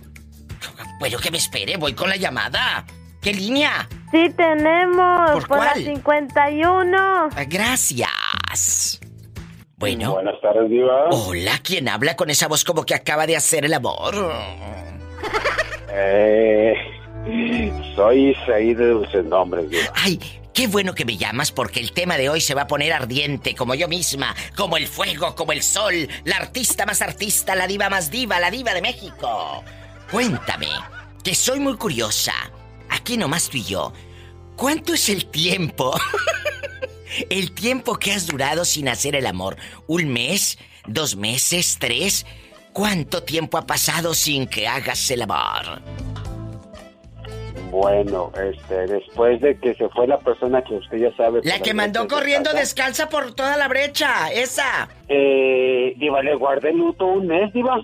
Bueno, 1.00 1.18
que 1.20 1.32
me 1.32 1.38
espere, 1.38 1.78
voy 1.78 1.94
con 1.94 2.10
la 2.10 2.16
llamada. 2.16 2.86
¿Qué 3.22 3.34
línea? 3.34 3.88
Sí 4.12 4.30
tenemos, 4.36 5.32
¿Por 5.32 5.48
por, 5.48 5.60
la 5.60 5.74
cuál? 5.74 5.84
51. 5.84 6.98
Ah, 6.98 7.30
Gracias. 7.48 9.00
Bueno. 9.80 10.12
Buenas 10.12 10.40
tardes, 10.42 10.70
Diva. 10.70 11.06
Hola, 11.10 11.58
¿quién 11.64 11.88
habla 11.88 12.18
con 12.18 12.30
esa 12.30 12.50
voz 12.50 12.66
como 12.66 12.86
que 12.86 12.94
acaba 12.94 13.26
de 13.26 13.38
hacer 13.38 13.64
el 13.64 13.74
amor? 13.74 14.14
Eh, 15.92 16.76
soy 17.96 18.32
Isaí 18.32 18.74
de 18.74 18.90
Dulces 18.90 19.24
Nombres, 19.24 19.70
Diva. 19.70 19.94
Ay, 19.96 20.20
qué 20.54 20.68
bueno 20.68 20.94
que 20.94 21.06
me 21.06 21.16
llamas 21.16 21.54
porque 21.54 21.80
el 21.80 21.94
tema 21.94 22.18
de 22.18 22.28
hoy 22.28 22.42
se 22.42 22.54
va 22.56 22.64
a 22.64 22.68
poner 22.68 22.92
ardiente, 22.92 23.56
como 23.56 23.74
yo 23.74 23.88
misma, 23.88 24.36
como 24.58 24.76
el 24.76 24.86
fuego, 24.86 25.34
como 25.34 25.54
el 25.54 25.64
sol, 25.64 26.10
la 26.26 26.36
artista 26.36 26.86
más 26.86 27.02
artista, 27.02 27.56
la 27.56 27.66
diva 27.66 27.90
más 27.90 28.12
diva, 28.12 28.38
la 28.42 28.52
diva 28.52 28.74
de 28.74 28.82
México. 28.82 29.64
Cuéntame, 30.12 30.68
que 31.24 31.34
soy 31.34 31.62
muy 31.62 31.78
curiosa. 31.78 32.34
Aquí 32.90 33.16
nomás 33.16 33.50
tú 33.50 33.58
y 33.58 33.64
yo. 33.64 33.94
¿Cuánto 34.58 34.94
es 34.94 35.08
el 35.08 35.28
tiempo? 35.28 35.98
el 37.30 37.52
tiempo 37.52 37.96
que 37.96 38.12
has 38.12 38.28
durado 38.28 38.66
sin 38.66 38.88
hacer 38.88 39.16
el 39.16 39.26
amor. 39.26 39.58
¿Un 39.88 40.10
mes? 40.10 40.58
¿Dos 40.88 41.16
meses? 41.16 41.78
¿Tres? 41.80 42.26
¿Cuánto 42.74 43.24
tiempo 43.24 43.58
ha 43.58 43.66
pasado 43.66 44.14
sin 44.14 44.48
que 44.48 44.68
hagas 44.68 45.10
el 45.12 45.24
amor? 45.24 45.82
Bueno, 47.72 48.32
este, 48.36 48.88
después 48.88 49.40
de 49.42 49.58
que 49.60 49.76
se 49.76 49.88
fue 49.90 50.08
la 50.08 50.20
persona 50.20 50.64
que 50.64 50.76
usted 50.76 50.98
ya 50.98 51.16
sabe. 51.16 51.42
La 51.44 51.58
por 51.58 51.62
que 51.62 51.74
mandó 51.74 52.08
corriendo 52.08 52.50
casa, 52.50 52.60
descalza 52.60 53.10
por 53.10 53.34
toda 53.36 53.58
la 53.58 53.68
brecha, 53.68 54.32
esa. 54.32 54.90
Eh, 55.08 55.94
Diva, 55.98 56.24
le 56.24 56.36
guardé 56.36 56.74
luto 56.74 57.06
un 57.06 57.28
mes, 57.28 57.54
Diva. 57.54 57.84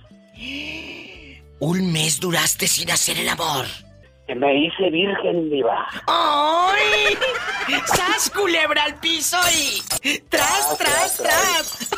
Un 1.59 1.91
mes 1.91 2.19
duraste 2.19 2.67
sin 2.67 2.89
hacer 2.89 3.19
el 3.19 3.29
amor. 3.29 3.65
Que 4.27 4.33
me 4.33 4.57
hice 4.57 4.89
virgen, 4.89 5.51
Diva. 5.51 5.87
¡Ay! 6.07 7.15
¡Sas 7.85 8.31
culebra 8.31 8.83
al 8.83 8.99
piso 8.99 9.37
y. 9.53 9.83
¡Tras, 10.29 10.77
tras, 10.77 11.17
tras! 11.17 11.89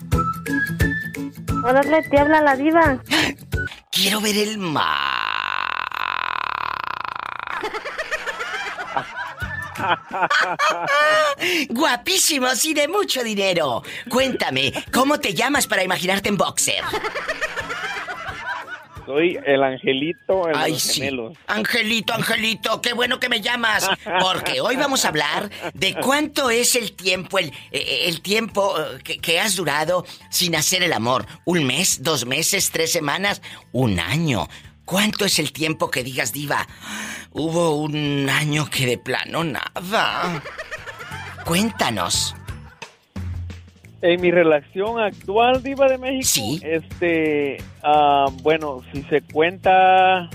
Órale, 1.65 2.03
te 2.03 2.19
habla 2.19 2.41
la 2.41 2.57
diva. 2.57 3.01
Quiero 4.01 4.21
ver 4.21 4.37
el 4.39 4.59
mar. 4.59 5.19
Guapísimos 11.69 12.65
y 12.65 12.75
de 12.75 12.87
mucho 12.87 13.25
dinero. 13.25 13.83
Cuéntame, 14.09 14.73
¿cómo 14.93 15.19
te 15.19 15.35
llamas 15.35 15.67
para 15.67 15.83
imaginarte 15.83 16.29
en 16.29 16.37
boxer? 16.37 16.85
Soy 19.09 19.39
el 19.47 19.63
angelito 19.63 20.51
en 20.51 20.55
Ay, 20.55 20.73
los 20.73 20.83
sí. 20.83 21.01
gemelos. 21.01 21.35
Angelito, 21.47 22.13
Angelito, 22.13 22.83
qué 22.83 22.93
bueno 22.93 23.19
que 23.19 23.31
me 23.31 23.41
llamas. 23.41 23.89
Porque 24.21 24.61
hoy 24.61 24.77
vamos 24.77 25.07
a 25.07 25.09
hablar 25.09 25.49
de 25.73 25.95
cuánto 25.95 26.51
es 26.51 26.75
el 26.75 26.93
tiempo, 26.93 27.39
el, 27.39 27.51
eh, 27.73 28.03
el 28.05 28.21
tiempo 28.21 28.79
eh, 28.79 28.99
que, 29.03 29.17
que 29.17 29.41
has 29.41 29.57
durado 29.57 30.05
sin 30.29 30.55
hacer 30.55 30.83
el 30.83 30.93
amor. 30.93 31.25
¿Un 31.47 31.65
mes, 31.65 32.03
dos 32.03 32.27
meses, 32.27 32.71
tres 32.71 32.93
semanas, 32.93 33.41
un 33.73 33.99
año? 33.99 34.47
¿Cuánto 34.85 35.25
es 35.25 35.39
el 35.39 35.53
tiempo 35.53 35.91
que 35.91 36.05
digas, 36.05 36.35
diva? 36.35 36.69
Hubo 37.31 37.77
un 37.77 38.29
año 38.29 38.69
que 38.69 38.85
de 38.85 38.99
plano 38.99 39.43
nada. 39.43 40.43
Cuéntanos. 41.47 42.35
En 44.01 44.21
mi 44.21 44.31
relación 44.31 45.01
actual, 45.01 45.61
Diva 45.63 45.89
de 45.89 45.99
México, 45.99 46.47
este, 46.63 47.57
ah, 47.83 48.27
bueno, 48.43 48.83
si 48.93 49.03
se 49.05 49.23
cuenta 49.23 50.31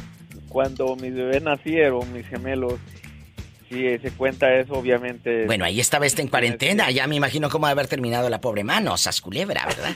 cuando 0.50 0.96
mis 0.98 1.16
bebés 1.16 1.42
nacieron, 1.42 2.12
mis 2.12 2.28
gemelos, 2.28 2.74
si 3.70 3.98
se 4.00 4.12
cuenta 4.12 4.54
eso, 4.54 4.74
obviamente. 4.74 5.46
Bueno, 5.46 5.64
ahí 5.66 5.80
estaba 5.80 6.06
este 6.06 6.22
en 6.22 6.28
cuarentena. 6.28 6.92
Ya 6.92 7.08
me 7.08 7.16
imagino 7.16 7.50
cómo 7.50 7.66
haber 7.68 7.88
terminado 7.88 8.30
la 8.30 8.42
pobre 8.42 8.64
mano, 8.66 8.98
sasculebra, 8.98 9.66
¿verdad? 9.66 9.96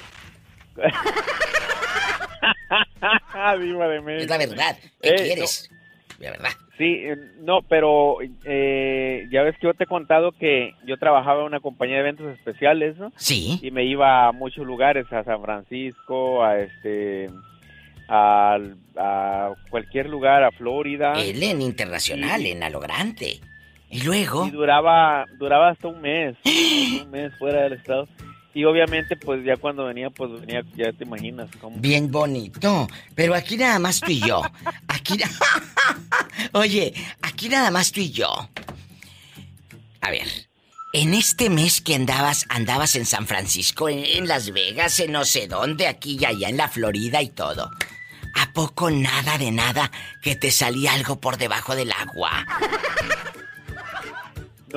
Diva 3.59 3.87
de 3.87 4.01
México. 4.01 4.23
Es 4.23 4.29
la 4.29 4.37
verdad. 4.37 4.77
¿Qué 5.01 5.09
Eh, 5.09 5.15
quieres? 5.15 5.69
De 6.19 6.31
verdad. 6.31 6.49
Sí, 6.77 6.95
eh, 7.03 7.15
no, 7.39 7.61
pero 7.61 8.17
eh, 8.43 9.27
ya 9.31 9.43
ves 9.43 9.55
que 9.57 9.67
yo 9.67 9.73
te 9.73 9.83
he 9.83 9.87
contado 9.87 10.31
que 10.31 10.73
yo 10.85 10.97
trabajaba 10.97 11.41
en 11.41 11.47
una 11.47 11.59
compañía 11.59 11.95
de 11.95 12.01
eventos 12.01 12.27
especiales, 12.37 12.97
¿no? 12.97 13.11
Sí. 13.15 13.59
Y 13.61 13.71
me 13.71 13.85
iba 13.85 14.27
a 14.27 14.31
muchos 14.31 14.65
lugares, 14.65 15.11
a 15.11 15.23
San 15.23 15.41
Francisco, 15.41 16.43
a 16.43 16.59
este, 16.59 17.29
a, 18.07 18.57
a 18.95 19.53
cualquier 19.69 20.09
lugar, 20.09 20.43
a 20.43 20.51
Florida. 20.51 21.13
Él 21.13 21.41
en 21.43 21.61
internacional, 21.61 22.45
en 22.45 22.63
a 22.63 22.69
lo 22.69 22.79
grande. 22.79 23.39
Y 23.89 24.01
luego. 24.03 24.45
Y 24.47 24.51
duraba, 24.51 25.25
duraba 25.37 25.69
hasta 25.69 25.87
un 25.87 26.01
mes, 26.01 26.35
un 27.03 27.09
mes 27.09 27.33
fuera 27.37 27.63
del 27.63 27.73
estado. 27.73 28.07
Y 28.57 28.65
obviamente, 28.65 29.15
pues 29.15 29.45
ya 29.45 29.55
cuando 29.57 29.85
venía, 29.85 30.09
pues 30.09 30.31
venía, 30.41 30.63
ya 30.75 30.91
te 30.91 31.03
imaginas 31.03 31.47
cómo. 31.61 31.77
Bien 31.77 32.09
bonito. 32.11 32.87
Pero 33.13 33.35
aquí 33.35 33.55
nada 33.55 33.77
más 33.77 33.99
tú 33.99 34.09
y 34.09 34.19
yo. 34.19 34.41
Aquí. 34.87 35.15
na- 35.15 35.29
Oye, 36.53 36.91
aquí 37.21 37.49
nada 37.49 37.69
más 37.69 37.91
tú 37.91 37.99
y 37.99 38.09
yo. 38.09 38.49
A 40.01 40.09
ver. 40.09 40.27
En 40.93 41.13
este 41.13 41.51
mes 41.51 41.81
que 41.81 41.93
andabas, 41.93 42.45
andabas 42.49 42.95
en 42.95 43.05
San 43.05 43.27
Francisco, 43.27 43.89
en, 43.89 44.03
en 44.03 44.27
Las 44.27 44.51
Vegas, 44.51 44.99
en 45.01 45.11
no 45.11 45.23
sé 45.23 45.47
dónde, 45.47 45.85
aquí 45.87 46.17
y 46.19 46.25
allá, 46.25 46.49
en 46.49 46.57
la 46.57 46.67
Florida 46.67 47.21
y 47.21 47.29
todo. 47.29 47.69
¿A 48.33 48.53
poco 48.53 48.89
nada 48.89 49.37
de 49.37 49.51
nada 49.51 49.91
que 50.23 50.35
te 50.35 50.49
salía 50.49 50.93
algo 50.93 51.19
por 51.21 51.37
debajo 51.37 51.75
del 51.75 51.91
agua? 51.91 52.43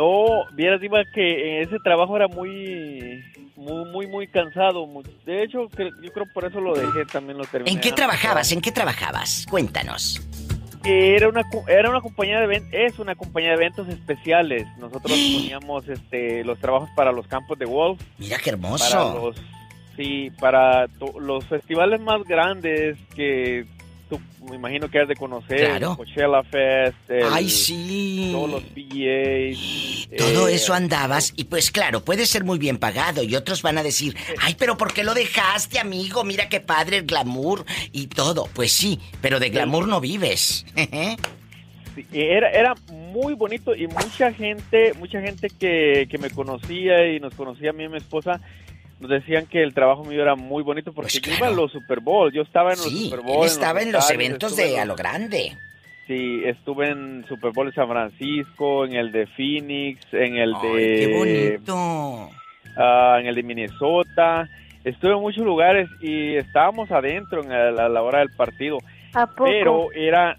No, 0.00 0.46
vieras, 0.54 0.80
Diva, 0.80 1.04
que 1.14 1.60
ese 1.60 1.78
trabajo 1.84 2.16
era 2.16 2.26
muy, 2.26 3.22
muy, 3.54 3.84
muy, 3.90 4.06
muy 4.06 4.26
cansado. 4.28 4.88
De 5.26 5.42
hecho, 5.42 5.68
yo 5.68 6.12
creo 6.14 6.24
por 6.32 6.46
eso 6.46 6.58
lo 6.58 6.74
dejé, 6.74 7.04
también 7.04 7.36
lo 7.36 7.44
terminé. 7.44 7.72
¿En 7.72 7.80
qué 7.80 7.92
trabajabas? 7.92 8.50
¿En 8.50 8.62
qué 8.62 8.72
trabajabas? 8.72 9.44
Cuéntanos. 9.50 10.26
Era 10.84 11.28
una, 11.28 11.42
era 11.68 11.90
una 11.90 12.00
compañía 12.00 12.38
de 12.38 12.44
eventos, 12.44 12.70
es 12.72 12.98
una 12.98 13.14
compañía 13.14 13.50
de 13.50 13.56
eventos 13.56 13.88
especiales. 13.88 14.66
Nosotros 14.78 15.02
poníamos 15.12 15.86
este, 15.86 16.44
los 16.44 16.58
trabajos 16.58 16.88
para 16.96 17.12
los 17.12 17.26
campos 17.26 17.58
de 17.58 17.66
golf. 17.66 18.00
Mira 18.16 18.38
qué 18.38 18.48
hermoso. 18.48 18.90
Para 18.90 19.14
los, 19.20 19.36
sí, 19.96 20.32
para 20.40 20.86
los 21.20 21.44
festivales 21.44 22.00
más 22.00 22.24
grandes 22.24 22.96
que 23.14 23.66
tú 24.10 24.20
me 24.50 24.56
imagino 24.56 24.90
que 24.90 24.98
has 24.98 25.08
de 25.08 25.16
conocer. 25.16 25.58
Claro. 25.58 25.92
el 25.92 25.96
Coachella 25.96 26.42
Fest. 26.42 27.10
el- 27.10 27.24
Ay, 27.32 27.48
sí. 27.48 28.28
Todos 28.32 28.50
los 28.50 28.62
PGAs. 28.64 30.08
Todo 30.18 30.48
eh, 30.48 30.54
eso 30.54 30.74
andabas 30.74 31.32
y 31.36 31.44
pues 31.44 31.70
claro, 31.70 32.04
puede 32.04 32.26
ser 32.26 32.44
muy 32.44 32.58
bien 32.58 32.76
pagado 32.78 33.22
y 33.22 33.34
otros 33.36 33.62
van 33.62 33.78
a 33.78 33.82
decir, 33.82 34.16
ay, 34.40 34.56
pero 34.58 34.76
¿por 34.76 34.92
qué 34.92 35.04
lo 35.04 35.14
dejaste, 35.14 35.78
amigo? 35.78 36.24
Mira 36.24 36.48
qué 36.48 36.60
padre 36.60 36.98
el 36.98 37.06
glamour 37.06 37.64
y 37.92 38.08
todo. 38.08 38.48
Pues 38.52 38.72
sí, 38.72 38.98
pero 39.22 39.40
de 39.40 39.50
glamour 39.50 39.88
no 39.88 40.00
vives. 40.00 40.66
Sí, 41.94 42.06
era, 42.12 42.50
era 42.50 42.74
muy 42.92 43.34
bonito 43.34 43.74
y 43.74 43.88
mucha 43.88 44.32
gente, 44.32 44.94
mucha 44.94 45.20
gente 45.20 45.50
que, 45.50 46.06
que 46.08 46.18
me 46.18 46.30
conocía 46.30 47.12
y 47.12 47.18
nos 47.18 47.34
conocía 47.34 47.70
a 47.70 47.72
mí 47.72 47.82
y 47.82 47.86
a 47.86 47.88
mi 47.90 47.96
esposa, 47.98 48.40
nos 49.00 49.10
decían 49.10 49.46
que 49.46 49.62
el 49.62 49.74
trabajo 49.74 50.04
mío 50.04 50.22
era 50.22 50.34
muy 50.36 50.62
bonito 50.62 50.92
porque 50.92 51.18
yo 51.20 51.32
iba 51.34 51.46
a 51.48 51.50
los 51.50 51.72
Super 51.72 52.00
Bowl, 52.00 52.30
yo 52.32 52.42
estaba 52.42 52.72
en 52.72 52.76
los 52.78 52.84
Pues 52.86 52.94
Sí, 52.98 53.04
Super 53.10 53.20
él 53.20 53.26
Bowl. 53.26 53.46
estaba 53.46 53.82
en 53.82 53.92
los 53.92 54.02
estadios, 54.04 54.24
eventos 54.26 54.56
de 54.56 54.78
a 54.78 54.84
lo 54.84 54.94
grande. 54.96 55.56
Sí, 56.06 56.42
estuve 56.44 56.88
en 56.90 57.24
Super 57.28 57.52
Bowl 57.52 57.66
de 57.68 57.72
San 57.72 57.88
Francisco, 57.88 58.84
en 58.84 58.94
el 58.94 59.12
de 59.12 59.26
Phoenix, 59.28 60.04
en 60.12 60.36
el 60.36 60.54
Ay, 60.54 60.72
de... 60.72 60.96
qué 60.98 61.16
bonito. 61.16 62.30
ah, 62.76 63.18
en 63.20 63.26
el 63.26 63.34
de 63.36 63.42
Minnesota. 63.42 64.48
Estuve 64.82 65.12
en 65.12 65.20
muchos 65.20 65.44
lugares 65.44 65.88
y 66.00 66.34
estábamos 66.36 66.90
adentro 66.90 67.42
en 67.44 67.52
el- 67.52 67.78
a 67.78 67.88
la 67.88 68.02
hora 68.02 68.18
del 68.20 68.30
partido. 68.30 68.78
¿A 69.14 69.26
poco? 69.26 69.44
Pero 69.44 69.92
era, 69.92 70.36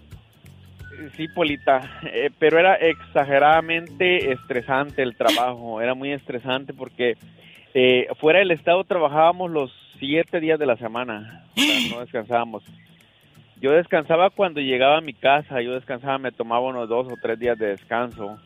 sí, 1.16 1.28
Polita, 1.28 2.00
eh, 2.12 2.30
pero 2.38 2.58
era 2.58 2.74
exageradamente 2.74 4.32
estresante 4.32 5.02
el 5.02 5.16
trabajo. 5.16 5.80
Era 5.80 5.94
muy 5.94 6.12
estresante 6.12 6.72
porque 6.74 7.14
eh, 7.74 8.06
fuera 8.20 8.40
del 8.40 8.50
estado 8.50 8.84
trabajábamos 8.84 9.50
los 9.50 9.70
siete 9.98 10.40
días 10.40 10.58
de 10.58 10.66
la 10.66 10.76
semana. 10.76 11.44
O 11.56 11.60
sea, 11.60 11.90
no 11.96 12.00
descansábamos. 12.00 12.62
Yo 13.60 13.70
descansaba 13.72 14.30
cuando 14.30 14.60
llegaba 14.60 14.98
a 14.98 15.02
mi 15.02 15.14
casa. 15.14 15.60
Yo 15.62 15.72
descansaba, 15.74 16.18
me 16.18 16.32
tomaba 16.32 16.66
unos 16.66 16.88
dos 16.88 17.06
o 17.06 17.16
tres 17.22 17.38
días 17.38 17.56
de 17.58 17.68
descanso 17.68 18.38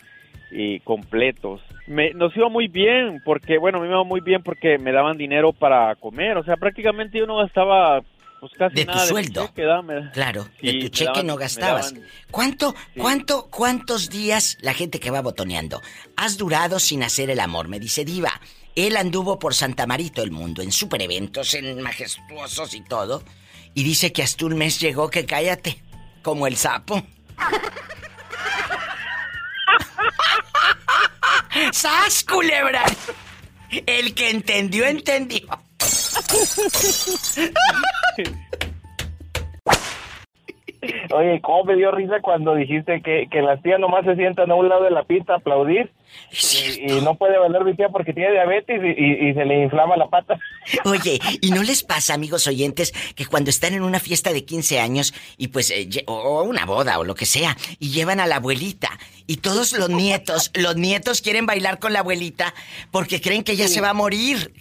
y 0.51 0.81
completos. 0.81 1.61
Me, 1.87 2.13
nos 2.13 2.37
iba 2.37 2.49
muy 2.51 2.69
bien 2.69 3.23
porque, 3.25 3.59
bueno, 3.59 3.81
me 3.81 3.87
iba 3.89 4.05
muy 4.05 4.21
bien 4.21 4.43
porque 4.43 4.79
me 4.79 4.93
daban 4.93 5.17
dinero 5.17 5.53
para 5.53 5.95
comer. 5.97 6.37
O 6.37 6.45
sea, 6.45 6.57
prácticamente 6.57 7.19
yo 7.19 7.27
no 7.27 7.37
gastaba 7.39 8.03
pues 8.39 8.53
casi 8.59 8.75
De 8.77 8.85
tu 8.85 8.93
nada 8.93 9.07
sueldo. 9.07 9.47
cheque, 9.47 9.63
dame. 9.63 10.11
Claro, 10.13 10.45
Sí, 10.61 10.67
de 10.67 10.73
tu 10.83 10.89
cheque 10.89 11.11
daban- 11.13 11.27
no 11.27 11.37
gastabas. 11.37 11.95
daban- 11.95 12.07
¿Cuánto, 12.31 12.75
cuánto, 12.99 13.49
cuántos 13.51 14.11
días 14.11 14.59
la 14.61 14.75
gente 14.75 15.01
que 15.01 15.11
va 15.11 15.23
botoneando 15.23 15.81
has 16.17 16.37
durado 16.37 16.79
sin 16.79 17.03
hacer 17.03 17.31
el 17.31 17.41
amor? 17.41 17.69
Me 17.69 17.81
dice 17.81 18.05
Diva. 18.05 18.33
Él 18.77 18.97
anduvo 18.99 19.39
por 19.39 19.55
Santa 19.55 19.87
Marito 19.87 20.23
el 20.23 20.31
mundo, 20.31 20.61
en 20.61 20.71
super 20.71 21.01
eventos, 21.01 21.55
en 21.55 21.81
majestuosos 21.81 22.75
y 22.75 22.83
todo. 22.83 23.25
Y 23.73 23.83
dice 23.83 24.13
que 24.13 24.23
hasta 24.23 24.45
un 24.45 24.57
mes 24.57 24.79
llegó 24.79 25.09
que 25.09 25.25
cállate, 25.25 25.83
como 26.23 26.47
el 26.47 26.59
sapo. 26.59 27.03
¡Sas, 31.73 32.23
culebra! 32.25 32.85
El 33.87 34.15
que 34.15 34.29
entendió, 34.31 34.85
entendió. 34.85 35.49
Oye, 41.15 41.41
¿cómo 41.43 41.65
me 41.65 41.77
dio 41.77 41.91
risa 41.91 42.21
cuando 42.23 42.55
dijiste 42.55 43.01
que, 43.03 43.27
que 43.31 43.43
las 43.43 43.63
tías 43.63 43.81
nomás 43.81 44.05
se 44.05 44.15
sientan 44.17 44.51
a 44.51 44.55
un 44.55 44.69
lado 44.69 44.85
de 44.85 44.91
la 44.91 45.05
pista 45.05 45.35
a 45.35 45.37
aplaudir? 45.37 45.91
Y, 46.31 46.93
y 46.93 47.01
no 47.03 47.15
puede 47.17 47.39
bailar 47.39 47.65
mi 47.65 47.75
tía 47.75 47.89
porque 47.89 48.13
tiene 48.13 48.33
diabetes 48.33 48.81
y, 48.83 48.89
y- 49.05 49.31
y 49.31 49.35
se 49.35 49.45
le 49.45 49.63
inflama 49.65 49.97
la 49.97 50.07
pata. 50.09 50.39
Oye, 50.85 51.19
¿y 51.41 51.51
no 51.51 51.63
les 51.63 51.83
pasa, 51.83 52.15
amigos 52.15 52.47
oyentes, 52.47 52.93
que 53.15 53.27
cuando 53.27 53.51
están 53.51 53.75
en 53.75 53.83
una 53.83 54.01
fiesta 54.01 54.33
de 54.33 54.45
15 54.45 54.81
años 54.81 55.15
y 55.37 55.49
pues, 55.49 55.71
eh, 55.71 55.89
o 56.07 56.43
una 56.43 56.65
boda 56.65 56.99
o 56.99 57.05
lo 57.05 57.15
que 57.15 57.27
sea, 57.27 57.57
y 57.79 57.91
llevan 57.91 58.21
a 58.21 58.27
la 58.27 58.37
abuelita, 58.37 58.89
y 59.27 59.39
todos 59.39 59.73
los 59.77 59.89
nietos, 59.91 60.51
los 60.55 60.77
nietos 60.77 61.21
quieren 61.23 61.47
bailar 61.47 61.79
con 61.79 61.93
la 61.93 62.01
abuelita 62.01 62.55
porque 62.91 63.21
creen 63.21 63.43
que 63.45 63.53
ella 63.53 63.69
se 63.69 63.81
va 63.81 63.91
a 63.91 63.95
morir? 63.95 64.53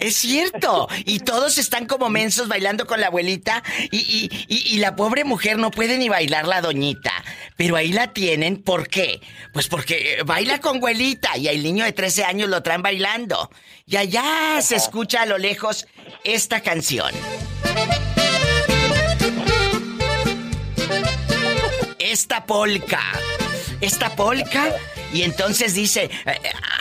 Es 0.00 0.16
cierto. 0.16 0.88
Y 1.04 1.20
todos 1.20 1.58
están 1.58 1.86
como 1.86 2.08
mensos 2.08 2.48
bailando 2.48 2.86
con 2.86 3.00
la 3.00 3.08
abuelita. 3.08 3.62
Y, 3.90 3.98
y- 3.98 4.46
y- 4.48 4.74
y 4.74 4.78
la 4.78 4.96
pobre 4.96 5.24
mujer 5.24 5.58
no 5.58 5.70
puede 5.70 5.98
ni 5.98 6.08
bailar 6.08 6.46
la 6.46 6.60
doñita. 6.60 7.12
Pero 7.56 7.76
ahí 7.76 7.92
la 7.92 8.12
tienen. 8.12 8.62
¿Por 8.62 8.88
qué? 8.88 9.20
Pues 9.52 9.68
porque 9.68 10.18
baila 10.24 10.60
con 10.60 10.76
abuelita. 10.78 11.36
Y 11.36 11.48
el 11.48 11.62
niño 11.62 11.84
de 11.84 11.92
13 11.92 12.24
años 12.24 12.48
lo 12.48 12.62
traen 12.62 12.82
bailando. 12.82 13.50
Y 13.86 13.96
allá 13.96 14.60
se 14.62 14.76
escucha 14.76 15.22
a 15.22 15.26
lo 15.26 15.38
lejos 15.38 15.86
esta 16.24 16.60
canción. 16.60 17.12
Esta 21.98 22.44
polca. 22.44 23.00
Esta 23.80 24.14
polca. 24.14 24.74
Y 25.12 25.22
entonces 25.22 25.74
dice, 25.74 26.04
eh, 26.26 26.40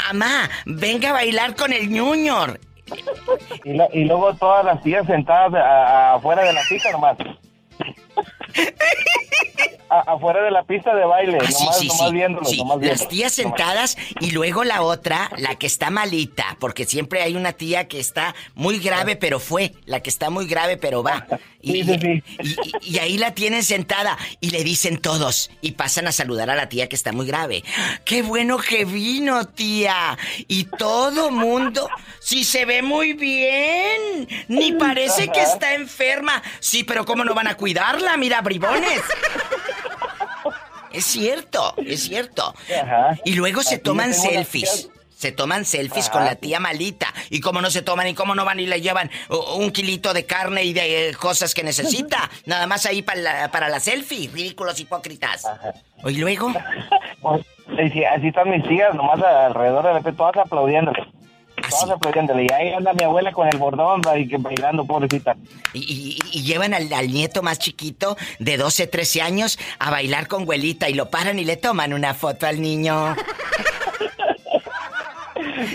Amá, 0.10 0.50
venga 0.66 1.10
a 1.10 1.14
bailar 1.14 1.56
con 1.56 1.74
el 1.74 1.88
Junior. 1.88 2.60
Y, 3.64 3.74
lo- 3.74 3.90
y 3.94 4.04
luego 4.06 4.34
todas 4.36 4.66
las 4.66 4.82
tías 4.84 5.06
sentadas 5.08 5.54
afuera 6.16 6.44
de 6.44 6.54
la 6.54 6.62
pista 6.68 6.92
nomás. 6.92 7.18
a- 9.92 10.14
afuera 10.14 10.42
de 10.44 10.52
la 10.52 10.64
pista 10.64 10.96
de 10.96 11.06
baile, 11.06 11.38
Ah, 11.42 11.44
nomás, 11.50 11.80
sí, 11.80 11.88
nomás 11.88 12.08
sí, 12.10 12.14
viéndolos, 12.14 12.50
sí. 12.50 12.58
nomás 12.58 12.78
Las 12.82 13.08
tías 13.08 13.34
sentadas 13.34 13.98
y 14.20 14.32
luego 14.32 14.64
la 14.64 14.82
otra, 14.82 15.30
la 15.38 15.56
que 15.56 15.68
está 15.68 15.90
malita, 15.90 16.56
porque 16.60 16.86
siempre 16.86 17.22
hay 17.22 17.36
una 17.36 17.54
tía 17.54 17.88
que 17.88 18.00
está 18.00 18.34
muy 18.56 18.80
grave, 18.80 19.16
pero 19.16 19.40
fue, 19.40 19.74
la 19.86 20.00
que 20.02 20.10
está 20.10 20.30
muy 20.30 20.48
grave, 20.48 20.78
pero 20.78 21.04
va. 21.04 21.26
Y, 21.64 21.82
y- 21.82 22.24
y- 22.42 22.94
y 22.94 22.98
ahí 22.98 23.20
la 23.20 23.36
tienen 23.36 23.62
sentada 23.64 24.18
y 24.40 24.50
le 24.50 24.64
dicen 24.64 24.98
todos 24.98 25.52
y 25.62 25.74
pasan 25.74 26.08
a 26.08 26.12
saludar 26.12 26.50
a 26.50 26.56
la 26.56 26.70
tía 26.70 26.90
que 26.90 26.96
está 26.96 27.12
muy 27.12 27.28
grave. 27.28 27.64
¡Qué 28.04 28.24
bueno 28.24 28.58
que 28.58 28.84
vino, 28.84 29.46
tía! 29.46 30.18
Y 30.48 30.64
todo 30.64 31.30
mundo, 31.30 31.88
sí 32.20 32.46
se 32.46 32.66
ve 32.66 32.82
muy 32.82 33.14
bien, 33.14 34.28
ni 34.48 34.72
parece 34.72 35.28
que 35.28 35.44
está 35.44 35.76
enferma. 35.76 36.42
Sí, 36.60 36.84
pero 36.84 37.06
¿cómo 37.06 37.24
no 37.24 37.36
van 37.36 37.48
a 37.48 37.56
cuidarla? 37.56 38.18
Mira, 38.18 38.42
bribones. 38.42 39.00
Es 40.94 41.06
cierto, 41.06 41.74
es 41.78 42.04
cierto. 42.04 42.54
Y 43.26 43.34
luego 43.34 43.64
se 43.64 43.76
Aquí 43.76 43.84
toman 43.84 44.10
una 44.10 44.18
selfies. 44.18 44.90
Se 45.16 45.32
toman 45.32 45.66
selfies 45.66 46.06
Ajá. 46.08 46.14
con 46.14 46.26
la 46.26 46.36
tía 46.36 46.60
malita. 46.60 47.14
Y 47.30 47.42
cómo 47.42 47.62
no 47.62 47.70
se 47.70 47.84
toman 47.84 48.08
y 48.08 48.16
cómo 48.16 48.34
no 48.34 48.44
van 48.44 48.60
y 48.60 48.66
le 48.66 48.82
llevan 48.82 49.10
un 49.30 49.72
kilito 49.72 50.14
de 50.14 50.26
carne 50.26 50.64
y 50.64 50.74
de 50.74 51.10
eh, 51.10 51.14
cosas 51.14 51.54
que 51.54 51.64
necesita. 51.64 52.30
Nada 52.46 52.66
más 52.66 52.86
ahí 52.88 53.04
para 53.04 53.22
la, 53.22 53.52
para 53.52 53.70
la 53.70 53.80
selfie. 53.80 54.30
Ridículos 54.34 54.80
hipócritas. 54.80 55.48
¿Y 56.06 56.18
luego? 56.18 56.52
Pues, 57.22 57.46
sí, 57.78 57.90
sí, 57.94 58.04
así 58.04 58.30
están 58.30 58.50
mis 58.50 58.68
tías, 58.68 58.96
nomás 58.96 59.22
alrededor 59.22 59.84
de 59.86 59.94
repente, 59.94 60.18
todas 60.18 60.36
aplaudiéndole. 60.38 61.06
Todas 61.72 61.90
aplaudiéndole. 61.96 62.44
Y 62.50 62.54
ahí 62.54 62.74
anda 62.74 62.94
mi 62.94 63.04
abuela 63.04 63.32
con 63.32 63.48
el 63.48 63.58
bordón 63.58 64.02
y 64.18 64.28
que 64.28 64.38
bailando, 64.38 64.86
pobrecita. 64.86 65.36
Y, 65.74 65.80
y- 65.80 66.20
y 66.40 66.44
llevan 66.44 66.74
al, 66.74 66.92
al 66.94 67.12
nieto 67.12 67.42
más 67.42 67.58
chiquito 67.60 68.16
de 68.40 68.58
12, 68.58 68.88
13 68.88 69.22
años 69.22 69.58
a 69.80 69.90
bailar 69.92 70.28
con 70.28 70.44
abuelita 70.44 70.90
y 70.90 70.94
lo 70.94 71.10
paran 71.10 71.40
y 71.40 71.46
le 71.46 71.58
toman 71.58 71.94
una 71.94 72.14
foto 72.14 72.46
al 72.48 72.62
niño. 72.62 73.16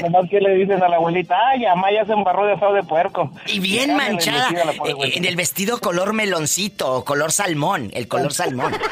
Nomás 0.02 0.28
que 0.30 0.40
le 0.40 0.54
dicen 0.56 0.82
a 0.82 0.88
la 0.88 0.96
abuelita, 0.96 1.34
ay, 1.50 1.60
mamá 1.62 1.90
ya 1.92 2.04
se 2.04 2.12
embarró 2.12 2.44
de 2.46 2.52
asado 2.54 2.74
de 2.74 2.82
puerco. 2.82 3.30
Y 3.46 3.60
bien 3.60 3.90
el 3.90 3.96
manchada. 3.96 4.48
eh, 4.50 4.60
abuelita. 4.92 5.18
En 5.18 5.24
el 5.24 5.36
vestido 5.36 5.78
color 5.80 6.12
meloncito 6.12 6.92
o 6.92 7.04
color 7.04 7.32
salmón. 7.32 7.90
El 7.94 8.08
color 8.08 8.32
salmón. 8.32 8.72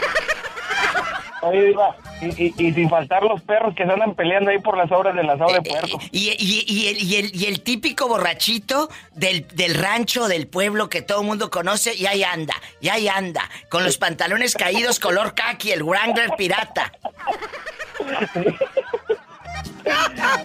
Oye, 1.47 1.63
Diva, 1.67 1.95
y, 2.23 2.27
y- 2.47 2.55
y 2.57 2.73
sin 2.73 2.89
faltar 2.89 3.23
los 3.23 3.41
perros 3.43 3.75
que 3.75 3.85
se 3.85 3.93
andan 3.93 4.15
peleando 4.15 4.51
ahí 4.51 4.59
por 4.59 4.79
las 4.79 4.91
obras 4.91 5.15
del 5.15 5.29
asado 5.29 5.53
de 5.53 5.61
puerco. 5.63 5.99
Y, 6.11 6.31
y- 6.31 6.65
y 6.67 6.89
el, 6.89 7.03
y 7.03 7.17
el- 7.17 7.37
y 7.37 7.45
el 7.47 7.61
típico 7.61 8.09
borrachito 8.09 8.89
del, 9.13 9.47
del 9.49 9.75
rancho, 9.75 10.27
del 10.27 10.47
pueblo 10.47 10.89
que 10.89 11.03
todo 11.03 11.21
el 11.21 11.27
mundo 11.27 11.51
conoce, 11.51 11.95
y 11.95 12.07
ahí 12.07 12.25
anda, 12.25 12.55
y 12.81 12.89
ahí 12.89 13.09
anda, 13.09 13.49
con 13.69 13.85
los 13.85 13.99
pantalones 13.99 14.55
caídos 14.55 14.99
color 14.99 15.35
kaki, 15.35 15.73
el 15.73 15.83
Wrangler 15.83 16.31
pirata. 16.39 16.93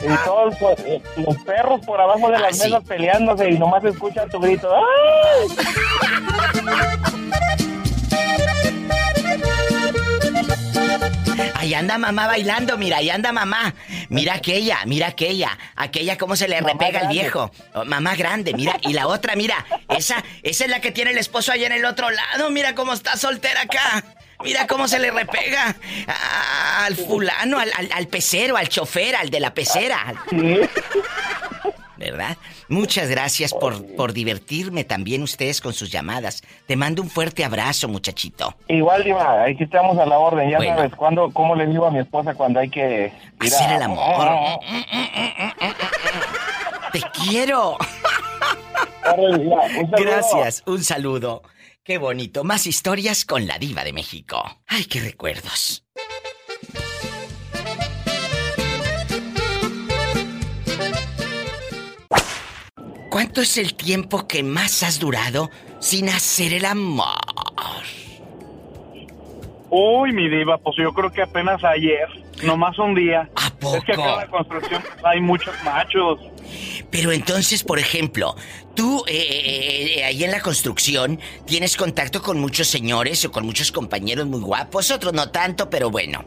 Y 0.01 0.25
todos 0.25 0.53
eh, 0.85 1.01
los 1.15 1.37
perros 1.43 1.79
por 1.85 2.01
abajo 2.01 2.29
de 2.29 2.39
las 2.39 2.57
mesas 2.59 2.83
peleándose 2.83 3.49
y 3.51 3.57
nomás 3.57 3.81
se 3.83 3.89
escucha 3.89 4.25
tu 4.27 4.39
grito. 4.39 4.69
¡Ay! 4.75 5.47
Ahí 11.55 11.73
anda 11.73 11.97
mamá 11.97 12.27
bailando, 12.27 12.77
mira, 12.77 12.97
ahí 12.97 13.09
anda 13.09 13.31
mamá. 13.31 13.73
Mira 14.09 14.35
aquella, 14.35 14.79
mira 14.85 15.07
aquella. 15.07 15.57
Aquella 15.75 16.17
cómo 16.17 16.35
se 16.35 16.47
le 16.47 16.59
repega 16.61 16.99
al 16.99 17.05
grande. 17.05 17.13
viejo. 17.13 17.51
Oh, 17.73 17.85
mamá 17.85 18.15
grande, 18.15 18.53
mira. 18.53 18.77
Y 18.81 18.93
la 18.93 19.07
otra, 19.07 19.35
mira. 19.35 19.65
Esa, 19.89 20.23
esa 20.43 20.63
es 20.65 20.69
la 20.69 20.79
que 20.81 20.91
tiene 20.91 21.11
el 21.11 21.17
esposo 21.17 21.51
allá 21.51 21.67
en 21.67 21.73
el 21.73 21.85
otro 21.85 22.09
lado. 22.09 22.49
Mira 22.49 22.75
cómo 22.75 22.93
está 22.93 23.17
soltera 23.17 23.61
acá. 23.61 24.03
Mira 24.41 24.67
cómo 24.67 24.87
se 24.87 24.99
le 24.99 25.11
repega 25.11 25.75
a- 26.07 26.85
al 26.85 26.95
fulano, 26.95 27.59
al, 27.59 27.69
al- 27.75 27.89
al 27.91 28.07
pecero, 28.07 28.55
al 28.55 28.69
chofer, 28.69 29.15
al 29.17 29.29
de 29.29 29.39
la 29.41 29.53
pecera. 29.53 30.13
¿Verdad? 31.99 32.37
Muchas 32.69 33.09
gracias 33.09 33.53
por, 33.53 33.85
por 33.95 34.13
divertirme 34.13 34.85
también 34.85 35.21
ustedes 35.21 35.59
con 35.59 35.73
sus 35.73 35.91
llamadas. 35.91 36.41
Te 36.65 36.77
mando 36.77 37.01
un 37.01 37.09
fuerte 37.09 37.43
abrazo, 37.43 37.89
muchachito. 37.89 38.55
Igual, 38.69 39.03
Diva, 39.03 39.43
aquí 39.43 39.63
estamos 39.65 39.97
a 39.99 40.05
la 40.05 40.17
orden. 40.17 40.49
Ya 40.49 40.57
Bueno. 40.57 40.77
sabes 40.77 40.95
cuándo, 40.95 41.29
cómo 41.33 41.55
le 41.55 41.67
digo 41.67 41.85
a 41.85 41.91
mi 41.91 41.99
esposa 41.99 42.33
cuando 42.35 42.61
hay 42.61 42.69
que 42.69 43.11
ir 43.43 43.53
a- 43.53 43.57
Hacer 43.57 43.71
el 43.75 43.81
amor. 43.83 44.59
Te 46.93 47.01
quiero. 47.27 47.77
Gracias, 49.97 50.63
un 50.65 50.83
saludo. 50.83 51.43
Qué 51.83 51.97
bonito. 51.97 52.43
Más 52.43 52.65
historias 52.67 53.25
con 53.25 53.45
la 53.47 53.57
diva 53.57 53.83
de 53.83 53.93
México. 53.93 54.41
Ay, 54.67 54.85
qué 54.85 54.99
recuerdos. 55.01 55.83
¿Cuánto 63.10 63.41
es 63.41 63.57
el 63.57 63.74
tiempo 63.74 64.28
que 64.28 64.43
más 64.43 64.84
has 64.84 64.99
durado 64.99 65.49
sin 65.80 66.10
hacer 66.10 66.53
el 66.53 66.66
amor? 66.66 67.07
Uy, 69.72 70.14
mi 70.14 70.30
diva, 70.30 70.57
pues 70.57 70.76
yo 70.78 70.93
creo 70.93 71.12
que 71.12 71.24
apenas 71.24 71.64
ayer, 71.64 72.07
nomás 72.43 72.78
un 72.80 72.95
día. 72.95 73.30
Es 73.36 73.84
que 73.84 73.93
acá 73.93 74.12
en 74.12 74.18
la 74.18 74.28
construcción 74.28 74.84
hay 75.03 75.22
muchos 75.22 75.53
machos. 75.64 76.20
Pero 76.89 77.12
entonces, 77.12 77.64
por 77.64 77.78
ejemplo, 77.78 78.36
tú 78.76 79.03
eh, 79.07 79.14
eh, 79.14 79.99
eh, 79.99 80.03
ahí 80.03 80.24
en 80.24 80.32
la 80.32 80.41
construcción 80.41 81.20
tienes 81.45 81.78
contacto 81.78 82.22
con 82.22 82.39
muchos 82.39 82.68
señores 82.68 83.24
o 83.26 83.32
con 83.32 83.45
muchos 83.45 83.72
compañeros 83.72 84.26
muy 84.26 84.39
guapos, 84.39 84.89
otros 84.89 85.14
no 85.14 85.30
tanto, 85.30 85.70
pero 85.70 85.91
bueno. 85.91 86.26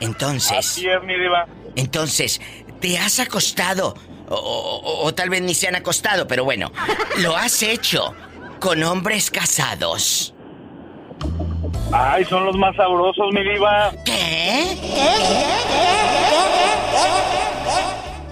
Entonces, 0.00 0.58
Así 0.58 0.86
es, 0.88 1.02
mi 1.02 1.18
diva. 1.18 1.46
entonces, 1.76 2.40
¿te 2.80 2.96
has 2.98 3.20
acostado? 3.20 3.94
O, 4.30 4.36
o- 4.36 5.06
o 5.06 5.12
tal 5.14 5.28
vez 5.28 5.42
ni 5.42 5.54
se 5.54 5.68
han 5.68 5.74
acostado, 5.74 6.26
pero 6.26 6.44
bueno, 6.44 6.70
¿lo 7.18 7.36
has 7.36 7.62
hecho 7.62 8.14
con 8.60 8.82
hombres 8.84 9.30
casados? 9.30 10.32
Ay, 11.92 12.24
son 12.26 12.44
los 12.46 12.56
más 12.56 12.74
sabrosos, 12.76 13.26
mi 13.34 13.42
diva. 13.42 13.92
¿Qué? 14.04 14.76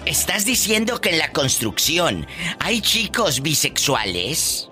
¿Estás 0.07 0.44
diciendo 0.46 1.01
que 1.01 1.11
en 1.11 1.18
la 1.18 1.32
construcción 1.32 2.26
hay 2.61 2.80
chicos 2.80 3.42
bisexuales? 3.42 4.70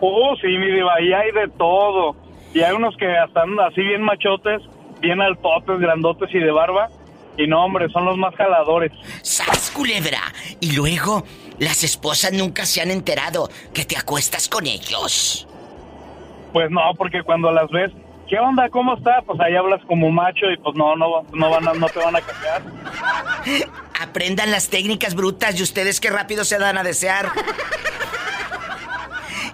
Oh, 0.00 0.34
sí, 0.40 0.48
mi 0.48 0.72
diva, 0.72 1.00
y 1.00 1.12
hay 1.12 1.30
de 1.32 1.48
todo. 1.56 2.16
Y 2.54 2.60
hay 2.62 2.72
unos 2.74 2.96
que 2.96 3.06
están 3.24 3.58
así 3.60 3.82
bien 3.82 4.02
machotes, 4.02 4.62
bien 5.00 5.20
altotes, 5.20 5.78
grandotes 5.78 6.28
y 6.34 6.38
de 6.38 6.50
barba. 6.50 6.88
Y 7.38 7.46
no, 7.46 7.64
hombre, 7.64 7.88
son 7.90 8.04
los 8.04 8.16
más 8.16 8.34
jaladores. 8.34 8.92
¡Sas, 9.22 9.70
culebra! 9.70 10.20
Y 10.60 10.72
luego, 10.72 11.24
las 11.58 11.84
esposas 11.84 12.32
nunca 12.32 12.64
se 12.66 12.80
han 12.80 12.90
enterado 12.90 13.50
que 13.74 13.84
te 13.84 13.96
acuestas 13.96 14.48
con 14.48 14.66
ellos. 14.66 15.46
Pues 16.52 16.70
no, 16.70 16.80
porque 16.96 17.22
cuando 17.22 17.52
las 17.52 17.68
ves, 17.70 17.90
¿qué 18.28 18.38
onda? 18.38 18.70
¿Cómo 18.70 18.94
está? 18.96 19.20
Pues 19.26 19.38
ahí 19.40 19.54
hablas 19.54 19.82
como 19.86 20.10
macho 20.10 20.50
y 20.50 20.56
pues 20.56 20.74
no, 20.76 20.96
no, 20.96 21.22
no, 21.32 21.50
van 21.50 21.68
a- 21.68 21.74
no 21.74 21.86
te 21.88 21.98
van 21.98 22.16
a 22.16 22.20
cambiar. 22.22 22.62
Aprendan 24.00 24.50
las 24.50 24.68
técnicas 24.68 25.14
brutas 25.14 25.58
y 25.58 25.62
ustedes 25.62 26.00
qué 26.00 26.10
rápido 26.10 26.44
se 26.44 26.58
dan 26.58 26.78
a 26.78 26.82
desear. 26.82 27.30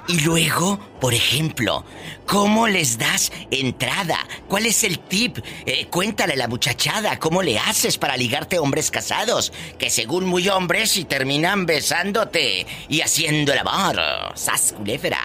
Y 0.08 0.24
luego, 0.24 0.78
por 1.00 1.14
ejemplo, 1.14 1.84
¿cómo 2.26 2.66
les 2.66 2.98
das 2.98 3.32
entrada? 3.50 4.16
¿Cuál 4.48 4.66
es 4.66 4.82
el 4.82 4.98
tip? 4.98 5.38
Eh, 5.64 5.86
cuéntale 5.90 6.32
a 6.32 6.36
la 6.36 6.48
muchachada, 6.48 7.18
¿cómo 7.18 7.40
le 7.42 7.58
haces 7.58 7.98
para 7.98 8.16
ligarte 8.16 8.56
a 8.56 8.62
hombres 8.62 8.90
casados? 8.90 9.52
Que 9.78 9.90
según 9.90 10.26
muy 10.26 10.48
hombres 10.48 10.96
y 10.96 11.04
terminan 11.04 11.66
besándote 11.66 12.66
y 12.88 13.00
haciendo 13.00 13.52
el 13.52 13.60
amor. 13.60 13.96
¡Sas, 14.34 14.74
culebra! 14.76 15.20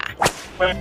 Pues, 0.57 0.78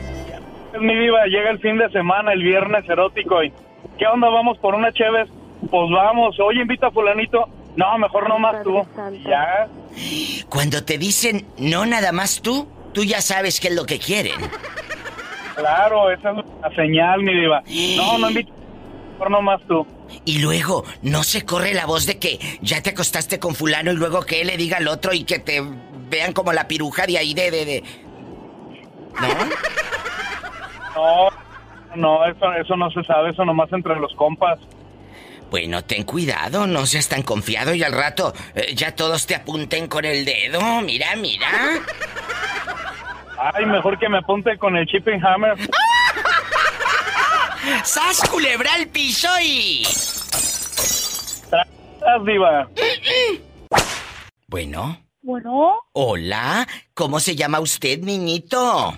es 0.74 0.80
mi 0.80 0.94
diva, 0.94 1.24
llega 1.26 1.51
el 1.51 1.59
fin 1.61 1.78
de 1.78 1.88
semana, 1.90 2.32
el 2.32 2.42
viernes 2.42 2.86
erótico 2.88 3.42
y 3.42 3.51
¿qué 3.99 4.07
onda? 4.07 4.28
¿Vamos 4.28 4.59
por 4.59 4.74
una 4.74 4.92
Cheves? 4.92 5.28
Pues 5.70 5.90
vamos, 5.90 6.38
oye, 6.38 6.61
invita 6.61 6.88
a 6.88 6.90
fulanito. 6.90 7.49
No, 7.76 7.99
mejor 7.99 8.28
no 8.28 8.38
más 8.38 8.62
tú. 8.62 8.86
Ya, 9.28 9.68
Cuando 10.49 10.84
te 10.84 10.97
dicen 10.97 11.47
no 11.59 11.84
nada 11.84 12.12
más 12.12 12.40
tú, 12.40 12.66
tú 12.97 13.05
ya 13.05 13.20
sabes 13.20 13.61
qué 13.61 13.68
es 13.68 13.74
lo 13.74 13.84
que 13.84 13.99
quieren. 13.99 14.32
claro, 15.55 16.11
esa 16.11 16.30
es 16.30 16.36
la 16.62 16.74
señal, 16.74 17.20
mi 17.22 17.34
diva. 17.38 17.62
No, 17.94 18.16
no 18.16 18.30
invita, 18.30 18.51
mejor 19.12 19.30
no 19.30 19.42
más 19.42 19.61
tú. 19.68 19.86
Y 20.24 20.38
luego, 20.38 20.82
no 21.03 21.22
se 21.22 21.44
corre 21.44 21.74
la 21.74 21.84
voz 21.84 22.07
de 22.07 22.18
que 22.18 22.38
ya 22.62 22.82
te 22.82 22.90
acostaste 22.90 23.38
con 23.38 23.55
fulano 23.55 23.92
y 23.92 23.97
luego 23.97 24.22
que 24.22 24.40
él 24.40 24.47
le 24.47 24.57
diga 24.57 24.78
al 24.78 24.88
otro 24.88 25.12
y 25.12 25.24
que 25.24 25.38
te 25.40 25.62
vean 26.09 26.32
como 26.32 26.55
la 26.55 26.66
piruja 26.68 27.07
de 27.07 27.18
ahí 27.18 27.34
de... 27.34 27.51
de, 27.51 27.64
de- 27.66 27.84
No, 30.94 31.28
no, 31.97 32.24
eso, 32.24 32.53
eso 32.55 32.76
no 32.78 32.90
se 32.92 33.05
sabe, 33.05 33.30
eso 33.32 33.44
nomás 33.44 33.70
entre 33.74 33.97
los 33.97 34.14
compas. 34.14 34.59
Bueno, 35.51 35.84
ten 35.84 36.05
cuidado, 36.05 36.66
no 36.66 36.86
seas 36.86 37.09
tan 37.09 37.22
confiado 37.22 37.74
y 37.74 37.82
al 37.82 37.92
rato 37.92 38.32
eh, 38.55 38.74
ya 38.74 38.94
todos 38.97 39.26
te 39.26 39.34
apunten 39.34 39.86
con 39.86 40.07
el 40.07 40.24
dedo. 40.24 40.61
Mira, 40.80 41.14
mira. 41.16 41.47
Ay, 43.39 43.66
mejor 43.66 43.99
que 43.99 44.09
me 44.09 44.18
apunte 44.18 44.57
con 44.59 44.76
el 44.76 44.87
chip 44.87 45.07
and 45.09 45.24
hammer. 45.24 45.57
¡Sas, 47.84 48.28
culebra 48.30 48.72
al 48.74 48.87
piso 48.89 49.28
y... 49.43 49.82
Tras, 51.51 52.24
diva. 52.24 52.68
Bueno. 54.47 55.01
Bueno, 55.22 55.80
Hola, 55.93 56.68
¿cómo 56.95 57.18
se 57.18 57.34
llama 57.34 57.59
usted, 57.59 57.99
niñito? 57.99 58.97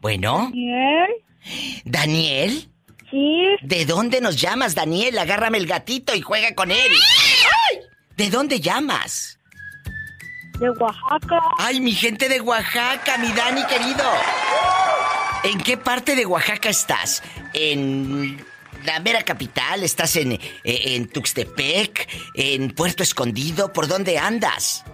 Bueno, 0.00 0.44
¿Daniel? 0.50 1.10
¿Daniel? 1.84 2.70
Sí. 3.10 3.44
¿De 3.60 3.84
dónde 3.84 4.22
nos 4.22 4.40
llamas, 4.40 4.74
Daniel? 4.74 5.18
Agárrame 5.18 5.58
el 5.58 5.66
gatito 5.66 6.14
y 6.14 6.22
juega 6.22 6.54
con 6.54 6.70
él. 6.70 6.90
¡Ay! 7.70 7.80
¿De 8.16 8.30
dónde 8.30 8.60
llamas? 8.60 9.37
De 10.58 10.70
Oaxaca. 10.70 11.40
Ay, 11.58 11.80
mi 11.80 11.92
gente 11.92 12.28
de 12.28 12.40
Oaxaca, 12.40 13.16
mi 13.18 13.32
Dani 13.32 13.64
querido. 13.66 14.04
¿En 15.44 15.58
qué 15.58 15.76
parte 15.76 16.16
de 16.16 16.26
Oaxaca 16.26 16.68
estás? 16.68 17.22
¿En 17.54 18.44
la 18.84 18.98
mera 19.00 19.22
capital? 19.22 19.82
¿Estás 19.82 20.16
en, 20.16 20.32
eh, 20.32 20.40
en 20.64 21.08
Tuxtepec? 21.08 22.08
¿En 22.34 22.70
Puerto 22.72 23.02
Escondido? 23.02 23.72
¿Por 23.72 23.86
dónde 23.86 24.18
andas? 24.18 24.84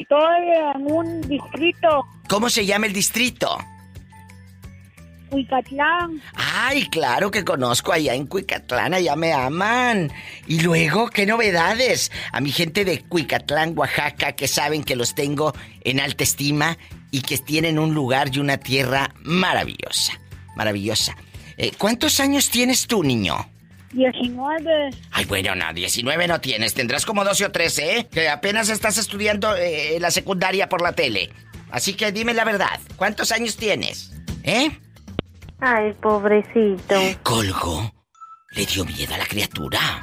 Estoy 0.00 0.52
en 0.74 0.92
un 0.92 1.20
distrito, 1.22 2.06
¿Cómo 2.28 2.48
se 2.48 2.64
llama 2.64 2.86
el 2.86 2.92
distrito? 2.92 3.58
Huicatlán. 5.34 6.22
Ay, 6.34 6.86
claro 6.86 7.30
que 7.30 7.44
conozco 7.44 7.92
allá 7.92 8.14
en 8.14 8.26
Cuicatlán, 8.26 8.94
allá 8.94 9.16
me 9.16 9.32
aman. 9.32 10.12
Y 10.46 10.60
luego, 10.60 11.08
¿qué 11.08 11.26
novedades? 11.26 12.12
A 12.32 12.40
mi 12.40 12.52
gente 12.52 12.84
de 12.84 13.00
Cuicatlán, 13.00 13.76
Oaxaca, 13.76 14.32
que 14.32 14.48
saben 14.48 14.84
que 14.84 14.96
los 14.96 15.14
tengo 15.14 15.52
en 15.82 16.00
alta 16.00 16.24
estima 16.24 16.78
y 17.10 17.22
que 17.22 17.38
tienen 17.38 17.78
un 17.78 17.94
lugar 17.94 18.30
y 18.32 18.38
una 18.38 18.58
tierra 18.58 19.12
maravillosa, 19.22 20.20
maravillosa. 20.56 21.16
Eh, 21.56 21.72
¿Cuántos 21.76 22.20
años 22.20 22.50
tienes 22.50 22.86
tú, 22.86 23.02
niño? 23.02 23.36
19. 23.92 24.90
Ay, 25.12 25.24
bueno, 25.24 25.54
no, 25.54 25.72
19 25.72 26.26
no 26.26 26.40
tienes, 26.40 26.74
tendrás 26.74 27.06
como 27.06 27.24
12 27.24 27.46
o 27.46 27.52
13, 27.52 27.98
¿eh? 27.98 28.08
Que 28.10 28.28
apenas 28.28 28.68
estás 28.68 28.98
estudiando 28.98 29.54
eh, 29.56 29.98
la 30.00 30.10
secundaria 30.10 30.68
por 30.68 30.82
la 30.82 30.92
tele. 30.92 31.30
Así 31.70 31.94
que 31.94 32.12
dime 32.12 32.34
la 32.34 32.44
verdad, 32.44 32.80
¿cuántos 32.96 33.32
años 33.32 33.56
tienes? 33.56 34.12
¿Eh? 34.42 34.70
Ay, 35.66 35.94
pobrecito. 35.94 36.94
Colgo. 37.22 37.90
Le 38.50 38.66
dio 38.66 38.84
miedo 38.84 39.14
a 39.14 39.18
la 39.18 39.26
criatura. 39.26 39.80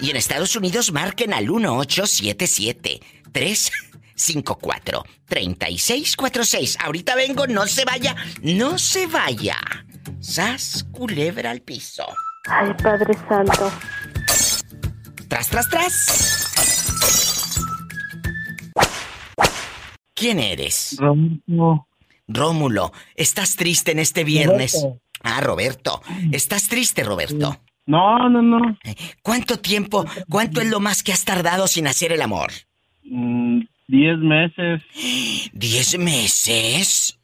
Y 0.00 0.10
en 0.10 0.16
Estados 0.16 0.54
Unidos 0.54 0.92
marquen 0.92 1.34
al 1.34 1.46
1877 1.46 3.00
354 3.32 5.04
3646. 5.26 6.78
Ahorita 6.80 7.14
vengo, 7.14 7.46
no 7.46 7.66
se 7.66 7.84
vaya, 7.84 8.16
no 8.42 8.78
se 8.78 9.06
vaya. 9.06 9.56
Sas 10.20 10.86
culebra 10.90 11.50
al 11.50 11.60
piso. 11.60 12.04
Ay, 12.48 12.72
Padre 12.82 13.14
Santo. 13.28 13.70
Tras, 15.28 15.48
tras, 15.48 15.68
tras. 15.68 16.48
¿Quién 20.14 20.40
eres? 20.40 20.96
Roberto. 20.98 21.86
Rómulo, 22.26 22.92
¿estás 23.14 23.56
triste 23.56 23.92
en 23.92 23.98
este 24.00 24.24
viernes? 24.24 24.74
Roberto. 24.74 25.02
Ah, 25.22 25.40
Roberto. 25.40 26.02
¿Estás 26.32 26.68
triste, 26.68 27.02
Roberto? 27.02 27.60
No, 27.86 28.28
no, 28.28 28.42
no. 28.42 28.58
¿Cuánto 29.22 29.58
tiempo, 29.58 30.04
cuánto 30.28 30.60
es 30.60 30.68
lo 30.68 30.78
más 30.78 31.02
que 31.02 31.12
has 31.12 31.24
tardado 31.24 31.66
sin 31.66 31.86
hacer 31.86 32.12
el 32.12 32.20
amor? 32.20 32.50
Mm, 33.10 33.60
diez 33.88 34.18
meses. 34.18 34.82
¿Diez 35.52 35.98
meses? 35.98 37.18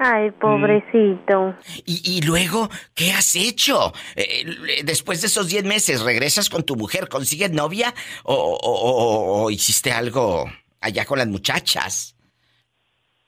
Ay, 0.00 0.30
pobrecito. 0.30 1.56
¿Y, 1.84 2.18
y 2.18 2.22
luego 2.22 2.68
qué 2.94 3.10
has 3.12 3.34
hecho? 3.34 3.92
Eh, 4.14 4.44
eh, 4.46 4.82
después 4.84 5.20
de 5.20 5.26
esos 5.26 5.48
diez 5.48 5.64
meses, 5.64 6.02
¿regresas 6.02 6.48
con 6.48 6.62
tu 6.62 6.76
mujer? 6.76 7.08
¿Consigues 7.08 7.50
novia? 7.50 7.92
¿O, 8.22 8.34
o- 8.34 8.58
o- 8.62 9.42
o 9.44 9.50
hiciste 9.50 9.90
algo 9.90 10.44
allá 10.80 11.04
con 11.04 11.18
las 11.18 11.26
muchachas? 11.26 12.14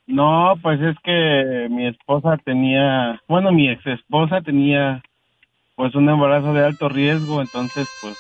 No, 0.06 0.54
pues 0.62 0.80
es 0.80 0.96
que 1.04 1.68
mi 1.70 1.86
esposa 1.88 2.36
tenía, 2.44 3.20
bueno, 3.28 3.52
mi 3.52 3.68
ex 3.68 3.84
esposa 3.86 4.40
tenía 4.40 5.02
pues 5.76 5.94
un 5.94 6.08
embarazo 6.08 6.52
de 6.52 6.64
alto 6.64 6.88
riesgo, 6.88 7.40
entonces 7.40 7.88
pues 8.02 8.16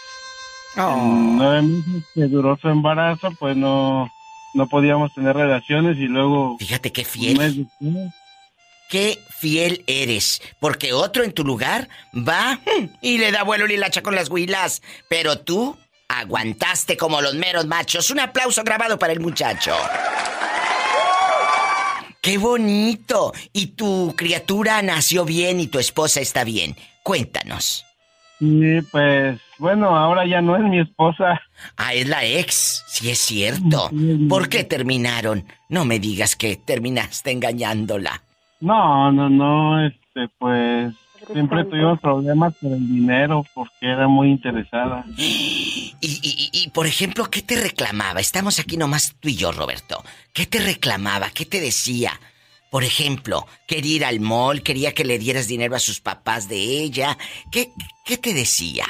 en 0.76 1.36
nueve 1.36 1.62
meses 1.62 2.04
que 2.14 2.22
duró 2.26 2.56
su 2.60 2.68
embarazo, 2.68 3.30
pues 3.38 3.56
no, 3.56 4.10
no 4.54 4.66
podíamos 4.68 5.12
tener 5.14 5.36
relaciones 5.36 5.96
y 5.98 6.06
luego... 6.06 6.56
Fíjate 6.58 6.92
qué 6.92 7.04
fiel. 7.04 7.68
Qué 8.88 9.18
fiel 9.38 9.84
eres, 9.86 10.42
porque 10.58 10.92
otro 10.92 11.22
en 11.22 11.32
tu 11.32 11.44
lugar 11.44 11.88
va 12.16 12.58
y 13.00 13.18
le 13.18 13.30
da 13.30 13.44
vuelo 13.44 13.68
y 13.68 13.74
hilacha 13.74 14.02
con 14.02 14.16
las 14.16 14.28
huilas, 14.28 14.82
pero 15.08 15.38
tú 15.38 15.76
aguantaste 16.08 16.96
como 16.96 17.20
los 17.20 17.34
meros 17.34 17.66
machos. 17.66 18.10
Un 18.10 18.20
aplauso 18.20 18.64
grabado 18.64 18.98
para 18.98 19.12
el 19.12 19.20
muchacho. 19.20 19.76
¡Qué 22.20 22.36
bonito! 22.36 23.32
Y 23.52 23.68
tu 23.68 24.14
criatura 24.16 24.82
nació 24.82 25.24
bien 25.24 25.60
y 25.60 25.68
tu 25.68 25.78
esposa 25.78 26.20
está 26.20 26.44
bien. 26.44 26.76
Cuéntanos. 27.02 27.86
Sí, 28.40 28.80
pues 28.90 29.38
bueno, 29.58 29.96
ahora 29.96 30.26
ya 30.26 30.40
no 30.40 30.56
es 30.56 30.62
mi 30.62 30.80
esposa. 30.80 31.40
Ah, 31.76 31.94
es 31.94 32.08
la 32.08 32.24
ex. 32.24 32.82
Sí, 32.88 33.10
es 33.10 33.18
cierto. 33.20 33.90
¿Por 34.28 34.48
qué 34.48 34.64
terminaron? 34.64 35.44
No 35.68 35.84
me 35.84 35.98
digas 36.00 36.34
que 36.34 36.56
terminaste 36.56 37.30
engañándola. 37.30 38.22
No, 38.60 39.12
no, 39.12 39.28
no, 39.28 39.86
este, 39.86 40.28
pues 40.38 40.92
siempre 41.32 41.64
tuvimos 41.64 42.00
problemas 42.00 42.54
con 42.60 42.72
el 42.72 42.88
dinero 42.88 43.44
porque 43.54 43.72
era 43.82 44.08
muy 44.08 44.30
interesada. 44.30 45.04
Y, 46.02 46.18
y- 46.22 46.48
y, 46.64 46.68
por 46.70 46.86
ejemplo, 46.86 47.26
¿qué 47.30 47.42
te 47.42 47.60
reclamaba? 47.60 48.20
Estamos 48.20 48.58
aquí 48.58 48.78
nomás 48.78 49.14
tú 49.20 49.28
y 49.28 49.36
yo, 49.36 49.52
Roberto. 49.52 50.02
¿Qué 50.32 50.46
te 50.46 50.58
reclamaba? 50.58 51.28
¿Qué 51.28 51.44
te 51.44 51.60
decía? 51.60 52.18
Por 52.70 52.84
ejemplo, 52.84 53.46
quería 53.66 53.96
ir 53.96 54.04
al 54.04 54.20
mall, 54.20 54.62
quería 54.62 54.92
que 54.92 55.04
le 55.04 55.18
dieras 55.18 55.48
dinero 55.48 55.74
a 55.74 55.80
sus 55.80 56.00
papás 56.00 56.48
de 56.48 56.56
ella. 56.56 57.18
¿Qué, 57.50 57.70
qué 58.04 58.16
te 58.16 58.32
decía? 58.32 58.86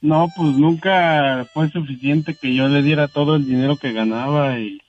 No, 0.00 0.28
pues 0.36 0.54
nunca 0.54 1.48
fue 1.54 1.70
suficiente 1.70 2.34
que 2.34 2.54
yo 2.54 2.68
le 2.68 2.82
diera 2.82 3.08
todo 3.08 3.36
el 3.36 3.46
dinero 3.46 3.76
que 3.76 3.92
ganaba 3.92 4.58
y, 4.58 4.80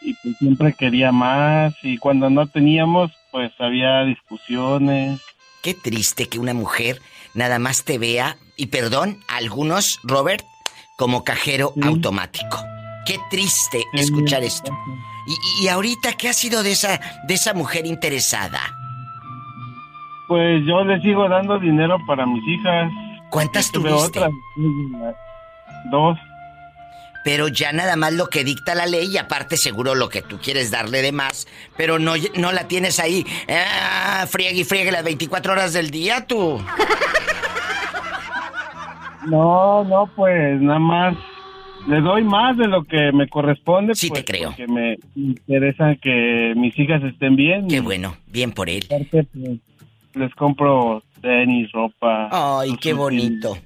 y 0.00 0.14
pues 0.22 0.36
siempre 0.38 0.74
quería 0.74 1.10
más 1.10 1.74
y 1.82 1.98
cuando 1.98 2.30
no 2.30 2.46
teníamos 2.46 3.10
pues 3.32 3.52
había 3.58 4.04
discusiones. 4.04 5.20
Qué 5.62 5.74
triste 5.74 6.28
que 6.28 6.38
una 6.38 6.54
mujer 6.54 7.00
nada 7.34 7.58
más 7.58 7.84
te 7.84 7.98
vea, 7.98 8.36
y 8.56 8.66
perdón, 8.66 9.20
a 9.28 9.36
algunos, 9.36 10.00
Robert, 10.02 10.44
como 10.96 11.24
cajero 11.24 11.72
automático. 11.82 12.64
Qué 13.06 13.18
triste 13.30 13.84
escuchar 13.94 14.42
esto. 14.42 14.76
Y, 15.28 15.64
y 15.64 15.68
ahorita, 15.68 16.14
¿qué 16.14 16.30
ha 16.30 16.32
sido 16.32 16.62
de 16.62 16.72
esa, 16.72 17.00
de 17.24 17.34
esa 17.34 17.52
mujer 17.52 17.86
interesada? 17.86 18.60
Pues 20.26 20.64
yo 20.66 20.84
le 20.84 21.00
sigo 21.00 21.28
dando 21.28 21.58
dinero 21.58 21.98
para 22.06 22.26
mis 22.26 22.42
hijas. 22.48 22.90
¿Cuántas 23.30 23.70
tuviste? 23.70 24.20
otras, 24.20 24.30
Dos. 25.90 26.18
Pero 27.24 27.48
ya 27.48 27.72
nada 27.72 27.96
más 27.96 28.12
lo 28.14 28.28
que 28.28 28.44
dicta 28.44 28.74
la 28.74 28.86
ley 28.86 29.08
y 29.12 29.18
aparte 29.18 29.56
seguro 29.56 29.94
lo 29.94 30.08
que 30.08 30.22
tú 30.22 30.38
quieres 30.38 30.70
darle 30.70 31.02
de 31.02 31.12
más, 31.12 31.46
pero 31.76 31.98
no, 31.98 32.14
no 32.36 32.52
la 32.52 32.68
tienes 32.68 33.00
ahí. 33.00 33.26
Ah, 33.50 34.24
friegue 34.26 34.60
y 34.60 34.64
friegue 34.64 34.92
las 34.92 35.04
24 35.04 35.52
horas 35.52 35.72
del 35.74 35.90
día, 35.90 36.26
tú. 36.26 36.62
No, 39.26 39.84
no, 39.84 40.06
pues 40.16 40.58
nada 40.60 40.78
más 40.78 41.14
le 41.88 42.00
doy 42.02 42.22
más 42.22 42.56
de 42.56 42.68
lo 42.68 42.84
que 42.84 43.12
me 43.12 43.28
corresponde. 43.28 43.94
Sí, 43.94 44.08
pues, 44.08 44.24
te 44.24 44.32
creo. 44.32 44.50
Porque 44.50 44.66
me 44.66 44.98
interesa 45.16 45.94
que 45.96 46.52
mis 46.54 46.78
hijas 46.78 47.02
estén 47.02 47.34
bien. 47.34 47.66
Qué 47.66 47.80
bueno, 47.80 48.16
bien 48.26 48.52
por 48.52 48.68
él. 48.68 48.84
Aparte, 48.86 49.24
pues, 49.32 49.58
les 50.14 50.34
compro 50.34 51.02
tenis, 51.22 51.72
ropa. 51.72 52.28
Ay, 52.30 52.76
qué 52.80 52.92
bonito. 52.92 53.56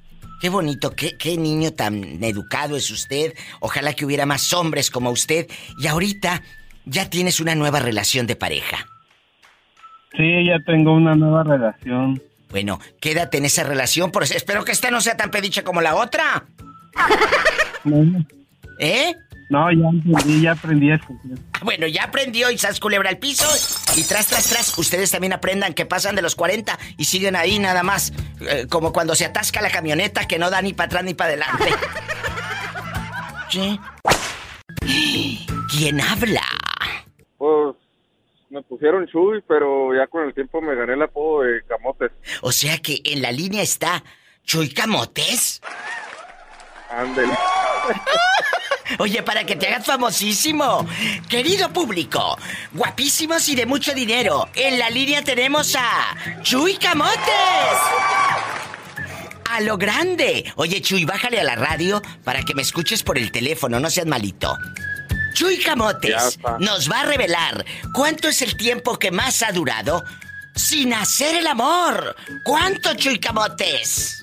Qué 0.40 0.48
bonito, 0.48 0.90
qué, 0.90 1.16
qué 1.18 1.36
niño 1.36 1.72
tan 1.72 2.22
educado 2.22 2.76
es 2.76 2.90
usted. 2.90 3.32
Ojalá 3.60 3.94
que 3.94 4.04
hubiera 4.04 4.26
más 4.26 4.52
hombres 4.52 4.90
como 4.90 5.10
usted. 5.10 5.48
Y 5.78 5.86
ahorita 5.86 6.42
ya 6.84 7.10
tienes 7.10 7.40
una 7.40 7.54
nueva 7.54 7.80
relación 7.80 8.26
de 8.26 8.36
pareja. 8.36 8.86
Sí, 10.16 10.44
ya 10.44 10.58
tengo 10.66 10.94
una 10.94 11.14
nueva 11.14 11.42
relación. 11.44 12.20
Bueno, 12.50 12.80
quédate 13.00 13.38
en 13.38 13.46
esa 13.46 13.64
relación, 13.64 14.10
por 14.10 14.24
eso 14.24 14.34
espero 14.36 14.64
que 14.64 14.72
esta 14.72 14.90
no 14.90 15.00
sea 15.00 15.16
tan 15.16 15.30
pediche 15.30 15.62
como 15.62 15.80
la 15.80 15.94
otra. 15.94 16.44
¿Eh? 18.78 19.14
No, 19.50 19.70
ya 19.70 19.86
aprendí, 19.88 20.40
ya 20.40 20.52
aprendí 20.52 20.90
a 20.90 20.94
escuchar. 20.94 21.38
Bueno, 21.62 21.86
ya 21.86 22.04
aprendió 22.04 22.50
y 22.50 22.56
sas 22.56 22.80
culebra 22.80 23.10
al 23.10 23.18
piso. 23.18 23.46
Y 23.96 24.02
tras, 24.04 24.28
tras, 24.28 24.48
tras, 24.48 24.78
ustedes 24.78 25.10
también 25.10 25.34
aprendan 25.34 25.74
que 25.74 25.84
pasan 25.84 26.16
de 26.16 26.22
los 26.22 26.34
40 26.34 26.78
y 26.96 27.04
siguen 27.04 27.36
ahí 27.36 27.58
nada 27.58 27.82
más. 27.82 28.12
eh, 28.40 28.66
como 28.70 28.92
cuando 28.92 29.14
se 29.14 29.26
atasca 29.26 29.60
la 29.60 29.70
camioneta 29.70 30.26
que 30.26 30.38
no 30.38 30.48
da 30.48 30.62
ni 30.62 30.72
para 30.72 30.86
atrás 30.86 31.04
ni 31.04 31.14
para 31.14 31.30
adelante. 31.30 31.68
¿Sí? 33.50 33.78
¿Quién 35.70 36.00
habla? 36.00 36.42
Pues 37.36 37.76
me 38.48 38.62
pusieron 38.62 39.06
Chuy, 39.06 39.42
pero 39.46 39.94
ya 39.94 40.06
con 40.06 40.24
el 40.24 40.34
tiempo 40.34 40.60
me 40.62 40.74
gané 40.74 40.94
el 40.94 41.02
apodo 41.02 41.42
de 41.42 41.62
Camotes. 41.64 42.10
O 42.40 42.52
sea 42.52 42.78
que 42.78 43.00
en 43.04 43.20
la 43.20 43.32
línea 43.32 43.62
está 43.62 44.02
Chuy 44.44 44.70
Camotes. 44.70 45.60
Ándele. 46.96 47.32
Oye, 48.98 49.22
para 49.22 49.44
que 49.44 49.56
te 49.56 49.68
hagas 49.68 49.86
famosísimo. 49.86 50.86
Querido 51.28 51.72
público, 51.72 52.36
guapísimos 52.72 53.48
y 53.48 53.54
de 53.54 53.66
mucho 53.66 53.94
dinero, 53.94 54.48
en 54.54 54.78
la 54.78 54.90
línea 54.90 55.22
tenemos 55.22 55.74
a 55.76 56.14
Chuy 56.42 56.76
Camotes. 56.76 57.22
A 59.50 59.60
lo 59.60 59.76
grande. 59.76 60.52
Oye, 60.56 60.80
Chuy, 60.80 61.04
bájale 61.04 61.40
a 61.40 61.44
la 61.44 61.56
radio 61.56 62.02
para 62.24 62.42
que 62.42 62.54
me 62.54 62.62
escuches 62.62 63.02
por 63.02 63.18
el 63.18 63.32
teléfono, 63.32 63.80
no 63.80 63.90
seas 63.90 64.06
malito. 64.06 64.56
Chuy 65.34 65.58
Camotes 65.58 66.38
nos 66.58 66.90
va 66.90 67.00
a 67.00 67.06
revelar 67.06 67.64
cuánto 67.94 68.28
es 68.28 68.42
el 68.42 68.56
tiempo 68.56 68.98
que 68.98 69.10
más 69.10 69.42
ha 69.42 69.52
durado 69.52 70.04
sin 70.54 70.92
hacer 70.92 71.36
el 71.36 71.46
amor. 71.46 72.14
¿Cuánto, 72.44 72.94
Chuy 72.94 73.18
Camotes? 73.18 74.21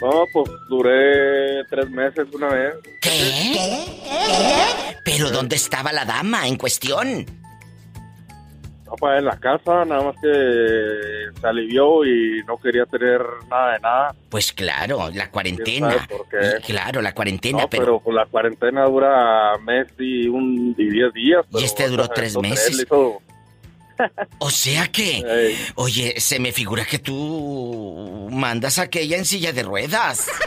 No, 0.00 0.24
pues 0.32 0.50
duré 0.68 1.64
tres 1.64 1.90
meses 1.90 2.26
una 2.32 2.48
vez. 2.48 2.74
¿Qué? 3.00 3.56
Pero 5.04 5.30
¿dónde 5.30 5.56
estaba 5.56 5.92
la 5.92 6.04
dama 6.04 6.46
en 6.46 6.56
cuestión? 6.56 7.26
No, 8.86 8.94
para 8.94 9.18
en 9.18 9.24
la 9.26 9.36
casa, 9.38 9.84
nada 9.84 10.02
más 10.02 10.14
que 10.22 11.40
se 11.40 11.46
alivió 11.46 12.04
y 12.06 12.42
no 12.46 12.56
quería 12.56 12.86
tener 12.86 13.20
nada 13.50 13.72
de 13.74 13.80
nada. 13.80 14.14
Pues 14.30 14.52
claro, 14.52 14.98
la 15.08 15.10
¿Quién 15.12 15.30
cuarentena. 15.30 16.06
por 16.08 16.26
qué? 16.28 16.60
Claro, 16.64 17.02
la 17.02 17.12
cuarentena, 17.14 17.62
No, 17.62 17.68
pero... 17.68 17.82
pero 17.84 18.00
pues 18.00 18.14
la 18.16 18.26
cuarentena 18.26 18.84
dura 18.86 19.58
mes 19.58 19.88
y 19.98 20.26
un 20.28 20.74
y 20.78 20.88
diez 20.90 21.12
días. 21.12 21.44
Y 21.50 21.64
este 21.64 21.86
duró 21.88 22.08
tres 22.08 22.38
meses. 22.38 22.68
él 22.78 22.84
hizo- 22.86 23.20
O 24.38 24.50
sea 24.50 24.88
que... 24.88 25.56
Oye, 25.74 26.14
se 26.20 26.38
me 26.38 26.52
figura 26.52 26.84
que 26.84 26.98
tú 26.98 28.28
mandas 28.30 28.78
a 28.78 28.82
aquella 28.82 29.16
en 29.16 29.24
silla 29.24 29.52
de 29.52 29.62
ruedas. 29.62 30.28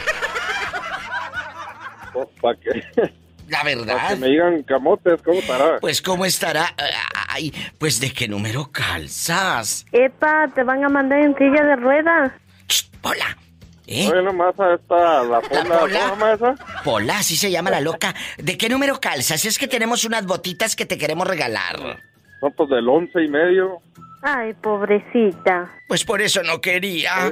para 2.41 2.59
que, 2.59 2.69
La 3.47 3.59
pa' 3.59 3.63
que 3.69 3.75
verdad. 3.75 4.17
me 4.17 4.27
digan 4.27 4.63
camotes, 4.63 5.21
¿cómo 5.23 5.39
estará? 5.39 5.79
Pues 5.79 6.01
cómo 6.01 6.25
estará... 6.25 6.73
Ay, 7.27 7.53
pues 7.77 7.99
de 7.99 8.11
qué 8.11 8.27
número 8.27 8.71
calzas. 8.71 9.85
Epa, 9.91 10.47
te 10.53 10.63
van 10.63 10.83
a 10.83 10.89
mandar 10.89 11.19
en 11.19 11.35
silla 11.37 11.63
de 11.63 11.75
ruedas. 11.75 12.31
Pola. 13.01 13.37
¿Eh? 13.87 14.07
Oye, 14.09 14.21
nomás 14.21 14.57
a 14.59 14.75
esta, 14.75 15.23
la 15.23 15.41
pola, 15.41 15.63
¿cómo 15.63 15.87
se 15.87 15.93
llama 15.93 16.33
esa? 16.33 16.55
Pola, 16.83 17.17
así 17.17 17.35
se 17.35 17.51
llama 17.51 17.71
la 17.71 17.81
loca. 17.81 18.15
¿De 18.37 18.57
qué 18.57 18.69
número 18.69 19.01
calzas? 19.01 19.43
Es 19.43 19.57
que 19.57 19.67
tenemos 19.67 20.05
unas 20.05 20.25
botitas 20.25 20.75
que 20.75 20.85
te 20.85 20.97
queremos 20.97 21.27
regalar. 21.27 21.99
No, 22.41 22.49
pues 22.51 22.69
del 22.69 22.87
once 22.89 23.21
y 23.23 23.27
medio. 23.27 23.79
Ay, 24.23 24.53
pobrecita. 24.53 25.71
Pues 25.87 26.03
por 26.05 26.21
eso 26.21 26.43
no 26.43 26.59
quería. 26.61 27.31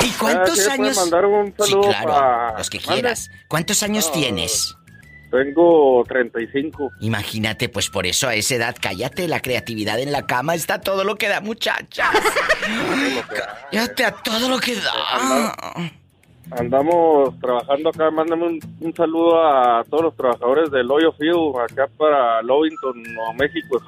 ¿Y 0.00 0.10
cuántos 0.18 0.58
Ah, 0.58 0.62
¿sí 0.62 0.68
me 0.70 0.76
puede 0.76 0.88
años? 0.88 0.96
mandar 0.96 1.24
un 1.26 1.54
Sí, 1.58 1.74
claro, 1.74 2.58
los 2.58 2.70
que 2.70 2.78
quieras. 2.78 3.30
¿Cuántos 3.48 3.82
años 3.82 4.06
Ah, 4.10 4.12
tienes? 4.14 4.74
Tengo 5.30 6.04
35. 6.08 6.90
Imagínate, 7.00 7.68
pues 7.68 7.90
por 7.90 8.06
eso 8.06 8.28
a 8.28 8.34
esa 8.34 8.54
edad, 8.54 8.76
cállate, 8.80 9.28
la 9.28 9.40
creatividad 9.40 9.98
en 10.00 10.10
la 10.12 10.26
cama 10.26 10.54
está 10.54 10.80
todo 10.80 11.04
lo 11.04 11.16
que 11.16 11.28
da, 11.28 11.40
muchachas. 11.42 12.08
Cállate 13.70 14.04
a 14.06 14.12
todo 14.12 14.48
lo 14.48 14.58
que 14.58 14.76
da. 14.76 14.92
Andamos 16.50 17.38
trabajando 17.40 17.90
acá. 17.90 18.10
Mándame 18.10 18.46
un, 18.46 18.60
un 18.80 18.94
saludo 18.94 19.40
a 19.42 19.84
todos 19.84 20.04
los 20.04 20.16
trabajadores 20.16 20.70
del 20.70 20.90
Oil 20.90 21.12
Field, 21.18 21.56
acá 21.58 21.88
para 21.96 22.42
Lovington, 22.42 23.02
Nuevo 23.02 23.34
México. 23.34 23.78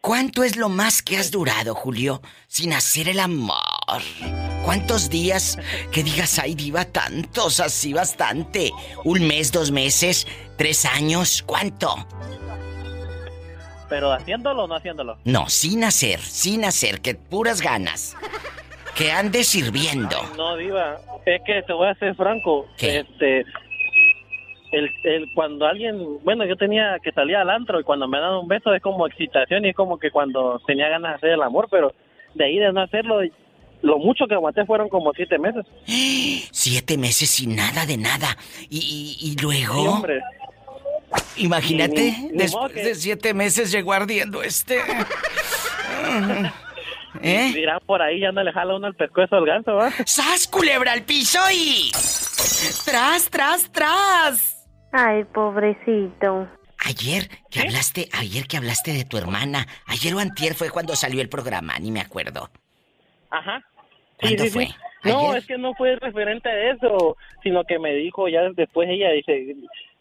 ¿Cuánto 0.00 0.42
es 0.42 0.56
lo 0.56 0.68
más 0.68 1.02
que 1.02 1.18
has 1.18 1.30
durado, 1.30 1.74
Julio, 1.74 2.22
sin 2.46 2.72
hacer 2.72 3.08
el 3.08 3.20
amor? 3.20 4.02
¿Cuántos 4.64 5.10
días 5.10 5.58
que 5.92 6.02
digas, 6.02 6.38
ay, 6.38 6.54
diva, 6.54 6.86
tantos, 6.86 7.60
así 7.60 7.92
bastante? 7.92 8.70
¿Un 9.04 9.26
mes, 9.26 9.52
dos 9.52 9.70
meses, 9.70 10.26
tres 10.56 10.86
años? 10.86 11.42
¿Cuánto? 11.46 11.94
Pero 13.90 14.10
haciéndolo 14.10 14.64
o 14.64 14.66
no 14.66 14.74
haciéndolo. 14.74 15.18
No, 15.24 15.48
sin 15.50 15.84
hacer, 15.84 16.18
sin 16.18 16.64
hacer, 16.64 17.02
que 17.02 17.14
puras 17.14 17.60
ganas. 17.60 18.16
Que 18.96 19.12
andes 19.12 19.48
sirviendo. 19.48 20.16
No, 20.36 20.56
Diva, 20.56 20.98
es 21.26 21.42
que 21.42 21.62
te 21.62 21.72
voy 21.74 21.88
a 21.88 21.94
ser 21.96 22.14
franco. 22.14 22.66
Este, 22.78 23.40
el, 24.72 24.90
el, 25.04 25.26
cuando 25.34 25.66
alguien, 25.66 26.24
bueno, 26.24 26.46
yo 26.46 26.56
tenía 26.56 26.98
que 27.02 27.12
salir 27.12 27.36
al 27.36 27.50
antro 27.50 27.80
y 27.80 27.84
cuando 27.84 28.08
me 28.08 28.18
dan 28.18 28.32
un 28.32 28.48
beso 28.48 28.72
es 28.72 28.80
como 28.80 29.06
excitación 29.06 29.66
y 29.66 29.70
es 29.70 29.76
como 29.76 29.98
que 29.98 30.10
cuando 30.10 30.58
tenía 30.66 30.88
ganas 30.88 31.12
de 31.12 31.16
hacer 31.16 31.30
el 31.30 31.42
amor, 31.42 31.68
pero 31.70 31.92
de 32.34 32.44
ahí 32.44 32.58
de 32.58 32.72
no 32.72 32.80
hacerlo, 32.80 33.20
lo 33.84 33.98
mucho 33.98 34.26
que 34.26 34.34
aguanté 34.34 34.64
fueron 34.66 34.88
como 34.88 35.12
siete 35.12 35.38
meses. 35.38 35.64
Siete 36.52 36.96
meses 36.98 37.30
sin 37.30 37.54
nada 37.54 37.84
de 37.86 37.96
nada. 37.96 38.36
Y, 38.70 38.78
y- 39.20 39.30
y 39.30 39.36
luego. 39.36 39.74
Sí, 39.82 39.86
hombre. 39.88 40.20
Imagínate, 41.36 41.94
Ni- 42.00 42.10
ni 42.10 42.28
modo 42.28 42.38
después 42.38 42.72
que- 42.72 42.82
de 42.84 42.94
siete 42.96 43.34
meses 43.34 43.70
llegó 43.70 43.92
ardiendo 43.92 44.42
este. 44.42 44.78
¿Eh? 47.22 47.52
Dirán 47.54 47.78
por 47.86 48.02
ahí, 48.02 48.20
ya 48.20 48.32
no 48.32 48.42
le 48.42 48.52
jala 48.52 48.74
uno 48.76 48.88
el 48.88 48.94
pescuezo 48.94 49.36
al 49.36 49.46
ganso, 49.46 49.74
¿va? 49.74 49.90
¡Sas, 50.04 50.48
culebra 50.48 50.92
al 50.92 51.04
piso 51.04 51.38
y. 51.52 51.92
¡Tras, 52.84 53.30
tras, 53.30 53.70
tras! 53.70 54.66
Ay, 54.92 55.24
pobrecito. 55.24 56.48
Ayer 56.86 57.28
que 57.50 57.60
hablaste, 57.60 58.08
ayer 58.12 58.46
que 58.46 58.56
hablaste 58.56 58.92
de 58.92 59.04
tu 59.04 59.16
hermana, 59.16 59.66
ayer 59.86 60.14
o 60.14 60.18
antier 60.18 60.54
fue 60.54 60.70
cuando 60.70 60.96
salió 60.96 61.20
el 61.22 61.28
programa, 61.28 61.78
ni 61.78 61.90
me 61.92 62.00
acuerdo. 62.00 62.50
Ajá. 63.30 63.60
Sí, 64.28 64.36
¿Cuándo 64.36 64.44
sí, 64.44 64.50
fue? 64.50 64.66
sí. 64.66 64.74
No, 65.04 65.28
¿Ayer? 65.28 65.36
es 65.38 65.46
que 65.46 65.58
no 65.58 65.74
fue 65.74 65.96
referente 65.96 66.48
a 66.48 66.70
eso, 66.72 67.16
sino 67.42 67.64
que 67.64 67.78
me 67.78 67.92
dijo 67.94 68.26
ya 68.28 68.42
después 68.54 68.88
ella 68.88 69.10
dice, 69.10 69.54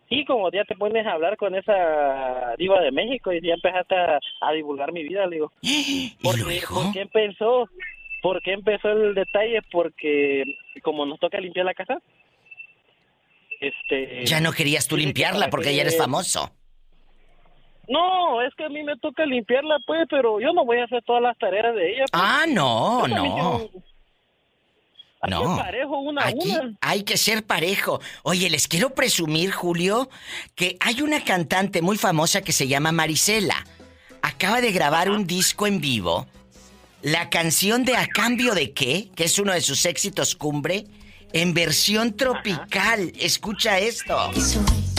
Sí, 0.10 0.26
como 0.26 0.52
ya 0.52 0.64
te 0.66 0.76
pones 0.76 1.06
a 1.08 1.14
hablar 1.14 1.38
con 1.38 1.56
esa 1.56 2.54
diva 2.58 2.80
de 2.82 2.92
México 2.92 3.34
y 3.34 3.42
ya 3.42 3.54
empezaste 3.56 3.96
a, 3.96 4.20
a 4.42 4.52
divulgar 4.54 4.92
mi 4.92 5.04
vida, 5.04 5.26
le 5.26 5.36
digo. 5.38 5.52
¿Por 6.24 6.36
qué, 6.36 6.62
¿Por 6.70 6.94
qué 6.94 7.02
empezó? 7.02 7.68
¿Por 8.22 8.42
qué 8.42 8.54
empezó 8.54 8.90
el 8.92 9.16
detalle? 9.16 9.60
Porque 9.72 10.44
como 10.84 11.06
nos 11.06 11.20
toca 11.20 11.40
limpiar 11.40 11.66
la 11.66 11.74
casa, 11.74 12.00
este... 13.60 14.26
Ya 14.26 14.40
no 14.42 14.52
querías 14.52 14.88
tú 14.88 14.98
limpiarla 14.98 15.50
porque 15.50 15.76
ya 15.76 15.82
eres 15.82 15.98
famoso. 15.98 16.50
No, 17.88 18.42
es 18.42 18.54
que 18.56 18.64
a 18.66 18.70
mí 18.70 18.82
me 18.84 18.96
toca 18.98 19.26
limpiarla, 19.26 19.78
pues, 19.86 20.06
pero 20.10 20.40
yo 20.40 20.54
no 20.54 20.64
voy 20.66 20.78
a 20.80 20.86
hacer 20.86 21.04
todas 21.04 21.22
las 21.22 21.38
tareas 21.38 21.76
de 21.76 21.92
ella. 21.94 22.06
pues. 22.12 22.22
Ah, 22.24 22.46
no, 22.48 23.08
no. 23.08 23.24
tengo- 23.24 23.70
No. 25.30 25.58
parejo, 25.58 26.00
una 26.00 26.28
Aquí 26.28 26.52
una. 26.52 26.76
hay 26.82 27.04
que 27.04 27.18
ser 27.18 27.46
parejo. 27.46 28.02
Oye, 28.24 28.50
les 28.50 28.68
quiero 28.68 28.94
presumir, 28.94 29.52
Julio, 29.52 30.10
que 30.56 30.78
hay 30.80 31.02
una 31.02 31.24
cantante 31.24 31.82
muy 31.82 31.98
famosa 31.98 32.42
que 32.42 32.52
se 32.52 32.68
llama 32.68 32.92
Marisela. 32.92 33.66
Acaba 34.22 34.62
de 34.62 34.72
grabar 34.72 35.10
un 35.10 35.26
disco 35.28 35.68
en 35.68 35.80
vivo. 35.82 36.28
La 37.02 37.30
canción 37.30 37.84
de 37.84 37.98
A 37.98 38.08
Cambio 38.08 38.54
de 38.54 38.72
qué, 38.72 39.10
que 39.16 39.26
es 39.26 39.38
uno 39.40 39.52
de 39.54 39.62
sus 39.62 39.86
éxitos 39.86 40.36
cumbre, 40.36 40.86
en 41.34 41.54
versión 41.54 42.14
tropical. 42.16 43.12
Escucha 43.20 43.80
esto. 43.80 44.16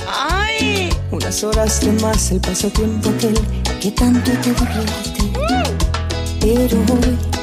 ¡Ay! 0.09 0.91
Unas 1.11 1.43
horas 1.45 1.81
de 1.81 1.93
más 2.03 2.31
el 2.33 2.41
pasatiempo 2.41 3.09
aquel 3.09 3.35
que 3.81 3.91
tanto 3.93 4.31
te. 4.33 4.53
Pero 6.41 6.79
hoy 6.79 7.34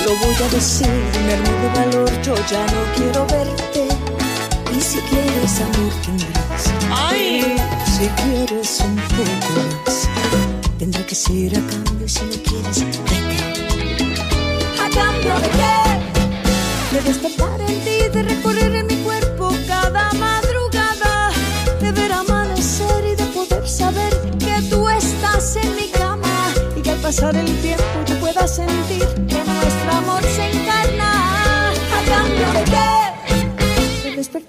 te 0.00 0.06
lo 0.06 0.16
voy 0.16 0.34
a 0.34 0.48
decir, 0.48 0.88
me 1.26 1.32
armé 1.34 1.50
de 1.50 1.68
valor, 1.80 2.22
yo 2.22 2.34
ya 2.50 2.64
no 2.66 2.82
quiero 2.96 3.26
verte. 3.26 3.88
Y 4.76 4.80
si 4.80 4.98
quieres 5.00 5.60
amor 5.60 5.92
tendrás. 6.04 6.64
¡Ay! 6.90 7.56
Si 7.86 8.06
quieres 8.08 8.80
un 8.80 8.96
poco 8.96 9.60
más, 9.84 10.08
tendrá 10.78 11.04
que 11.06 11.14
ser 11.14 11.56
a 11.58 11.60
cambio 11.60 12.08
si 12.08 12.24
no 12.24 12.36
quieres 12.48 12.84
vete. 12.84 13.36
¿A 14.84 14.88
cambio 14.90 15.34
de 15.40 15.48
qué? 15.58 16.96
De 16.96 17.00
despertar 17.02 17.60
en 17.60 17.80
ti, 17.84 18.08
de 18.12 18.22
recorrer 18.22 18.74
en 18.74 18.86
mi 18.86 18.96
cuerpo 18.96 19.52
cada 19.66 20.12
madrugada, 20.14 21.30
de 21.80 21.92
ver 21.92 22.12
amanecer 22.12 23.04
y 23.12 23.14
de 23.16 23.24
poder 23.26 23.68
saber 23.68 24.12
que 24.38 24.62
tú 24.70 24.88
estás 24.88 25.56
en 25.56 25.76
mi 25.76 25.88
cama 25.88 26.52
y 26.76 26.80
que 26.80 26.90
al 26.90 26.98
pasar 26.98 27.36
el 27.36 27.60
tiempo 27.60 27.84
yo 28.06 28.18
pueda 28.18 28.46
sentir 28.48 29.19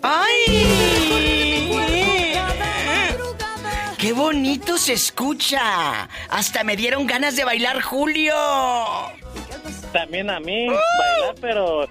¡Ay! 0.01 1.71
¡Qué 3.97 4.13
bonito 4.13 4.77
se 4.77 4.93
escucha! 4.93 6.07
Hasta 6.29 6.63
me 6.63 6.75
dieron 6.75 7.05
ganas 7.05 7.35
de 7.35 7.43
bailar, 7.45 7.81
Julio. 7.81 8.33
También 9.93 10.29
a 10.29 10.39
mí, 10.39 10.67
bailar, 10.67 11.35
pero 11.39 11.87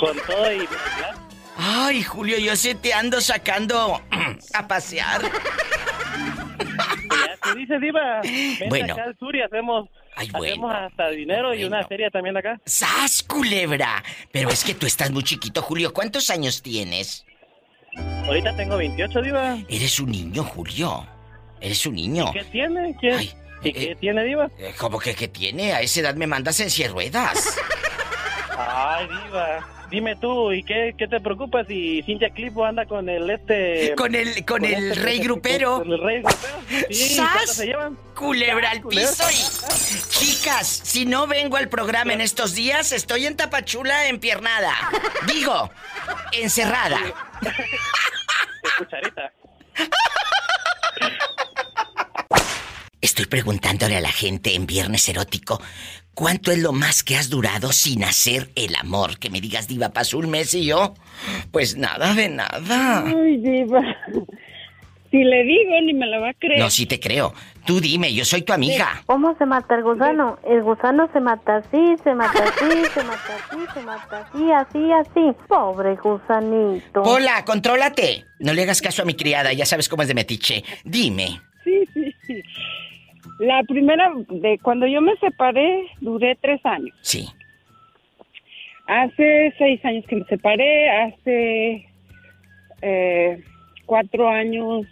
con 0.00 0.16
todo 0.26 0.52
y 0.52 0.58
bailar. 0.66 1.14
Ay, 1.58 2.02
Julio, 2.02 2.38
yo 2.38 2.54
se 2.56 2.74
te 2.74 2.92
ando 2.94 3.20
sacando 3.20 4.00
a 4.54 4.68
pasear. 4.68 5.22
Ya 6.58 7.36
te 7.42 7.54
dice, 7.58 7.78
Diva. 7.78 8.20
Vente 8.22 8.66
Bueno. 8.68 8.94
acá 8.94 9.04
al 9.04 9.18
sur 9.18 9.34
y 9.34 9.42
hacemos, 9.42 9.88
Ay, 10.16 10.28
hacemos 10.32 10.58
bueno. 10.58 10.70
hasta 10.70 11.10
dinero 11.10 11.54
y 11.54 11.64
una 11.64 11.86
serie 11.86 12.10
también 12.10 12.36
acá. 12.36 12.58
¡Sas, 12.64 13.22
culebra! 13.22 14.02
Pero 14.32 14.48
es 14.48 14.64
que 14.64 14.74
tú 14.74 14.86
estás 14.86 15.10
muy 15.10 15.22
chiquito, 15.22 15.60
Julio. 15.60 15.92
¿Cuántos 15.92 16.30
años 16.30 16.62
tienes? 16.62 17.26
Ahorita 18.26 18.56
tengo 18.56 18.78
28, 18.78 19.22
Diva. 19.22 19.58
Eres 19.68 20.00
un 20.00 20.10
niño, 20.10 20.42
Julio. 20.42 21.06
Eres 21.60 21.84
un 21.84 21.94
niño. 21.94 22.32
¿Qué 22.32 22.44
tiene? 22.44 22.96
¿Qué, 22.98 23.28
¿Y 23.62 23.72
qué 23.72 23.96
tiene, 23.96 24.24
Diva? 24.24 24.50
Eh, 24.58 24.74
¿Cómo 24.78 24.98
que 24.98 25.14
qué 25.14 25.28
tiene? 25.28 25.74
A 25.74 25.82
esa 25.82 26.00
edad 26.00 26.14
me 26.14 26.26
mandas 26.26 26.60
en 26.60 26.90
ruedas. 26.90 27.56
Ay, 28.58 29.06
Diva. 29.06 29.75
Dime 29.90 30.16
tú, 30.16 30.52
¿y 30.52 30.62
qué, 30.64 30.94
qué 30.98 31.06
te 31.06 31.20
preocupa 31.20 31.64
si 31.64 32.02
Cintia 32.02 32.30
Clipo 32.30 32.64
anda 32.64 32.86
con 32.86 33.08
el 33.08 33.30
este... 33.30 33.94
Con 33.96 34.14
el, 34.14 34.44
con 34.44 34.64
el 34.64 34.90
este- 34.90 35.00
rey 35.00 35.18
grupero. 35.20 35.78
Con 35.78 35.92
el 35.92 36.02
rey 36.02 36.22
grupero. 36.22 36.86
Sí, 36.90 37.14
¡Sas! 37.14 37.30
¿cuánto 37.32 37.52
se 37.52 37.66
llevan? 37.66 37.98
Culebra 38.14 38.70
al 38.70 38.82
piso 38.82 39.24
y... 39.30 40.08
Chicas, 40.08 40.66
si 40.66 41.06
no 41.06 41.26
vengo 41.26 41.56
al 41.56 41.68
programa 41.68 42.12
en 42.12 42.20
estos 42.20 42.54
días, 42.54 42.90
estoy 42.92 43.26
en 43.26 43.36
Tapachula 43.36 44.08
empiernada. 44.08 44.74
Digo, 45.26 45.70
encerrada. 46.32 46.98
Cucharita. 48.78 49.32
Estoy 53.00 53.26
preguntándole 53.26 53.96
a 53.96 54.00
la 54.00 54.10
gente 54.10 54.54
en 54.54 54.66
Viernes 54.66 55.08
Erótico, 55.08 55.62
¿cuánto 56.16 56.50
es 56.50 56.58
lo 56.58 56.72
más 56.72 57.04
que 57.04 57.14
has 57.14 57.30
durado 57.30 57.70
sin 57.70 58.02
hacer 58.02 58.50
el 58.56 58.74
amor? 58.74 59.18
Que 59.20 59.30
me 59.30 59.40
digas, 59.40 59.68
diva, 59.68 59.90
pasó 59.90 60.18
un 60.18 60.30
mes 60.30 60.52
y 60.54 60.64
yo, 60.64 60.94
pues 61.52 61.76
nada 61.76 62.14
de 62.14 62.28
nada. 62.28 63.04
Ay, 63.06 63.36
diva. 63.36 63.82
Si 65.10 65.22
le 65.22 65.44
digo, 65.44 65.70
ni 65.84 65.94
me 65.94 66.06
la 66.06 66.18
va 66.18 66.30
a 66.30 66.34
creer. 66.34 66.58
No, 66.58 66.68
sí 66.68 66.86
te 66.86 66.98
creo. 66.98 67.32
Tú 67.64 67.80
dime, 67.80 68.12
yo 68.12 68.24
soy 68.24 68.42
tu 68.42 68.52
amiga. 68.52 69.02
¿Cómo 69.06 69.36
se 69.38 69.46
mata 69.46 69.76
el 69.76 69.84
gusano? 69.84 70.38
El 70.48 70.62
gusano 70.62 71.08
se 71.12 71.20
mata 71.20 71.56
así, 71.56 71.96
se 72.02 72.14
mata 72.14 72.44
así, 72.44 72.84
se 72.92 73.04
mata 73.04 73.36
así, 73.36 73.58
se 73.72 73.80
mata 73.82 74.28
así, 74.32 74.52
así, 74.52 74.92
así. 74.92 75.36
Pobre 75.46 75.94
gusanito. 75.96 77.02
Hola, 77.02 77.44
contrólate. 77.44 78.24
No 78.40 78.52
le 78.52 78.62
hagas 78.62 78.82
caso 78.82 79.02
a 79.02 79.04
mi 79.04 79.14
criada, 79.14 79.52
ya 79.52 79.66
sabes 79.66 79.88
cómo 79.88 80.02
es 80.02 80.08
de 80.08 80.14
metiche. 80.14 80.64
Dime. 80.84 81.40
Sí, 81.62 81.84
sí, 81.92 82.14
sí. 82.26 82.42
La 83.38 83.62
primera, 83.64 84.12
de 84.28 84.58
cuando 84.58 84.86
yo 84.86 85.00
me 85.00 85.16
separé, 85.16 85.86
duré 86.00 86.36
tres 86.40 86.64
años. 86.64 86.96
Sí. 87.02 87.26
Hace 88.86 89.52
seis 89.58 89.84
años 89.84 90.04
que 90.06 90.16
me 90.16 90.24
separé, 90.24 90.90
hace 90.90 91.88
eh, 92.82 93.42
cuatro 93.84 94.28
años 94.28 94.86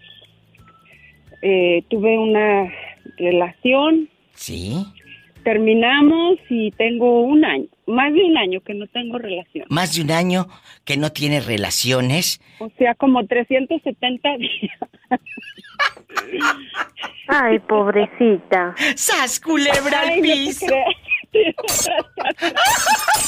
eh, 1.42 1.84
tuve 1.88 2.18
una 2.18 2.72
relación, 3.16 4.09
¿Sí? 4.34 4.84
Terminamos 5.45 6.38
y 6.49 6.72
tengo 6.72 7.20
un 7.20 7.45
año, 7.45 7.68
más 7.86 8.12
de 8.12 8.24
un 8.24 8.36
año 8.36 8.61
que 8.62 8.74
no 8.74 8.86
tengo 8.88 9.18
relación. 9.18 9.66
Más 9.68 9.95
de 9.95 10.03
un 10.03 10.11
año 10.11 10.49
que 10.84 10.97
no 10.97 11.12
tiene 11.12 11.40
relaciones. 11.40 12.40
O 12.59 12.70
sea, 12.78 12.95
como 12.95 13.24
370 13.24 14.36
días. 14.38 14.78
Ay, 17.28 17.59
pobrecita. 17.61 18.74
¡Sas, 18.97 19.38
culebra 19.40 20.01
al 20.01 20.20
piso! 20.20 20.66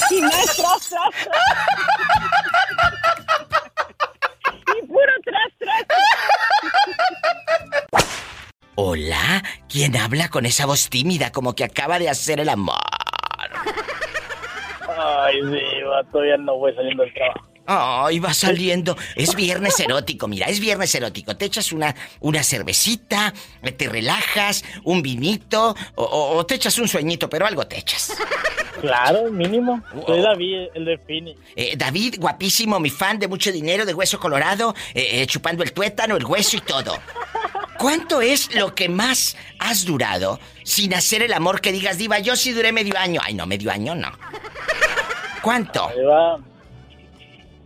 Y 0.09 0.21
más 0.21 0.55
tras, 0.55 0.89
tras, 0.89 1.11
tras. 1.25 1.37
Y 4.77 4.87
puro 4.87 5.11
tras, 5.25 5.51
tras, 5.59 5.85
Hola, 8.79 9.43
¿quién 9.67 9.97
habla 9.97 10.29
con 10.29 10.45
esa 10.45 10.67
voz 10.67 10.89
tímida 10.89 11.31
como 11.31 11.55
que 11.55 11.63
acaba 11.63 11.97
de 11.97 12.09
hacer 12.09 12.39
el 12.39 12.47
amor? 12.47 12.75
Ay, 14.95 15.41
Diva, 15.41 16.03
todavía 16.11 16.37
no 16.37 16.57
voy 16.57 16.75
saliendo 16.75 17.01
del 17.01 17.11
trabajo. 17.13 17.47
Ay, 17.65 18.19
va 18.19 18.35
saliendo. 18.35 18.95
Es 19.15 19.33
viernes 19.35 19.79
erótico, 19.79 20.27
mira, 20.27 20.45
es 20.45 20.59
viernes 20.59 20.93
erótico. 20.93 21.35
Te 21.35 21.45
echas 21.45 21.71
una, 21.71 21.95
una 22.19 22.43
cervecita, 22.43 23.33
te 23.75 23.89
relajas, 23.89 24.63
un 24.83 25.01
vinito, 25.01 25.75
o, 25.95 26.03
o- 26.03 26.37
o 26.37 26.45
te 26.45 26.53
echas 26.55 26.77
un 26.77 26.87
sueñito, 26.87 27.27
pero 27.31 27.47
algo 27.47 27.65
te 27.67 27.79
echas. 27.79 28.15
Claro, 28.79 29.31
mínimo. 29.31 29.81
Soy 30.05 30.21
David, 30.21 30.67
el 30.75 30.85
de 30.85 30.97
Fini. 30.99 31.35
Eh, 31.55 31.73
David, 31.75 32.17
guapísimo, 32.19 32.79
mi 32.79 32.91
fan 32.91 33.17
de 33.17 33.27
mucho 33.27 33.51
dinero, 33.51 33.87
de 33.87 33.93
hueso 33.95 34.19
colorado, 34.19 34.75
eh, 34.93 35.21
eh, 35.23 35.25
chupando 35.27 35.63
el 35.63 35.73
tuétano, 35.73 36.15
el 36.15 36.25
hueso 36.25 36.57
y 36.57 36.61
todo. 36.61 36.95
¿Cuánto 37.77 38.21
es 38.21 38.53
lo 38.55 38.73
que 38.73 38.89
más 38.89 39.37
has 39.59 39.85
durado 39.85 40.39
sin 40.63 40.93
hacer 40.93 41.21
el 41.21 41.33
amor 41.33 41.61
que 41.61 41.71
digas, 41.71 41.97
Diva, 41.97 42.19
yo 42.19 42.35
sí 42.35 42.51
duré 42.53 42.71
medio 42.71 42.97
año? 42.97 43.21
Ay, 43.23 43.33
no, 43.33 43.45
medio 43.45 43.71
año 43.71 43.93
no. 43.95 44.11
¿Cuánto? 45.41 45.89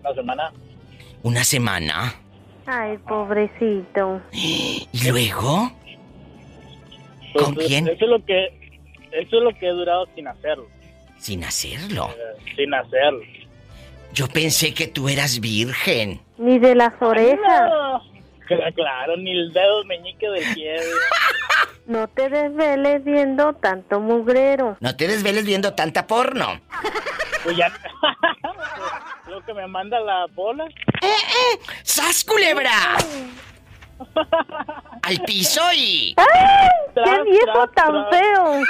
Una 0.03 0.13
semana. 0.15 0.51
Una 1.23 1.43
semana. 1.43 2.15
Ay, 2.65 2.97
pobrecito. 2.99 4.21
¿Y 4.31 4.87
luego? 5.09 5.71
Pues, 7.33 7.45
¿Con 7.45 7.55
quién? 7.55 7.87
Eso 7.87 8.05
es 8.05 8.09
lo 8.09 8.25
que, 8.25 8.45
eso 9.11 9.37
es 9.37 9.43
lo 9.43 9.53
que 9.57 9.67
he 9.67 9.71
durado 9.71 10.07
sin 10.15 10.27
hacerlo. 10.27 10.67
Sin 11.17 11.43
hacerlo. 11.43 12.09
Eh, 12.17 12.53
Sin 12.55 12.73
hacerlo. 12.73 13.21
Yo 14.13 14.27
pensé 14.27 14.73
que 14.73 14.87
tú 14.87 15.07
eras 15.07 15.39
virgen. 15.39 16.19
Ni 16.37 16.59
de 16.59 16.75
las 16.75 16.93
orejas. 17.01 17.69
No. 17.69 18.01
Cla- 18.57 18.73
Claro, 18.73 19.17
ni 19.17 19.31
el 19.31 19.51
dedo 19.53 19.83
meñique 19.85 20.27
del 20.29 20.53
pie. 20.53 20.77
No 21.85 22.07
te 22.07 22.29
desveles 22.29 23.03
viendo 23.03 23.53
tanto 23.53 23.99
mugrero. 23.99 24.77
No 24.79 24.95
te 24.95 25.07
desveles 25.07 25.45
viendo 25.45 25.73
tanta 25.73 26.07
porno. 26.07 26.59
Pues 27.43 27.57
ya. 27.57 27.71
Lo 29.27 29.43
que 29.45 29.53
me 29.53 29.67
manda 29.67 29.99
la 29.99 30.25
bola. 30.33 30.65
¡Sas, 31.83 32.23
culebra! 32.23 32.97
Al 35.03 35.19
piso 35.25 35.61
y... 35.75 36.15
¡Ay! 36.17 36.69
¡Qué 36.95 37.23
viejo 37.31 37.67
tan 37.69 38.09
feo! 38.09 38.61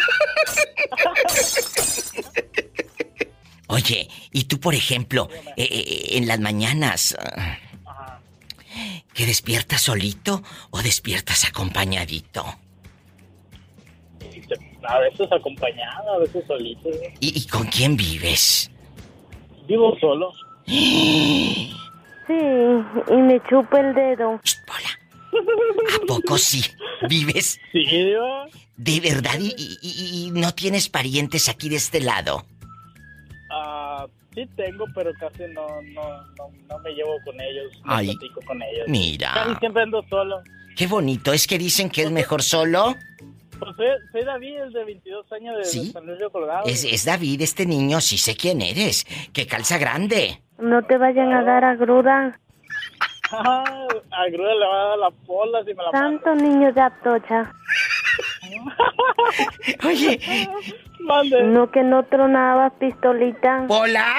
Oye, 3.67 4.09
y 4.33 4.43
tú, 4.45 4.59
por 4.59 4.75
ejemplo, 4.75 5.29
eh, 5.55 5.67
eh, 5.69 6.17
en 6.17 6.27
las 6.27 6.39
mañanas, 6.39 7.15
ah, 7.37 7.57
¿que 9.13 9.25
despiertas 9.25 9.81
solito 9.81 10.41
o 10.71 10.81
despiertas 10.81 11.45
acompañadito? 11.45 12.45
A 14.87 14.99
veces 14.99 15.31
acompañado, 15.31 16.13
a 16.15 16.17
veces 16.19 16.43
solito. 16.47 16.89
¿Y, 17.19 17.39
y 17.39 17.45
con 17.47 17.67
quién 17.67 17.95
vives? 17.95 18.71
Vivo 19.67 19.95
solo. 19.99 20.31
Sí, 20.65 22.33
y 22.33 23.13
me 23.15 23.41
chupa 23.49 23.79
el 23.79 23.93
dedo. 23.93 24.33
¿A 24.33 26.05
poco 26.07 26.37
sí? 26.37 26.63
¿Vives? 27.09 27.59
Sí, 27.71 27.85
Diva. 27.85 28.45
¿De 28.77 28.99
verdad? 28.99 29.37
¿Y, 29.39 29.53
y- 29.81 30.25
y 30.27 30.31
no 30.31 30.53
tienes 30.53 30.89
parientes 30.89 31.47
aquí 31.49 31.69
de 31.69 31.75
este 31.75 31.99
lado? 32.01 32.45
Sí 34.33 34.45
tengo, 34.55 34.85
pero 34.95 35.11
casi 35.19 35.43
no, 35.53 35.67
no, 35.93 36.01
no, 36.37 36.49
no 36.69 36.79
me 36.79 36.91
llevo 36.91 37.15
con 37.25 37.39
ellos. 37.41 37.71
No 37.83 37.93
Ay, 37.95 38.07
platico 38.15 38.41
con 38.45 38.61
ellos. 38.61 38.87
mira. 38.87 39.31
Casi 39.33 39.55
siempre 39.55 39.83
ando 39.83 40.01
solo. 40.09 40.41
Qué 40.77 40.87
bonito, 40.87 41.33
es 41.33 41.47
que 41.47 41.57
dicen 41.57 41.89
que 41.89 42.03
es 42.03 42.11
mejor 42.11 42.41
solo. 42.41 42.95
Pues 43.59 43.75
soy, 43.75 43.87
soy 44.11 44.23
David, 44.23 44.61
el 44.61 44.73
de 44.73 44.85
22 44.85 45.31
años 45.33 45.57
de, 45.57 45.65
¿Sí? 45.65 45.85
de 45.87 45.91
San 45.91 46.05
Luis 46.05 46.17
Río 46.17 46.31
Colorado. 46.31 46.63
Es, 46.65 46.83
es 46.85 47.05
David, 47.05 47.41
este 47.41 47.65
niño, 47.65 47.99
sí 48.01 48.17
sé 48.17 48.35
quién 48.35 48.61
eres. 48.61 49.05
Que 49.33 49.45
calza 49.45 49.77
grande. 49.77 50.41
No 50.57 50.81
te 50.83 50.97
vayan 50.97 51.33
a 51.33 51.43
dar 51.43 51.63
agruda. 51.65 52.39
Ah, 53.33 53.63
a 54.11 54.29
Gruda 54.29 54.53
le 54.55 54.65
va 54.65 54.81
a 54.81 54.87
dar 54.89 54.97
la 54.97 55.11
pola 55.25 55.59
si 55.63 55.73
me 55.73 55.81
la. 55.81 55.91
Santo 55.91 56.35
niño 56.35 56.73
de 56.73 56.81
Atocha. 56.81 57.53
Oye. 59.85 60.47
No 61.43 61.71
que 61.71 61.83
no 61.83 62.03
tronabas 62.05 62.73
pistolita. 62.79 63.65
¿Hola? 63.67 64.15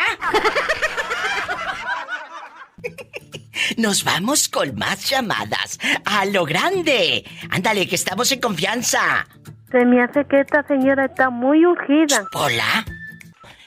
Nos 3.76 4.04
vamos 4.04 4.48
con 4.48 4.74
más 4.76 5.08
llamadas. 5.08 5.78
A 6.04 6.24
lo 6.26 6.44
grande. 6.44 7.24
Ándale, 7.50 7.86
que 7.86 7.94
estamos 7.94 8.30
en 8.32 8.40
confianza. 8.40 9.26
Se 9.70 9.84
me 9.84 10.02
hace 10.02 10.26
que 10.26 10.40
esta 10.40 10.66
señora 10.66 11.06
está 11.06 11.30
muy 11.30 11.64
ungida. 11.64 12.24
Hola. 12.34 12.84